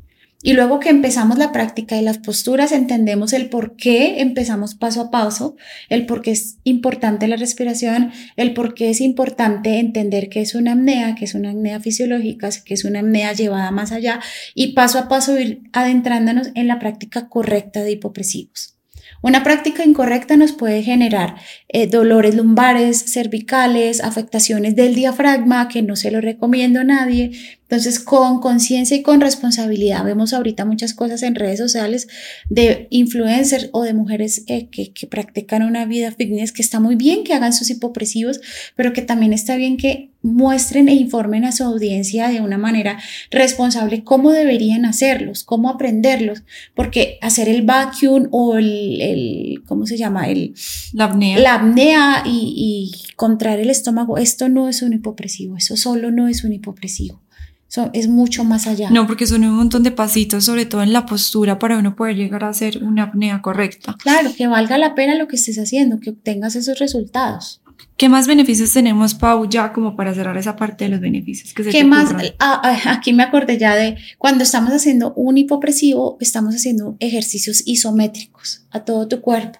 Y 0.45 0.53
luego 0.53 0.82
que 0.82 0.89
empezamos 0.89 1.38
la 1.38 1.53
práctica 1.53 1.95
y 1.95 2.01
las 2.01 2.17
posturas, 2.17 2.73
entendemos 2.73 3.32
el 3.32 3.47
por 3.47 3.77
qué 3.77 4.19
empezamos 4.19 4.75
paso 4.75 4.99
a 4.99 5.10
paso, 5.10 5.56
el 5.88 6.06
por 6.06 6.21
qué 6.21 6.32
es 6.32 6.58
importante 6.65 7.29
la 7.29 7.38
respiración, 7.38 8.12
el 8.36 8.53
por 8.53 8.73
qué 8.73 8.89
es 8.89 8.99
importante 8.99 9.79
entender 9.79 10.27
que 10.27 10.41
es 10.41 10.53
una 10.53 10.73
apnea, 10.73 11.15
que 11.15 11.23
es 11.23 11.34
una 11.34 11.51
apnea 11.51 11.79
fisiológica, 11.79 12.49
que 12.65 12.73
es 12.73 12.84
una 12.84 12.99
apnea 12.99 13.32
llevada 13.32 13.71
más 13.71 13.93
allá 13.93 14.19
y 14.53 14.73
paso 14.73 14.99
a 14.99 15.08
paso 15.08 15.39
ir 15.39 15.62
adentrándonos 15.71 16.49
en 16.56 16.67
la 16.67 16.77
práctica 16.77 17.29
correcta 17.29 17.82
de 17.82 17.91
hipopresivos. 17.91 18.73
Una 19.21 19.41
práctica 19.41 19.86
incorrecta 19.86 20.36
nos 20.36 20.51
puede 20.51 20.84
generar 20.84 21.36
eh, 21.73 21.88
dolores 21.88 22.36
lumbares, 22.36 23.03
cervicales, 23.12 24.01
afectaciones 24.01 24.75
del 24.75 24.95
diafragma, 24.95 25.67
que 25.67 25.81
no 25.81 25.95
se 25.95 26.12
lo 26.12 26.21
recomiendo 26.21 26.79
a 26.79 26.83
nadie, 26.83 27.31
entonces, 27.73 27.99
con 27.99 28.39
conciencia 28.39 28.95
y 28.95 29.01
con 29.01 29.19
responsabilidad, 29.19 30.05
vemos 30.05 30.31
ahorita 30.31 30.63
muchas 30.63 30.93
cosas 30.93 31.23
en 31.23 31.33
redes 31.33 31.57
sociales 31.57 32.07
de 32.47 32.86
influencers 32.91 33.69
o 33.71 33.81
de 33.81 33.95
mujeres 33.95 34.43
eh, 34.45 34.67
que, 34.69 34.93
que, 34.93 35.07
practican 35.07 35.63
una 35.63 35.88
vida 35.88 36.12
fitness, 36.12 36.51
que 36.51 36.62
está 36.62 36.79
muy 36.79 36.95
bien 36.95 37.23
que 37.23 37.33
hagan 37.33 37.51
sus 37.51 37.71
hipopresivos, 37.71 38.41
pero 38.75 38.93
que 38.93 39.01
también 39.01 39.33
está 39.33 39.55
bien 39.55 39.77
que 39.77 40.12
muestren 40.21 40.88
e 40.88 40.93
informen 40.93 41.45
a 41.45 41.51
su 41.51 41.63
audiencia 41.63 42.29
de 42.29 42.41
una 42.41 42.57
manera 42.57 42.99
responsable 43.31 44.03
cómo 44.03 44.31
deberían 44.31 44.86
hacerlos, 44.86 45.43
cómo 45.43 45.69
aprenderlos, 45.69 46.43
porque 46.75 47.17
hacer 47.21 47.49
el 47.49 47.63
vacuum 47.63 48.27
o 48.31 48.57
el, 48.57 49.01
el 49.01 49.63
¿cómo 49.65 49.88
se 49.88 49.97
llama? 49.97 50.29
El, 50.29 50.53
la 50.93 51.05
apnea. 51.05 51.39
La 51.39 51.55
apnea 51.69 52.23
y, 52.26 52.54
y 52.56 53.13
contraer 53.15 53.60
el 53.60 53.69
estómago, 53.69 54.17
esto 54.17 54.49
no 54.49 54.69
es 54.69 54.82
un 54.82 54.93
hipopresivo, 54.93 55.58
eso 55.58 55.78
solo 55.78 56.12
no 56.12 56.28
es 56.28 56.43
un 56.43 56.54
hipopresivo 56.54 57.23
es 57.93 58.08
mucho 58.08 58.43
más 58.43 58.67
allá. 58.67 58.89
No, 58.89 59.08
porque 59.08 59.26
son 59.26 59.43
un 59.43 59.56
montón 59.56 59.84
de 59.84 59.91
pasitos, 59.91 60.45
sobre 60.45 60.65
todo 60.65 60.84
en 60.84 60.93
la 60.93 61.06
postura, 61.06 61.58
para 61.60 61.78
uno 61.78 61.95
poder 61.95 62.15
llegar 62.15 62.43
a 62.43 62.49
hacer 62.49 62.84
una 62.84 63.04
apnea 63.04 63.41
correcta. 63.41 63.95
Claro, 63.99 64.32
que 64.36 64.47
valga 64.47 64.78
la 64.78 64.93
pena 64.95 65.15
lo 65.15 65.28
que 65.28 65.36
estés 65.36 65.58
haciendo, 65.58 65.99
que 65.99 66.12
obtengas 66.12 66.56
esos 66.56 66.78
resultados. 66.80 67.62
¿Qué 67.97 68.10
más 68.10 68.28
beneficios 68.28 68.71
tenemos, 68.73 69.15
Pau, 69.15 69.47
ya 69.49 69.74
como 69.74 69.95
para 69.95 70.14
cerrar 70.14 70.38
esa 70.38 70.55
parte 70.55 70.86
de 70.86 70.91
los 70.91 70.99
beneficios 70.99 71.53
que 71.53 71.64
se 71.64 71.70
¿Qué 71.72 71.84
más? 71.84 72.11
Ah, 72.39 72.61
ah, 72.64 72.91
aquí 72.91 73.14
me 73.14 73.24
acordé 73.24 73.57
ya 73.57 73.76
de 73.76 73.97
cuando 74.18 74.43
estamos 74.43 74.72
haciendo 74.72 75.14
un 75.16 75.38
hipopresivo, 75.38 76.18
estamos 76.20 76.55
haciendo 76.55 76.95
ejercicios 76.99 77.64
isométricos 77.66 78.66
a 78.72 78.82
todo 78.82 79.07
tu 79.07 79.22
cuerpo. 79.22 79.59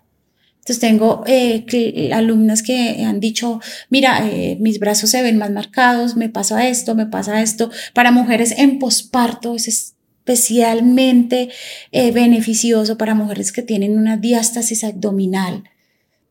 Entonces 0.64 0.80
tengo 0.80 1.26
eh, 1.28 2.10
alumnas 2.14 2.64
que 2.64 3.04
han 3.04 3.20
dicho, 3.20 3.60
mira, 3.90 4.26
eh, 4.30 4.56
mis 4.62 4.80
brazos 4.80 5.10
se 5.10 5.22
ven 5.22 5.38
más 5.38 5.52
marcados, 5.52 6.16
me 6.16 6.30
pasa 6.30 6.70
esto, 6.70 6.96
me 6.96 7.06
pasa 7.06 7.42
esto. 7.42 7.70
Para 7.94 8.12
mujeres 8.12 8.54
en 8.58 8.80
posparto 8.80 9.56
es 9.56 9.68
especialmente 9.68 11.50
eh, 11.92 12.12
beneficioso 12.14 12.98
para 12.98 13.14
mujeres 13.14 13.52
que 13.52 13.62
tienen 13.62 13.98
una 13.98 14.16
diástasis 14.16 14.86
abdominal. 14.86 15.66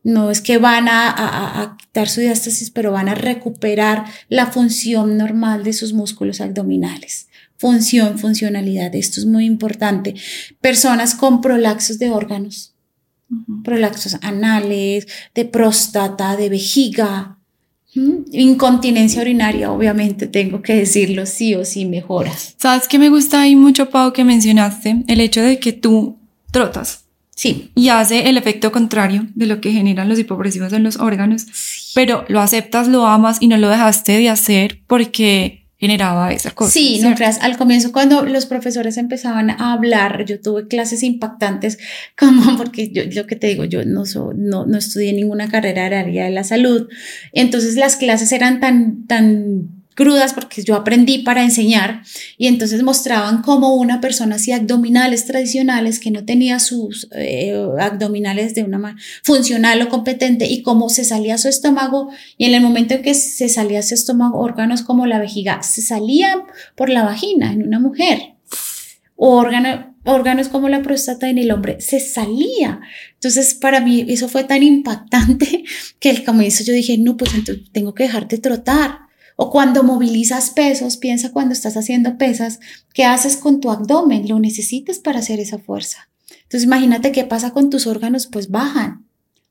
No 0.02 0.30
es 0.30 0.40
que 0.40 0.56
van 0.56 0.88
a, 0.88 1.10
a, 1.10 1.62
a, 1.62 1.76
quitar 1.76 2.08
su 2.08 2.22
diástasis, 2.22 2.70
pero 2.70 2.90
van 2.90 3.10
a 3.10 3.14
recuperar 3.14 4.06
la 4.30 4.46
función 4.46 5.18
normal 5.18 5.62
de 5.62 5.74
sus 5.74 5.92
músculos 5.92 6.40
abdominales. 6.40 7.28
Función, 7.58 8.18
funcionalidad, 8.18 8.94
esto 8.94 9.20
es 9.20 9.26
muy 9.26 9.44
importante. 9.44 10.14
Personas 10.62 11.14
con 11.14 11.42
prolaxos 11.42 11.98
de 11.98 12.10
órganos, 12.10 12.71
prolaxos 13.64 14.18
anales, 14.22 15.06
de 15.34 15.44
próstata, 15.44 16.36
de 16.36 16.48
vejiga, 16.48 17.38
Incontinencia 17.94 19.20
urinaria, 19.20 19.70
obviamente, 19.70 20.26
tengo 20.26 20.62
que 20.62 20.74
decirlo, 20.74 21.26
sí 21.26 21.54
o 21.54 21.64
sí 21.64 21.84
mejora. 21.84 22.32
¿Sabes 22.56 22.88
que 22.88 22.98
me 22.98 23.10
gusta 23.10 23.42
ahí 23.42 23.54
mucho, 23.54 23.90
Pau, 23.90 24.14
que 24.14 24.24
mencionaste? 24.24 25.04
El 25.08 25.20
hecho 25.20 25.42
de 25.42 25.58
que 25.58 25.74
tú 25.74 26.18
trotas. 26.50 27.04
Sí. 27.34 27.70
Y 27.74 27.88
hace 27.88 28.30
el 28.30 28.38
efecto 28.38 28.72
contrario 28.72 29.26
de 29.34 29.46
lo 29.46 29.60
que 29.60 29.72
generan 29.72 30.08
los 30.08 30.18
hipopresivos 30.18 30.72
en 30.72 30.84
los 30.84 30.96
órganos, 30.96 31.46
pero 31.94 32.24
lo 32.28 32.40
aceptas, 32.40 32.88
lo 32.88 33.06
amas 33.06 33.38
y 33.40 33.48
no 33.48 33.58
lo 33.58 33.68
dejaste 33.68 34.12
de 34.12 34.30
hacer 34.30 34.80
porque 34.86 35.61
generaba 35.82 36.32
esa 36.32 36.52
cosa. 36.52 36.70
Sí, 36.70 37.00
no 37.02 37.12
creas, 37.16 37.40
al 37.40 37.58
comienzo 37.58 37.90
cuando 37.90 38.24
los 38.24 38.46
profesores 38.46 38.98
empezaban 38.98 39.50
a 39.50 39.72
hablar, 39.72 40.24
yo 40.26 40.40
tuve 40.40 40.68
clases 40.68 41.02
impactantes 41.02 41.76
como 42.16 42.56
porque 42.56 42.92
yo 42.92 43.02
lo 43.12 43.26
que 43.26 43.34
te 43.34 43.48
digo, 43.48 43.64
yo 43.64 43.84
no, 43.84 44.04
no, 44.36 44.64
no 44.64 44.78
estudié 44.78 45.12
ninguna 45.12 45.50
carrera 45.50 45.90
de 45.90 45.96
área 45.96 46.24
de 46.26 46.30
la 46.30 46.44
salud, 46.44 46.88
entonces 47.32 47.74
las 47.74 47.96
clases 47.96 48.30
eran 48.30 48.60
tan, 48.60 49.08
tan 49.08 49.81
crudas 49.94 50.34
porque 50.34 50.62
yo 50.62 50.74
aprendí 50.74 51.18
para 51.18 51.42
enseñar 51.42 52.02
y 52.38 52.46
entonces 52.46 52.82
mostraban 52.82 53.42
cómo 53.42 53.74
una 53.74 54.00
persona 54.00 54.36
hacía 54.36 54.56
abdominales 54.56 55.26
tradicionales 55.26 55.98
que 55.98 56.10
no 56.10 56.24
tenía 56.24 56.58
sus 56.58 57.08
eh, 57.12 57.54
abdominales 57.80 58.54
de 58.54 58.64
una 58.64 58.78
manera 58.78 59.02
funcional 59.22 59.82
o 59.82 59.88
competente 59.88 60.46
y 60.46 60.62
cómo 60.62 60.88
se 60.88 61.04
salía 61.04 61.38
su 61.38 61.48
estómago 61.48 62.10
y 62.36 62.46
en 62.46 62.54
el 62.54 62.62
momento 62.62 62.94
en 62.94 63.02
que 63.02 63.14
se 63.14 63.48
salía 63.48 63.82
su 63.82 63.94
estómago 63.94 64.38
órganos 64.38 64.82
como 64.82 65.06
la 65.06 65.18
vejiga 65.18 65.62
se 65.62 65.82
salían 65.82 66.42
por 66.76 66.88
la 66.88 67.02
vagina 67.02 67.52
en 67.52 67.66
una 67.66 67.78
mujer 67.78 68.34
o 69.24 69.36
órganos 69.36 70.48
como 70.48 70.68
la 70.68 70.82
próstata 70.82 71.30
en 71.30 71.38
el 71.38 71.52
hombre 71.52 71.80
se 71.80 72.00
salía. 72.00 72.80
Entonces, 73.14 73.54
para 73.54 73.80
mí 73.80 74.04
eso 74.08 74.28
fue 74.28 74.42
tan 74.42 74.64
impactante 74.64 75.62
que 76.00 76.10
el 76.10 76.24
comienzo 76.24 76.64
yo 76.64 76.72
dije, 76.72 76.98
no, 76.98 77.16
pues 77.16 77.32
entonces 77.34 77.70
tengo 77.70 77.94
que 77.94 78.02
dejar 78.02 78.26
de 78.26 78.38
trotar 78.38 79.11
o 79.42 79.50
cuando 79.50 79.82
movilizas 79.82 80.50
pesos, 80.50 80.96
piensa 80.96 81.32
cuando 81.32 81.52
estás 81.52 81.76
haciendo 81.76 82.16
pesas, 82.16 82.60
¿qué 82.94 83.04
haces 83.04 83.36
con 83.36 83.60
tu 83.60 83.72
abdomen? 83.72 84.28
Lo 84.28 84.38
necesitas 84.38 85.00
para 85.00 85.18
hacer 85.18 85.40
esa 85.40 85.58
fuerza. 85.58 86.08
Entonces 86.44 86.62
imagínate 86.62 87.10
qué 87.10 87.24
pasa 87.24 87.50
con 87.50 87.68
tus 87.68 87.88
órganos, 87.88 88.28
pues 88.28 88.50
bajan. 88.50 89.04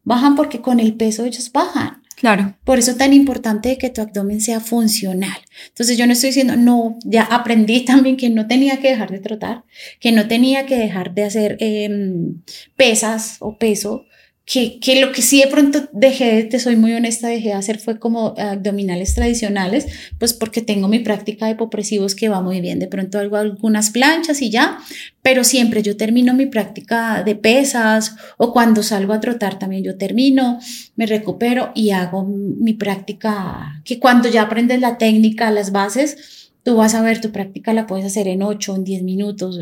Bajan 0.06 0.38
porque 0.38 0.62
con 0.62 0.80
el 0.80 0.94
peso 0.94 1.26
ellos 1.26 1.52
bajan. 1.52 2.04
Claro. 2.16 2.56
Por 2.64 2.80
eso 2.80 2.92
es 2.92 2.98
tan 2.98 3.12
importante 3.12 3.78
que 3.78 3.90
tu 3.90 4.00
abdomen 4.00 4.40
sea 4.40 4.62
funcional. 4.62 5.38
Entonces 5.68 5.98
yo 5.98 6.08
no 6.08 6.14
estoy 6.14 6.30
diciendo, 6.30 6.56
no, 6.56 6.98
ya 7.04 7.24
aprendí 7.24 7.82
también 7.86 8.16
que 8.16 8.30
no 8.30 8.48
tenía 8.48 8.80
que 8.80 8.92
dejar 8.92 9.12
de 9.12 9.20
trotar, 9.20 9.66
que 10.00 10.14
no 10.14 10.30
tenía 10.30 10.66
que 10.66 10.78
dejar 10.78 11.14
de 11.14 11.24
hacer 11.26 11.58
em, 11.60 12.42
pesas 12.78 13.36
o 13.42 13.58
peso, 13.58 14.06
que, 14.52 14.80
que, 14.80 15.00
lo 15.00 15.14
que 15.14 15.22
sí 15.22 15.40
de 15.40 15.48
pronto 15.48 15.88
dejé, 15.94 16.44
te 16.44 16.60
soy 16.60 16.76
muy 16.76 16.92
honesta, 16.92 17.30
dejé 17.30 17.50
de 17.50 17.54
hacer 17.54 17.80
fue 17.80 18.00
como 18.00 18.34
abdominales 18.38 19.16
tradicionales, 19.16 19.88
pues 20.20 20.34
porque 20.34 20.62
tengo 20.62 20.90
mi 20.90 21.00
práctica 21.00 21.46
de 21.46 21.56
popresivos 21.56 22.16
que 22.16 22.28
va 22.28 22.42
muy 22.42 22.60
bien. 22.60 22.78
De 22.78 22.88
pronto 22.88 23.18
hago 23.18 23.38
algunas 23.38 23.92
planchas 23.92 24.42
y 24.42 24.50
ya, 24.50 24.78
pero 25.22 25.46
siempre 25.46 25.84
yo 25.84 25.96
termino 25.96 26.34
mi 26.34 26.48
práctica 26.48 27.24
de 27.24 27.36
pesas 27.36 28.18
o 28.36 28.52
cuando 28.52 28.84
salgo 28.84 29.14
a 29.14 29.22
trotar 29.22 29.58
también 29.58 29.86
yo 29.86 29.98
termino, 29.98 30.60
me 30.98 31.06
recupero 31.06 31.72
y 31.74 31.92
hago 31.92 32.26
mi 32.26 32.74
práctica, 32.74 33.82
que 33.86 34.00
cuando 34.00 34.28
ya 34.28 34.42
aprendes 34.42 34.82
la 34.82 34.98
técnica, 34.98 35.50
las 35.50 35.72
bases, 35.72 36.52
tú 36.64 36.76
vas 36.76 36.94
a 36.94 37.02
ver, 37.02 37.22
tu 37.22 37.32
práctica 37.32 37.72
la 37.72 37.88
puedes 37.88 38.06
hacer 38.06 38.28
en 38.28 38.44
8, 38.44 38.76
en 38.76 38.84
10 38.84 39.04
minutos, 39.04 39.62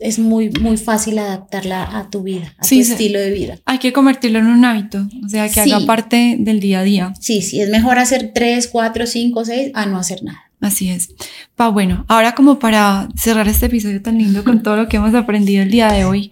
es 0.00 0.18
muy, 0.18 0.50
muy 0.50 0.76
fácil 0.76 1.18
adaptarla 1.18 1.98
a 1.98 2.10
tu 2.10 2.22
vida, 2.22 2.54
a 2.58 2.66
tu 2.66 2.74
estilo 2.74 3.18
de 3.18 3.30
vida. 3.30 3.58
Hay 3.64 3.78
que 3.78 3.92
convertirlo 3.92 4.38
en 4.38 4.46
un 4.46 4.64
hábito, 4.64 5.06
o 5.24 5.28
sea, 5.28 5.48
que 5.48 5.60
haga 5.60 5.80
parte 5.86 6.36
del 6.38 6.60
día 6.60 6.80
a 6.80 6.82
día. 6.82 7.14
Sí, 7.20 7.42
sí, 7.42 7.60
es 7.60 7.68
mejor 7.68 7.98
hacer 7.98 8.32
tres, 8.34 8.68
cuatro, 8.68 9.06
cinco, 9.06 9.44
seis 9.44 9.70
a 9.74 9.86
no 9.86 9.98
hacer 9.98 10.22
nada. 10.22 10.50
Así 10.60 10.88
es. 10.88 11.14
Pa, 11.56 11.68
bueno, 11.68 12.06
ahora 12.08 12.34
como 12.34 12.58
para 12.58 13.08
cerrar 13.16 13.48
este 13.48 13.66
episodio 13.66 14.00
tan 14.00 14.18
lindo 14.18 14.44
con 14.44 14.62
todo 14.62 14.76
lo 14.76 14.88
que 14.88 14.96
hemos 14.96 15.14
aprendido 15.14 15.62
el 15.62 15.70
día 15.70 15.92
de 15.92 16.04
hoy, 16.04 16.30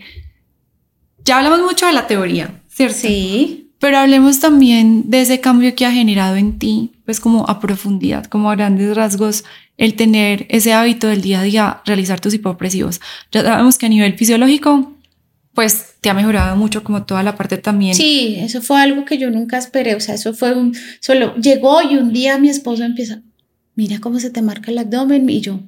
ya 1.24 1.38
hablamos 1.38 1.60
mucho 1.60 1.86
de 1.86 1.92
la 1.92 2.06
teoría, 2.06 2.62
¿cierto? 2.68 2.96
Sí. 2.98 3.61
Pero 3.82 3.98
hablemos 3.98 4.38
también 4.38 5.10
de 5.10 5.22
ese 5.22 5.40
cambio 5.40 5.74
que 5.74 5.84
ha 5.84 5.90
generado 5.90 6.36
en 6.36 6.56
ti, 6.60 6.92
pues 7.04 7.18
como 7.18 7.50
a 7.50 7.58
profundidad, 7.58 8.26
como 8.26 8.48
a 8.48 8.54
grandes 8.54 8.94
rasgos, 8.94 9.42
el 9.76 9.94
tener 9.94 10.46
ese 10.50 10.72
hábito 10.72 11.08
del 11.08 11.20
día 11.20 11.40
a 11.40 11.42
día, 11.42 11.82
realizar 11.84 12.20
tus 12.20 12.32
hipopresivos. 12.32 13.00
Ya 13.32 13.42
sabemos 13.42 13.78
que 13.78 13.86
a 13.86 13.88
nivel 13.88 14.16
fisiológico, 14.16 14.94
pues 15.52 15.94
te 16.00 16.10
ha 16.10 16.14
mejorado 16.14 16.54
mucho 16.54 16.84
como 16.84 17.02
toda 17.02 17.24
la 17.24 17.34
parte 17.34 17.58
también. 17.58 17.96
Sí, 17.96 18.36
eso 18.38 18.62
fue 18.62 18.80
algo 18.80 19.04
que 19.04 19.18
yo 19.18 19.32
nunca 19.32 19.58
esperé, 19.58 19.96
o 19.96 20.00
sea, 20.00 20.14
eso 20.14 20.32
fue 20.32 20.54
un, 20.54 20.76
solo 21.00 21.34
llegó 21.34 21.82
y 21.82 21.96
un 21.96 22.12
día 22.12 22.38
mi 22.38 22.50
esposo 22.50 22.84
empieza, 22.84 23.22
mira 23.74 23.98
cómo 23.98 24.20
se 24.20 24.30
te 24.30 24.42
marca 24.42 24.70
el 24.70 24.78
abdomen 24.78 25.28
y 25.28 25.40
yo, 25.40 25.58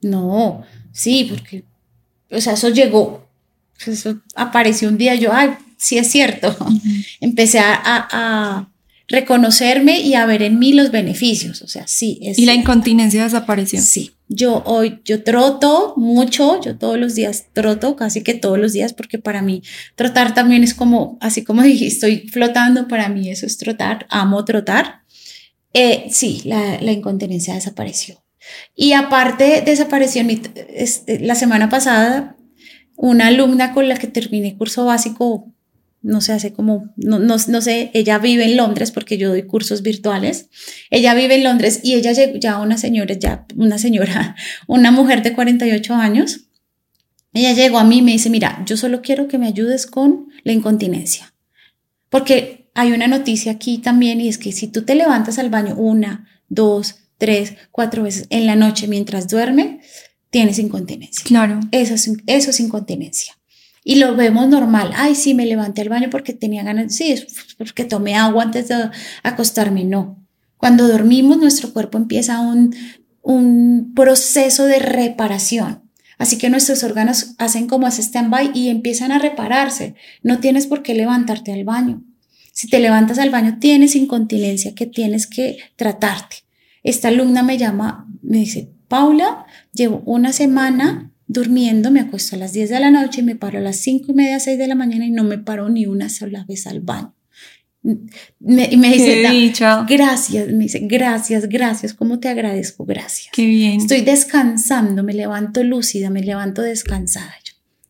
no, 0.00 0.62
sí, 0.92 1.26
porque, 1.28 1.64
o 2.30 2.40
sea, 2.40 2.52
eso 2.52 2.68
llegó, 2.68 3.28
eso 3.84 4.20
apareció 4.36 4.88
un 4.88 4.96
día, 4.96 5.16
yo, 5.16 5.32
ay, 5.32 5.56
sí 5.84 5.98
es 5.98 6.10
cierto, 6.10 6.56
empecé 7.20 7.58
a, 7.58 7.78
a 7.84 8.70
reconocerme 9.08 10.00
y 10.00 10.14
a 10.14 10.24
ver 10.26 10.42
en 10.42 10.58
mí 10.58 10.72
los 10.72 10.90
beneficios, 10.90 11.62
o 11.62 11.68
sea, 11.68 11.86
sí. 11.86 12.18
Es 12.22 12.38
y 12.38 12.46
la 12.46 12.54
incontinencia 12.54 13.24
desapareció. 13.24 13.80
Sí, 13.82 14.12
yo 14.28 14.62
hoy, 14.64 15.00
yo 15.04 15.22
troto 15.22 15.94
mucho, 15.96 16.60
yo 16.62 16.78
todos 16.78 16.98
los 16.98 17.14
días 17.14 17.46
troto, 17.52 17.96
casi 17.96 18.22
que 18.22 18.34
todos 18.34 18.58
los 18.58 18.72
días, 18.72 18.94
porque 18.94 19.18
para 19.18 19.42
mí 19.42 19.62
trotar 19.94 20.34
también 20.34 20.64
es 20.64 20.74
como, 20.74 21.18
así 21.20 21.44
como 21.44 21.62
dije, 21.62 21.86
estoy 21.86 22.28
flotando, 22.28 22.88
para 22.88 23.08
mí 23.08 23.30
eso 23.30 23.46
es 23.46 23.58
trotar, 23.58 24.06
amo 24.08 24.44
trotar. 24.44 25.02
Eh, 25.74 26.06
sí, 26.10 26.40
la, 26.44 26.80
la 26.80 26.92
incontinencia 26.92 27.54
desapareció. 27.54 28.22
Y 28.74 28.92
aparte 28.92 29.62
desapareció 29.64 30.22
este, 30.68 31.18
la 31.20 31.34
semana 31.34 31.68
pasada, 31.68 32.36
una 32.96 33.26
alumna 33.26 33.72
con 33.72 33.88
la 33.88 33.96
que 33.96 34.06
terminé 34.06 34.56
curso 34.56 34.84
básico 34.84 35.53
no 36.04 36.20
sé, 36.20 36.34
hace 36.34 36.52
como, 36.52 36.92
no, 36.96 37.18
no, 37.18 37.36
no, 37.48 37.60
sé, 37.62 37.90
ella 37.94 38.18
vive 38.18 38.44
en 38.44 38.58
Londres 38.58 38.90
porque 38.92 39.16
yo 39.16 39.30
doy 39.30 39.44
cursos 39.44 39.80
virtuales. 39.80 40.50
Ella 40.90 41.14
vive 41.14 41.36
en 41.36 41.44
Londres 41.44 41.80
y 41.82 41.94
ella 41.94 42.12
llegó, 42.12 42.38
ya 42.38 42.60
una 42.60 42.76
señora, 42.76 43.14
ya 43.14 43.46
una 43.56 43.78
señora, 43.78 44.36
una 44.66 44.90
mujer 44.90 45.22
de 45.22 45.32
48 45.32 45.94
años. 45.94 46.42
Ella 47.32 47.54
llegó 47.54 47.78
a 47.78 47.84
mí 47.84 47.98
y 47.98 48.02
me 48.02 48.12
dice, 48.12 48.28
mira, 48.28 48.62
yo 48.66 48.76
solo 48.76 49.00
quiero 49.00 49.28
que 49.28 49.38
me 49.38 49.46
ayudes 49.46 49.86
con 49.86 50.28
la 50.44 50.52
incontinencia. 50.52 51.34
Porque 52.10 52.70
hay 52.74 52.92
una 52.92 53.08
noticia 53.08 53.52
aquí 53.52 53.78
también 53.78 54.20
y 54.20 54.28
es 54.28 54.36
que 54.36 54.52
si 54.52 54.68
tú 54.68 54.82
te 54.82 54.94
levantas 54.94 55.38
al 55.38 55.48
baño 55.48 55.74
una, 55.74 56.28
dos, 56.48 56.96
tres, 57.16 57.54
cuatro 57.72 58.02
veces 58.02 58.26
en 58.28 58.44
la 58.46 58.56
noche 58.56 58.88
mientras 58.88 59.26
duerme, 59.26 59.80
tienes 60.28 60.58
incontinencia. 60.58 61.24
Claro. 61.24 61.60
Eso 61.72 61.94
es, 61.94 62.12
eso 62.26 62.50
es 62.50 62.60
incontinencia 62.60 63.34
y 63.84 63.96
lo 63.96 64.16
vemos 64.16 64.48
normal. 64.48 64.92
Ay, 64.96 65.14
sí, 65.14 65.34
me 65.34 65.44
levanté 65.44 65.82
al 65.82 65.90
baño 65.90 66.08
porque 66.10 66.32
tenía 66.32 66.64
ganas, 66.64 66.96
sí, 66.96 67.12
es 67.12 67.26
porque 67.58 67.84
tomé 67.84 68.14
agua 68.16 68.42
antes 68.42 68.68
de 68.68 68.90
acostarme. 69.22 69.84
No. 69.84 70.18
Cuando 70.56 70.88
dormimos, 70.88 71.36
nuestro 71.36 71.72
cuerpo 71.72 71.98
empieza 71.98 72.40
un, 72.40 72.74
un 73.20 73.92
proceso 73.94 74.64
de 74.64 74.78
reparación. 74.78 75.82
Así 76.16 76.38
que 76.38 76.48
nuestros 76.48 76.82
órganos 76.82 77.34
hacen 77.38 77.66
como 77.66 77.86
ese 77.86 78.00
stand-by 78.00 78.52
y 78.54 78.70
empiezan 78.70 79.12
a 79.12 79.18
repararse. 79.18 79.94
No 80.22 80.38
tienes 80.38 80.66
por 80.66 80.82
qué 80.82 80.94
levantarte 80.94 81.52
al 81.52 81.64
baño. 81.64 82.02
Si 82.52 82.68
te 82.68 82.78
levantas 82.78 83.18
al 83.18 83.30
baño, 83.30 83.58
tienes 83.58 83.96
incontinencia 83.96 84.74
que 84.74 84.86
tienes 84.86 85.26
que 85.26 85.58
tratarte. 85.76 86.36
Esta 86.84 87.08
alumna 87.08 87.42
me 87.42 87.58
llama, 87.58 88.06
me 88.22 88.38
dice, 88.38 88.70
Paula, 88.88 89.44
llevo 89.72 90.02
una 90.06 90.32
semana 90.32 91.10
durmiendo, 91.26 91.90
me 91.90 92.00
acuesto 92.00 92.36
a 92.36 92.38
las 92.38 92.52
10 92.52 92.70
de 92.70 92.80
la 92.80 92.90
noche 92.90 93.20
y 93.20 93.24
me 93.24 93.36
paro 93.36 93.58
a 93.58 93.62
las 93.62 93.76
5 93.76 94.12
y 94.12 94.14
media, 94.14 94.40
6 94.40 94.58
de 94.58 94.66
la 94.66 94.74
mañana 94.74 95.06
y 95.06 95.10
no 95.10 95.24
me 95.24 95.38
paro 95.38 95.68
ni 95.68 95.86
una 95.86 96.08
sola 96.08 96.44
vez 96.48 96.66
al 96.66 96.80
baño. 96.80 97.14
Me, 98.40 98.68
y 98.70 98.78
me 98.78 98.94
dice, 98.94 99.22
gracias, 99.86 100.48
me 100.48 100.64
dice, 100.64 100.80
gracias, 100.84 101.46
gracias, 101.50 101.92
¿cómo 101.92 102.18
te 102.18 102.28
agradezco? 102.28 102.86
Gracias. 102.86 103.28
Qué 103.30 103.44
bien. 103.44 103.80
Estoy 103.80 104.00
descansando, 104.00 105.02
me 105.02 105.12
levanto 105.12 105.62
lúcida, 105.62 106.08
me 106.08 106.22
levanto 106.22 106.62
descansada. 106.62 107.34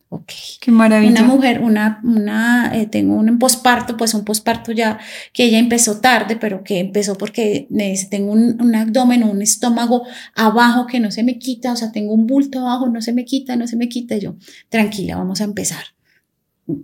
Ok. 0.09 0.31
Qué 0.61 0.71
maravilla. 0.71 1.11
Una 1.11 1.23
mujer, 1.23 1.61
una, 1.61 1.99
una, 2.03 2.71
eh, 2.73 2.85
tengo 2.85 3.15
un 3.15 3.39
posparto, 3.39 3.97
pues 3.97 4.13
un 4.13 4.23
posparto 4.23 4.71
ya 4.71 4.99
que 5.33 5.45
ella 5.45 5.57
empezó 5.57 5.99
tarde, 5.99 6.35
pero 6.35 6.63
que 6.63 6.79
empezó 6.79 7.17
porque 7.17 7.67
me 7.69 7.89
dice, 7.89 8.07
tengo 8.09 8.31
un, 8.31 8.61
un, 8.61 8.75
abdomen 8.75 9.23
o 9.23 9.31
un 9.31 9.41
estómago 9.41 10.03
abajo 10.35 10.85
que 10.85 10.99
no 10.99 11.11
se 11.11 11.23
me 11.23 11.39
quita, 11.39 11.73
o 11.73 11.75
sea, 11.75 11.91
tengo 11.91 12.13
un 12.13 12.27
bulto 12.27 12.59
abajo, 12.59 12.87
no 12.87 13.01
se 13.01 13.13
me 13.13 13.25
quita, 13.25 13.55
no 13.55 13.67
se 13.67 13.75
me 13.75 13.89
quita. 13.89 14.15
Y 14.15 14.21
yo, 14.21 14.35
tranquila, 14.69 15.17
vamos 15.17 15.41
a 15.41 15.45
empezar. 15.45 15.83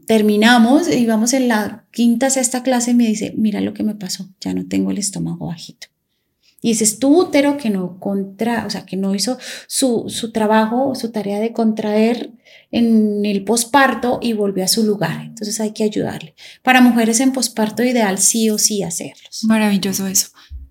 terminamos, 0.07 0.93
íbamos 0.93 1.33
en 1.33 1.47
la 1.47 1.85
quinta, 1.91 2.29
sexta 2.29 2.63
clase 2.63 2.91
y 2.91 2.95
me 2.95 3.07
dice, 3.07 3.33
mira 3.37 3.61
lo 3.61 3.73
que 3.73 3.83
me 3.83 3.95
pasó, 3.95 4.29
ya 4.39 4.53
no 4.53 4.67
tengo 4.67 4.91
el 4.91 4.97
estómago 4.97 5.47
bajito. 5.47 5.87
Y 6.61 6.71
ese 6.71 6.83
es 6.83 6.99
tu 6.99 7.19
útero 7.19 7.57
que 7.57 7.71
no 7.71 7.97
contra, 7.99 8.65
o 8.67 8.69
sea, 8.69 8.85
que 8.85 8.95
no 8.95 9.15
hizo 9.15 9.37
su, 9.67 10.05
su 10.07 10.31
trabajo, 10.31 10.93
su 10.93 11.11
tarea 11.11 11.39
de 11.39 11.53
contraer 11.53 12.31
en 12.69 13.25
el 13.25 13.43
posparto 13.43 14.19
y 14.21 14.33
volvió 14.33 14.63
a 14.63 14.67
su 14.67 14.83
lugar. 14.83 15.23
Entonces 15.23 15.59
hay 15.59 15.71
que 15.71 15.83
ayudarle. 15.83 16.35
Para 16.61 16.81
mujeres 16.81 17.19
en 17.19 17.33
posparto 17.33 17.83
ideal 17.83 18.19
sí 18.19 18.49
o 18.49 18.59
sí 18.59 18.83
hacerlos. 18.83 19.43
Maravilloso 19.43 20.05
eso. 20.07 20.27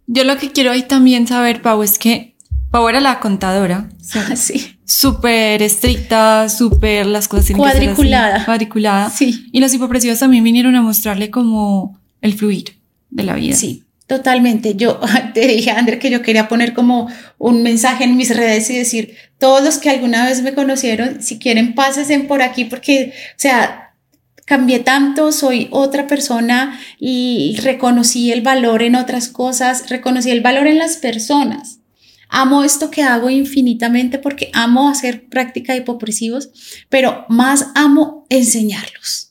Yo 0.07 0.25
lo 0.25 0.39
que 0.39 0.53
quiero 0.53 0.71
ahí 0.71 0.83
también 0.83 1.27
saber, 1.27 1.61
Pau, 1.61 1.83
es 1.83 1.99
que 1.99 2.37
Pau 2.71 2.89
era 2.89 3.01
la 3.01 3.21
contadora. 3.21 3.89
Sí. 4.37 4.77
Súper 4.85 5.63
estricta, 5.63 6.49
súper 6.49 7.07
las 7.07 7.29
cosas 7.29 7.57
cuadriculada. 7.57 8.45
cuadriculada. 8.45 9.09
Sí. 9.09 9.47
Y 9.53 9.61
los 9.61 9.73
hipopresivos 9.73 10.19
también 10.19 10.43
vinieron 10.43 10.75
a 10.75 10.83
mostrarle 10.83 11.31
como 11.31 11.97
el 12.21 12.35
fluir 12.35 12.81
de 13.09 13.23
la 13.23 13.37
vida. 13.37 13.55
Sí. 13.55 13.85
Totalmente. 14.11 14.75
Yo 14.75 14.99
te 15.35 15.47
dije, 15.47 15.71
André, 15.71 16.01
que 16.01 16.11
yo 16.11 16.21
quería 16.21 16.49
poner 16.49 16.75
como 16.75 17.09
un 17.39 17.63
mensaje 17.63 18.03
en 18.03 18.17
mis 18.17 18.37
redes 18.37 18.69
y 18.69 18.77
decir, 18.77 19.15
todos 19.39 19.63
los 19.63 19.79
que 19.79 19.89
alguna 19.89 20.27
vez 20.27 20.43
me 20.43 20.53
conocieron, 20.53 21.23
si 21.23 21.39
quieren, 21.39 21.77
pásense 21.77 22.19
por 22.19 22.43
aquí 22.43 22.65
porque, 22.65 23.13
o 23.15 23.39
sea, 23.39 23.95
cambié 24.47 24.81
tanto, 24.81 25.31
soy 25.31 25.69
otra 25.71 26.09
persona 26.09 26.77
y 26.99 27.57
reconocí 27.63 28.33
el 28.33 28.43
valor 28.43 28.83
en 28.83 28.97
otras 28.97 29.29
cosas, 29.29 29.89
reconocí 29.89 30.33
el 30.33 30.41
valor 30.41 30.67
en 30.67 30.79
las 30.79 30.97
personas. 30.97 31.79
Amo 32.29 32.65
esto 32.65 32.91
que 32.91 33.05
hago 33.05 33.31
infinitamente 33.31 34.19
porque 34.19 34.51
amo 34.55 34.91
hacer 34.91 35.29
práctica 35.29 35.73
de 35.73 35.81
hipopresivos, 35.83 36.51
pero 36.89 37.27
más 37.29 37.69
amo 37.77 38.27
enseñarlos 38.29 39.30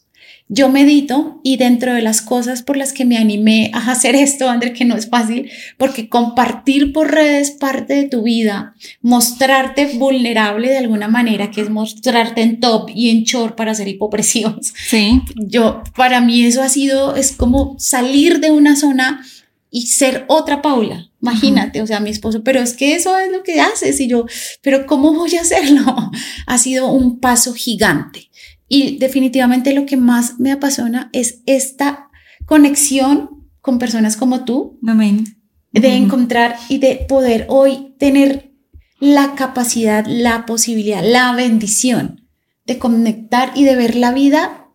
yo 0.51 0.67
medito 0.67 1.39
y 1.43 1.57
dentro 1.57 1.93
de 1.93 2.01
las 2.01 2.23
cosas 2.23 2.63
por 2.63 2.75
las 2.75 2.91
que 2.91 3.05
me 3.05 3.17
animé 3.17 3.69
a 3.71 3.91
hacer 3.91 4.15
esto, 4.15 4.49
André, 4.49 4.73
que 4.73 4.83
no 4.83 4.95
es 4.95 5.07
fácil, 5.07 5.51
porque 5.77 6.09
compartir 6.09 6.91
por 6.91 7.11
redes 7.11 7.51
parte 7.51 7.93
de 7.93 8.09
tu 8.09 8.23
vida, 8.23 8.73
mostrarte 9.01 9.85
vulnerable 9.97 10.69
de 10.69 10.79
alguna 10.79 11.07
manera, 11.07 11.51
que 11.51 11.61
es 11.61 11.69
mostrarte 11.69 12.41
en 12.41 12.59
top 12.59 12.89
y 12.93 13.11
en 13.11 13.23
short 13.25 13.55
para 13.55 13.71
hacer 13.71 13.87
hipopresivos. 13.87 14.73
Sí. 14.87 15.21
Yo, 15.35 15.83
para 15.95 16.19
mí 16.19 16.43
eso 16.43 16.63
ha 16.63 16.69
sido, 16.69 17.15
es 17.15 17.31
como 17.31 17.75
salir 17.77 18.39
de 18.39 18.49
una 18.49 18.75
zona 18.75 19.23
y 19.69 19.85
ser 19.85 20.25
otra 20.27 20.63
Paula. 20.63 21.09
Imagínate, 21.21 21.81
o 21.81 21.87
sea, 21.87 21.99
mi 21.99 22.09
esposo, 22.09 22.43
pero 22.43 22.59
es 22.59 22.73
que 22.73 22.95
eso 22.95 23.17
es 23.17 23.31
lo 23.31 23.43
que 23.43 23.59
haces 23.59 23.99
y 23.99 24.07
yo, 24.07 24.25
pero 24.61 24.85
¿cómo 24.85 25.13
voy 25.13 25.35
a 25.35 25.41
hacerlo? 25.41 26.11
Ha 26.47 26.57
sido 26.57 26.87
un 26.91 27.19
paso 27.19 27.53
gigante. 27.53 28.28
Y 28.69 28.97
definitivamente 28.97 29.73
lo 29.73 29.85
que 29.85 29.97
más 29.97 30.39
me 30.39 30.51
apasiona 30.51 31.09
es 31.11 31.41
esta 31.45 32.09
conexión 32.45 33.49
con 33.61 33.79
personas 33.79 34.15
como 34.15 34.45
tú. 34.45 34.79
Amén. 34.87 35.25
De 35.71 35.95
encontrar 35.95 36.55
y 36.69 36.77
de 36.77 37.05
poder 37.07 37.45
hoy 37.49 37.95
tener 37.99 38.53
la 38.99 39.35
capacidad, 39.35 40.05
la 40.07 40.45
posibilidad, 40.45 41.03
la 41.03 41.33
bendición 41.33 42.27
de 42.65 42.77
conectar 42.77 43.51
y 43.55 43.63
de 43.65 43.75
ver 43.75 43.95
la 43.95 44.11
vida 44.11 44.67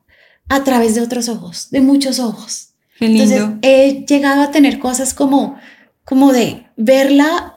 a 0.48 0.64
través 0.64 0.94
de 0.94 1.00
otros 1.00 1.28
ojos, 1.28 1.70
de 1.70 1.80
muchos 1.80 2.18
ojos. 2.18 2.74
Qué 2.98 3.08
lindo. 3.08 3.34
Entonces 3.34 3.58
he 3.62 4.04
llegado 4.06 4.42
a 4.42 4.50
tener 4.50 4.78
cosas 4.78 5.14
como, 5.14 5.56
como 6.04 6.32
de 6.32 6.66
verla 6.76 7.53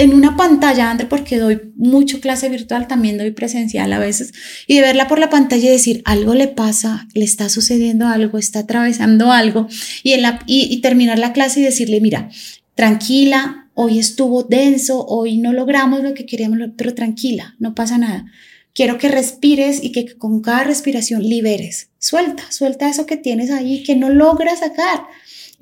en 0.00 0.14
una 0.14 0.34
pantalla, 0.34 0.90
André, 0.90 1.06
porque 1.06 1.38
doy 1.38 1.60
mucho 1.76 2.20
clase 2.20 2.48
virtual, 2.48 2.88
también 2.88 3.18
doy 3.18 3.32
presencial 3.32 3.92
a 3.92 3.98
veces, 3.98 4.32
y 4.66 4.76
de 4.76 4.80
verla 4.80 5.06
por 5.08 5.18
la 5.18 5.28
pantalla 5.28 5.68
y 5.68 5.72
decir, 5.72 6.00
algo 6.06 6.32
le 6.32 6.48
pasa, 6.48 7.06
le 7.12 7.24
está 7.24 7.50
sucediendo 7.50 8.06
algo, 8.06 8.38
está 8.38 8.60
atravesando 8.60 9.30
algo, 9.30 9.68
y, 10.02 10.14
y, 10.46 10.80
terminar 10.80 11.18
la 11.18 11.34
clase 11.34 11.60
y 11.60 11.64
decirle, 11.64 12.00
mira, 12.00 12.30
tranquila, 12.74 13.68
hoy 13.74 13.98
estuvo 13.98 14.42
denso, 14.42 15.04
hoy 15.06 15.36
no 15.36 15.52
logramos 15.52 16.02
lo 16.02 16.14
que 16.14 16.24
queríamos, 16.24 16.58
pero 16.78 16.94
tranquila, 16.94 17.54
no 17.58 17.74
pasa 17.74 17.98
nada. 17.98 18.24
Quiero 18.72 18.96
que 18.96 19.08
respires 19.08 19.82
y 19.82 19.92
que 19.92 20.16
con 20.16 20.40
cada 20.40 20.64
respiración 20.64 21.22
liberes. 21.22 21.90
Suelta, 21.98 22.50
suelta 22.50 22.88
eso 22.88 23.04
que 23.04 23.18
tienes 23.18 23.50
ahí 23.50 23.82
que 23.82 23.96
no 23.96 24.08
logras 24.08 24.60
sacar. 24.60 25.02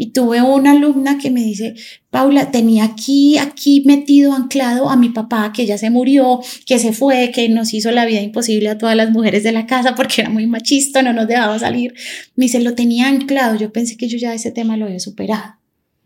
Y 0.00 0.12
tuve 0.12 0.40
una 0.40 0.70
alumna 0.70 1.18
que 1.18 1.28
me 1.28 1.42
dice, 1.42 1.74
Paula, 2.10 2.52
tenía 2.52 2.84
aquí, 2.84 3.36
aquí 3.36 3.82
metido, 3.84 4.32
anclado 4.32 4.90
a 4.90 4.96
mi 4.96 5.08
papá, 5.08 5.52
que 5.52 5.66
ya 5.66 5.76
se 5.76 5.90
murió, 5.90 6.40
que 6.66 6.78
se 6.78 6.92
fue, 6.92 7.32
que 7.34 7.48
nos 7.48 7.74
hizo 7.74 7.90
la 7.90 8.06
vida 8.06 8.20
imposible 8.20 8.68
a 8.68 8.78
todas 8.78 8.94
las 8.94 9.10
mujeres 9.10 9.42
de 9.42 9.50
la 9.50 9.66
casa 9.66 9.96
porque 9.96 10.20
era 10.20 10.30
muy 10.30 10.46
machista, 10.46 11.02
no 11.02 11.12
nos 11.12 11.26
dejaba 11.26 11.58
salir. 11.58 11.94
Me 12.36 12.44
dice, 12.44 12.60
lo 12.60 12.76
tenía 12.76 13.08
anclado. 13.08 13.56
Yo 13.56 13.72
pensé 13.72 13.96
que 13.96 14.06
yo 14.06 14.18
ya 14.18 14.32
ese 14.32 14.52
tema 14.52 14.76
lo 14.76 14.86
había 14.86 15.00
superado. 15.00 15.56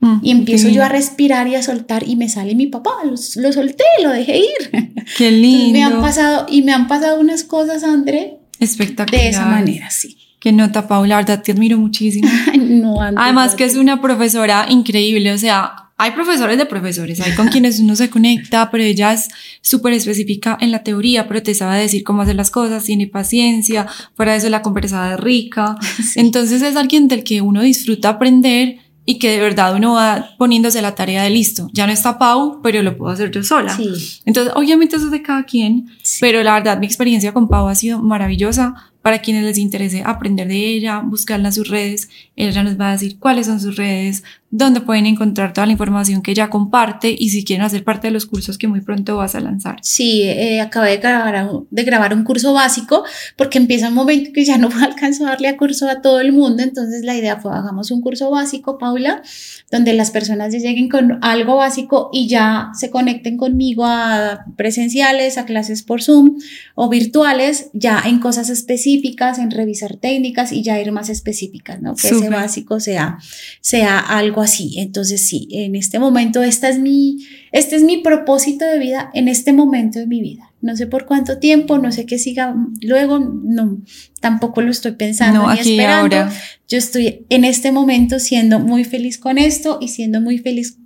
Mm, 0.01 0.21
y 0.23 0.31
empiezo 0.31 0.71
yo 0.71 0.83
a 0.83 0.89
respirar 0.89 1.47
y 1.49 1.57
a 1.57 1.63
soltar 1.63 2.09
y 2.09 2.17
me 2.17 2.31
sale 2.31 2.55
mi 2.55 2.69
papá, 2.69 2.93
lo, 3.05 3.11
lo 3.11 3.53
solté, 3.53 3.85
lo 4.03 4.09
dejé 4.09 4.39
ir. 4.39 4.95
Qué 5.19 5.31
lindo. 5.31 5.73
me 5.75 5.85
han 5.85 6.01
pasado, 6.01 6.47
y 6.49 6.63
me 6.63 6.73
han 6.73 6.89
pasado 6.89 7.21
unas 7.21 7.45
cosas, 7.45 7.85
André. 7.85 8.39
Espectacular. 8.59 9.21
De 9.21 9.29
esa 9.29 9.45
manera, 9.45 9.91
sí. 9.91 10.17
Qué 10.43 10.51
nota, 10.51 10.89
Paula, 10.89 11.09
la 11.09 11.17
verdad 11.19 11.41
te 11.41 11.53
admiro 11.53 11.79
muchísimo. 11.79 12.29
no, 12.59 13.01
Además 13.01 13.55
que 13.55 13.65
es 13.65 13.77
una 13.77 14.03
profesora 14.03 14.67
increíble, 14.69 15.33
o 15.33 15.39
sea, 15.39 15.93
hay 15.97 16.11
profesores 16.11 16.59
de 16.59 16.67
profesores, 16.67 17.21
hay 17.21 17.33
con 17.37 17.47
quienes 17.47 17.79
uno 17.79 17.95
se 17.95 18.11
conecta, 18.11 18.69
pero 18.73 18.83
ella 18.83 19.13
es 19.13 19.29
súper 19.61 19.93
específica 19.93 20.59
en 20.61 20.73
la 20.73 20.83
teoría, 20.83 21.29
pero 21.29 21.45
te 21.45 21.55
sabe 21.55 21.79
decir 21.79 22.03
cómo 22.03 22.23
hacer 22.23 22.35
las 22.35 22.51
cosas, 22.51 22.83
tiene 22.83 23.07
paciencia, 23.07 23.87
fuera 24.17 24.33
de 24.33 24.39
eso 24.39 24.49
la 24.49 24.63
conversada 24.63 25.15
es 25.15 25.21
rica. 25.21 25.77
Entonces 26.17 26.61
es 26.61 26.75
alguien 26.75 27.07
del 27.07 27.23
que 27.23 27.41
uno 27.41 27.63
disfruta 27.63 28.09
aprender 28.09 28.79
y 29.07 29.21
que 29.21 29.31
de 29.31 29.39
verdad 29.39 29.77
uno 29.77 29.95
va 29.95 30.31
poniéndose 30.39 30.83
la 30.83 30.97
tarea 30.97 31.23
de 31.23 31.31
listo. 31.31 31.71
Ya 31.73 31.87
no 31.87 31.93
está 31.93 32.19
Pau, 32.19 32.61
pero 32.65 32.83
lo 32.83 32.97
puedo 32.97 33.13
hacer 33.13 33.31
yo 33.31 33.45
sola. 33.45 33.77
Sí. 33.77 33.93
Entonces, 34.25 34.53
obviamente 34.57 34.97
eso 34.97 35.05
es 35.05 35.13
de 35.13 35.23
cada 35.23 35.45
quien, 35.45 35.89
pero 36.21 36.43
la 36.43 36.55
verdad 36.55 36.81
mi 36.81 36.87
experiencia 36.87 37.33
con 37.33 37.47
Pau 37.47 37.69
ha 37.69 37.77
sido 37.77 38.01
maravillosa 38.01 38.92
para 39.03 39.21
quienes 39.21 39.45
les 39.45 39.59
interese 39.59 40.03
aprender 40.05 40.49
de 40.49 40.57
ella, 40.57 41.01
buscarla 41.01 41.49
en 41.49 41.53
sus 41.53 41.69
redes. 41.69 42.09
Ella 42.37 42.63
nos 42.63 42.81
va 42.81 42.89
a 42.89 42.93
decir 42.93 43.19
cuáles 43.19 43.47
son 43.47 43.61
sus 43.61 43.77
redes, 43.77 44.25
dónde 44.53 44.83
pueden 44.83 45.07
encontrar 45.07 45.55
toda 45.55 45.67
la 45.67 45.73
información 45.73 46.21
que 46.21 46.31
ella 46.33 46.51
comparte 46.51 47.17
y 47.19 47.31
si 47.31 47.43
quieren 47.43 47.65
hacer 47.65 47.85
parte 47.85 48.09
de 48.09 48.13
los 48.13 48.27
cursos 48.27 48.59
que 48.59 48.69
muy 48.69 48.83
pronto 48.83 49.17
vas 49.17 49.35
a 49.35 49.41
lanzar. 49.41 49.79
Sí, 49.81 50.23
eh, 50.25 50.61
acabé 50.61 50.91
de 50.91 50.97
grabar, 50.99 51.49
de 51.71 51.83
grabar 51.85 52.15
un 52.15 52.23
curso 52.23 52.53
básico 52.53 53.03
porque 53.37 53.57
empieza 53.57 53.89
un 53.89 53.95
momento 53.95 54.31
que 54.35 54.45
ya 54.45 54.59
no 54.59 54.69
alcanzo 54.83 55.25
a 55.25 55.31
darle 55.31 55.49
a 55.49 55.57
curso 55.57 55.89
a 55.89 56.03
todo 56.03 56.21
el 56.21 56.33
mundo. 56.33 56.63
Entonces 56.63 57.03
la 57.03 57.17
idea 57.17 57.39
fue, 57.39 57.51
hagamos 57.51 57.91
un 57.91 58.03
curso 58.03 58.31
básico, 58.31 58.77
Paula, 58.77 59.23
donde 59.71 59.95
las 59.95 60.11
personas 60.11 60.53
ya 60.53 60.59
lleguen 60.59 60.91
con 60.91 61.19
algo 61.23 61.57
básico 61.57 62.11
y 62.13 62.29
ya 62.29 62.73
se 62.79 62.91
conecten 62.91 63.39
conmigo 63.39 63.87
a 63.87 64.45
presenciales, 64.57 65.39
a 65.39 65.47
clases 65.47 65.83
por 65.83 66.03
Zoom 66.03 66.39
o 66.75 66.91
virtuales, 66.91 67.71
ya 67.73 68.03
en 68.05 68.19
cosas 68.19 68.51
específicas 68.51 69.39
en 69.39 69.51
revisar 69.51 69.97
técnicas 69.97 70.53
y 70.53 70.63
ya 70.63 70.79
ir 70.79 70.93
más 70.93 71.09
específicas, 71.09 71.81
¿no? 71.81 71.95
Que 71.97 72.09
ese 72.09 72.29
básico 72.29 72.81
sea, 72.81 73.17
sea 73.63 73.99
algo 73.99 74.42
así. 74.43 74.79
Entonces, 74.79 75.27
sí, 75.27 75.49
en 75.51 75.77
este 75.77 75.99
momento, 75.99 76.43
esta 76.43 76.69
es 76.69 76.79
mi, 76.79 77.19
este 77.53 77.77
es 77.77 77.83
mi 77.83 77.99
propósito 77.99 78.65
de 78.65 78.79
vida 78.79 79.11
en 79.15 79.29
este 79.29 79.53
momento 79.53 79.99
de 79.99 80.07
mi 80.07 80.21
vida. 80.21 80.53
No 80.61 80.77
sé 80.77 80.87
por 80.87 81.07
cuánto 81.07 81.39
tiempo, 81.39 81.79
no 81.79 81.91
sé 81.91 82.07
qué 82.07 82.19
siga 82.19 82.55
luego, 82.81 83.19
no, 83.19 83.79
tampoco 84.21 84.63
lo 84.63 84.71
estoy 84.71 84.93
pensando 84.93 85.53
ni 85.53 85.59
esperando. 85.59 86.17
Ahora. 86.17 86.33
Yo 86.69 86.79
estoy 86.79 87.27
en 87.29 87.45
este 87.45 87.73
momento 87.73 88.19
siendo 88.19 88.61
muy 88.61 88.85
feliz 88.85 89.19
con 89.19 89.39
esto 89.39 89.79
y 89.81 89.89
siendo 89.89 90.21
muy 90.21 90.39
feliz 90.39 90.79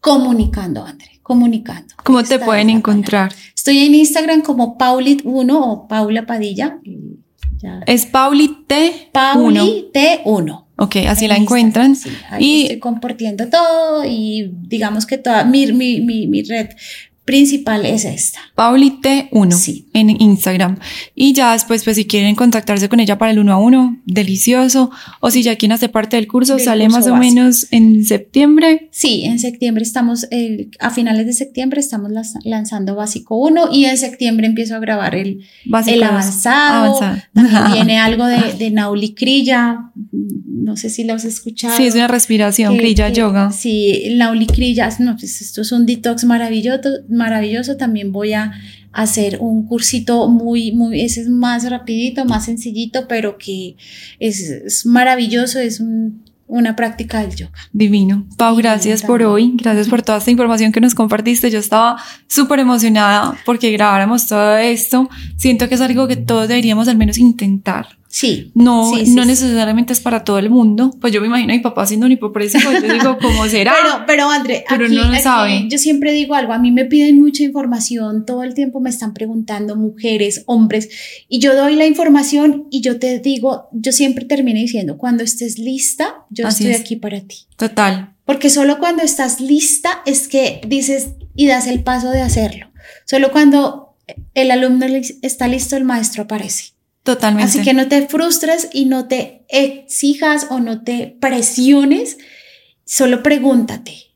comunicando, 0.00 0.84
André, 0.84 1.20
comunicando. 1.22 1.94
¿Cómo 2.04 2.22
te 2.22 2.38
pueden 2.38 2.70
encontrar? 2.70 3.32
Estoy 3.54 3.78
en 3.78 3.94
Instagram 3.94 4.42
como 4.42 4.76
Paulit1 4.76 5.50
o 5.50 5.88
Paula 5.88 6.26
Padilla. 6.26 6.78
Es 7.86 8.06
Pauli 8.06 8.64
T1. 8.68 9.10
Pauli 9.12 9.90
T1. 9.92 10.64
Ok, 10.76 10.96
así 11.08 11.28
la 11.28 11.36
encuentran. 11.36 11.96
y 12.38 12.62
estoy 12.62 12.78
compartiendo 12.78 13.48
todo 13.48 14.04
y 14.04 14.50
digamos 14.62 15.06
que 15.06 15.18
toda 15.18 15.44
mi, 15.44 15.72
mi, 15.72 16.00
mi, 16.00 16.26
mi 16.26 16.42
red 16.42 16.70
principal 17.24 17.86
es 17.86 18.04
esta. 18.04 18.40
Paulite1 18.56 19.52
sí. 19.52 19.88
en 19.94 20.10
Instagram. 20.10 20.78
Y 21.14 21.32
ya 21.32 21.52
después, 21.52 21.84
pues 21.84 21.96
si 21.96 22.06
quieren 22.06 22.34
contactarse 22.34 22.88
con 22.88 23.00
ella 23.00 23.18
para 23.18 23.32
el 23.32 23.38
uno 23.38 23.52
a 23.52 23.58
uno, 23.58 24.00
delicioso. 24.04 24.90
O 25.20 25.30
si 25.30 25.42
ya 25.42 25.56
quieren 25.56 25.74
hacer 25.74 25.90
parte 25.90 26.16
del 26.16 26.26
curso, 26.28 26.58
sale 26.58 26.88
más 26.88 27.06
o 27.06 27.16
menos 27.16 27.66
en 27.70 28.04
septiembre. 28.04 28.88
Sí, 28.90 29.24
en 29.24 29.38
septiembre 29.38 29.82
estamos, 29.82 30.26
eh, 30.30 30.68
a 30.80 30.90
finales 30.90 31.26
de 31.26 31.32
septiembre 31.32 31.80
estamos 31.80 32.10
lanzando 32.44 32.94
básico 32.94 33.36
1 33.36 33.68
y 33.72 33.86
en 33.86 33.96
septiembre 33.96 34.46
empiezo 34.46 34.76
a 34.76 34.78
grabar 34.78 35.14
el, 35.14 35.44
el 35.86 36.02
avanzado. 36.02 37.00
También 37.32 37.64
viene 37.72 37.98
algo 37.98 38.26
de, 38.26 38.54
de 38.58 38.70
Nauli 38.70 39.14
Krilla, 39.14 39.92
no 40.64 40.76
sé 40.76 40.90
si 40.90 41.04
lo 41.04 41.14
has 41.14 41.24
escuchado. 41.24 41.76
Sí, 41.76 41.86
es 41.86 41.94
una 41.94 42.08
respiración, 42.08 42.76
Kriya 42.76 43.08
Yoga. 43.08 43.50
Sí, 43.52 44.14
Nauli 44.16 44.46
Krilla, 44.46 44.88
no, 44.98 45.16
pues 45.16 45.40
esto 45.40 45.62
es 45.62 45.72
un 45.72 45.86
detox 45.86 46.24
maravilloso 46.24 46.90
maravilloso. 47.14 47.76
También 47.76 48.12
voy 48.12 48.34
a, 48.34 48.52
hacer 48.92 49.38
un 49.40 49.66
cursito 49.66 50.28
muy, 50.28 50.70
muy, 50.70 51.00
ese 51.00 51.22
es 51.22 51.28
más 51.28 51.68
rapidito, 51.68 52.24
más 52.26 52.44
sencillito, 52.44 53.08
pero 53.08 53.38
que 53.38 53.74
es, 54.20 54.38
es 54.48 54.86
maravilloso, 54.86 55.58
es 55.58 55.80
un 55.80 56.22
una 56.46 56.76
práctica 56.76 57.20
del 57.20 57.34
yoga. 57.34 57.52
Divino. 57.72 58.26
Pau, 58.36 58.54
gracias 58.56 59.02
por 59.02 59.22
hoy. 59.22 59.54
Gracias 59.56 59.88
por 59.88 60.02
toda 60.02 60.18
esta 60.18 60.30
información 60.30 60.72
que 60.72 60.80
nos 60.80 60.94
compartiste. 60.94 61.50
Yo 61.50 61.58
estaba 61.58 61.96
súper 62.28 62.58
emocionada 62.58 63.36
porque 63.44 63.70
grabáramos 63.72 64.26
todo 64.26 64.56
esto. 64.56 65.08
Siento 65.36 65.68
que 65.68 65.74
es 65.74 65.80
algo 65.80 66.06
que 66.06 66.16
todos 66.16 66.48
deberíamos 66.48 66.88
al 66.88 66.96
menos 66.96 67.18
intentar. 67.18 67.98
Sí. 68.14 68.52
No, 68.54 68.92
no 69.08 69.24
necesariamente 69.24 69.92
es 69.92 69.98
para 69.98 70.22
todo 70.22 70.38
el 70.38 70.48
mundo. 70.48 70.92
Pues 71.00 71.12
yo 71.12 71.20
me 71.20 71.26
imagino 71.26 71.52
a 71.52 71.56
mi 71.56 71.62
papá 71.62 71.84
siendo 71.84 72.06
un 72.06 72.12
hipopresivo, 72.12 72.70
yo 72.70 72.92
digo, 72.92 73.18
¿cómo 73.20 73.48
será? 73.48 73.74
Pero, 73.82 74.04
pero 74.06 74.30
André, 74.30 74.64
pero 74.68 74.88
no 74.88 75.10
lo 75.10 75.18
sabe. 75.18 75.66
Yo 75.68 75.78
siempre 75.78 76.12
digo 76.12 76.36
algo, 76.36 76.52
a 76.52 76.60
mí 76.60 76.70
me 76.70 76.84
piden 76.84 77.20
mucha 77.20 77.42
información, 77.42 78.24
todo 78.24 78.44
el 78.44 78.54
tiempo 78.54 78.78
me 78.78 78.88
están 78.88 79.14
preguntando 79.14 79.74
mujeres, 79.74 80.44
hombres, 80.46 80.90
y 81.28 81.40
yo 81.40 81.56
doy 81.56 81.74
la 81.74 81.86
información 81.86 82.68
y 82.70 82.82
yo 82.82 83.00
te 83.00 83.18
digo, 83.18 83.68
yo 83.72 83.90
siempre 83.90 84.26
termino 84.26 84.60
diciendo, 84.60 84.96
cuando 84.96 85.24
estés 85.24 85.58
lista, 85.58 86.14
yo 86.30 86.46
estoy 86.46 86.70
aquí 86.74 86.94
para 86.94 87.20
ti. 87.20 87.48
Total. 87.56 88.14
Porque 88.24 88.48
solo 88.48 88.78
cuando 88.78 89.02
estás 89.02 89.40
lista 89.40 90.02
es 90.06 90.28
que 90.28 90.60
dices 90.68 91.14
y 91.34 91.48
das 91.48 91.66
el 91.66 91.82
paso 91.82 92.10
de 92.10 92.22
hacerlo. 92.22 92.70
Solo 93.06 93.32
cuando 93.32 93.96
el 94.34 94.52
alumno 94.52 94.86
está 95.22 95.48
listo, 95.48 95.76
el 95.76 95.82
maestro 95.82 96.22
aparece. 96.22 96.73
Totalmente. 97.04 97.44
Así 97.48 97.62
que 97.62 97.74
no 97.74 97.86
te 97.86 98.08
frustres 98.08 98.70
y 98.72 98.86
no 98.86 99.06
te 99.06 99.44
exijas 99.48 100.46
o 100.50 100.58
no 100.58 100.82
te 100.82 101.16
presiones, 101.20 102.16
solo 102.86 103.22
pregúntate, 103.22 104.14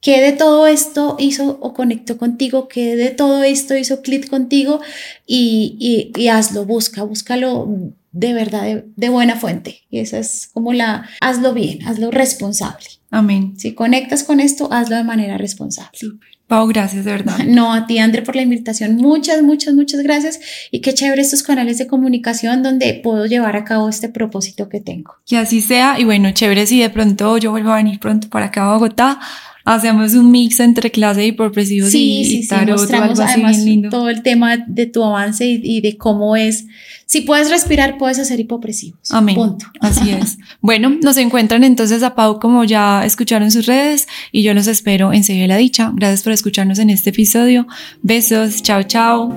¿qué 0.00 0.20
de 0.20 0.32
todo 0.32 0.66
esto 0.66 1.16
hizo 1.20 1.58
o 1.60 1.72
conectó 1.72 2.18
contigo? 2.18 2.66
¿Qué 2.66 2.96
de 2.96 3.10
todo 3.10 3.44
esto 3.44 3.76
hizo 3.76 4.02
clic 4.02 4.28
contigo? 4.28 4.80
Y, 5.24 6.10
y, 6.16 6.28
hazlo, 6.28 6.64
busca, 6.64 7.04
búscalo 7.04 7.68
de 8.12 8.32
verdad, 8.32 8.84
de, 8.96 9.08
buena 9.08 9.36
fuente. 9.36 9.82
Y 9.90 10.00
esa 10.00 10.18
es 10.18 10.50
como 10.52 10.72
la, 10.72 11.08
hazlo 11.20 11.54
bien, 11.54 11.86
hazlo 11.86 12.10
responsable. 12.10 12.86
Amén. 13.10 13.54
Si 13.58 13.74
conectas 13.74 14.24
con 14.24 14.40
esto, 14.40 14.72
hazlo 14.72 14.96
de 14.96 15.04
manera 15.04 15.38
responsable. 15.38 15.98
Pau, 16.46 16.66
gracias, 16.66 17.04
de 17.04 17.12
verdad. 17.12 17.38
No, 17.46 17.72
a 17.72 17.86
ti, 17.86 17.98
André, 17.98 18.22
por 18.22 18.34
la 18.34 18.42
invitación. 18.42 18.96
Muchas, 18.96 19.42
muchas, 19.42 19.74
muchas 19.74 20.02
gracias. 20.02 20.40
Y 20.72 20.80
qué 20.80 20.92
chévere 20.94 21.22
estos 21.22 21.44
canales 21.44 21.78
de 21.78 21.86
comunicación 21.86 22.62
donde 22.62 23.00
puedo 23.02 23.26
llevar 23.26 23.56
a 23.56 23.64
cabo 23.64 23.88
este 23.88 24.08
propósito 24.08 24.68
que 24.68 24.80
tengo. 24.80 25.14
Que 25.26 25.36
así 25.36 25.60
sea. 25.60 25.98
Y 26.00 26.04
bueno, 26.04 26.32
chévere 26.32 26.66
si 26.66 26.80
de 26.80 26.90
pronto 26.90 27.38
yo 27.38 27.52
vuelvo 27.52 27.70
a 27.70 27.76
venir 27.76 28.00
pronto 28.00 28.28
para 28.28 28.46
acá 28.46 28.68
a 28.68 28.72
Bogotá. 28.72 29.20
Hacemos 29.70 30.14
un 30.14 30.30
mix 30.30 30.58
entre 30.60 30.90
clase 30.90 31.26
y 31.26 31.32
progresivos 31.32 31.90
sí, 31.90 32.20
y, 32.20 32.24
sí, 32.24 32.42
sí, 32.42 32.54
mostramos 32.66 33.20
además 33.20 33.58
todo 33.90 34.08
el 34.08 34.22
tema 34.22 34.56
de 34.66 34.86
tu 34.86 35.04
avance 35.04 35.46
y, 35.46 35.60
y 35.62 35.80
de 35.80 35.96
cómo 35.96 36.34
es 36.36 36.66
si 37.10 37.22
puedes 37.22 37.50
respirar, 37.50 37.98
puedes 37.98 38.20
hacer 38.20 38.38
hipopresivos. 38.38 39.10
Amén. 39.10 39.34
Punto. 39.34 39.66
Así 39.80 40.10
es. 40.12 40.38
bueno, 40.60 40.96
nos 41.02 41.16
encuentran 41.16 41.64
entonces 41.64 42.04
a 42.04 42.14
Pau 42.14 42.38
como 42.38 42.62
ya 42.62 43.04
escucharon 43.04 43.50
sus 43.50 43.66
redes 43.66 44.06
y 44.30 44.44
yo 44.44 44.54
los 44.54 44.68
espero 44.68 45.12
en 45.12 45.24
Sigue 45.24 45.48
la 45.48 45.56
Dicha. 45.56 45.90
Gracias 45.92 46.22
por 46.22 46.32
escucharnos 46.32 46.78
en 46.78 46.88
este 46.88 47.10
episodio. 47.10 47.66
Besos. 48.00 48.62
Chao, 48.62 48.84
chao. 48.84 49.36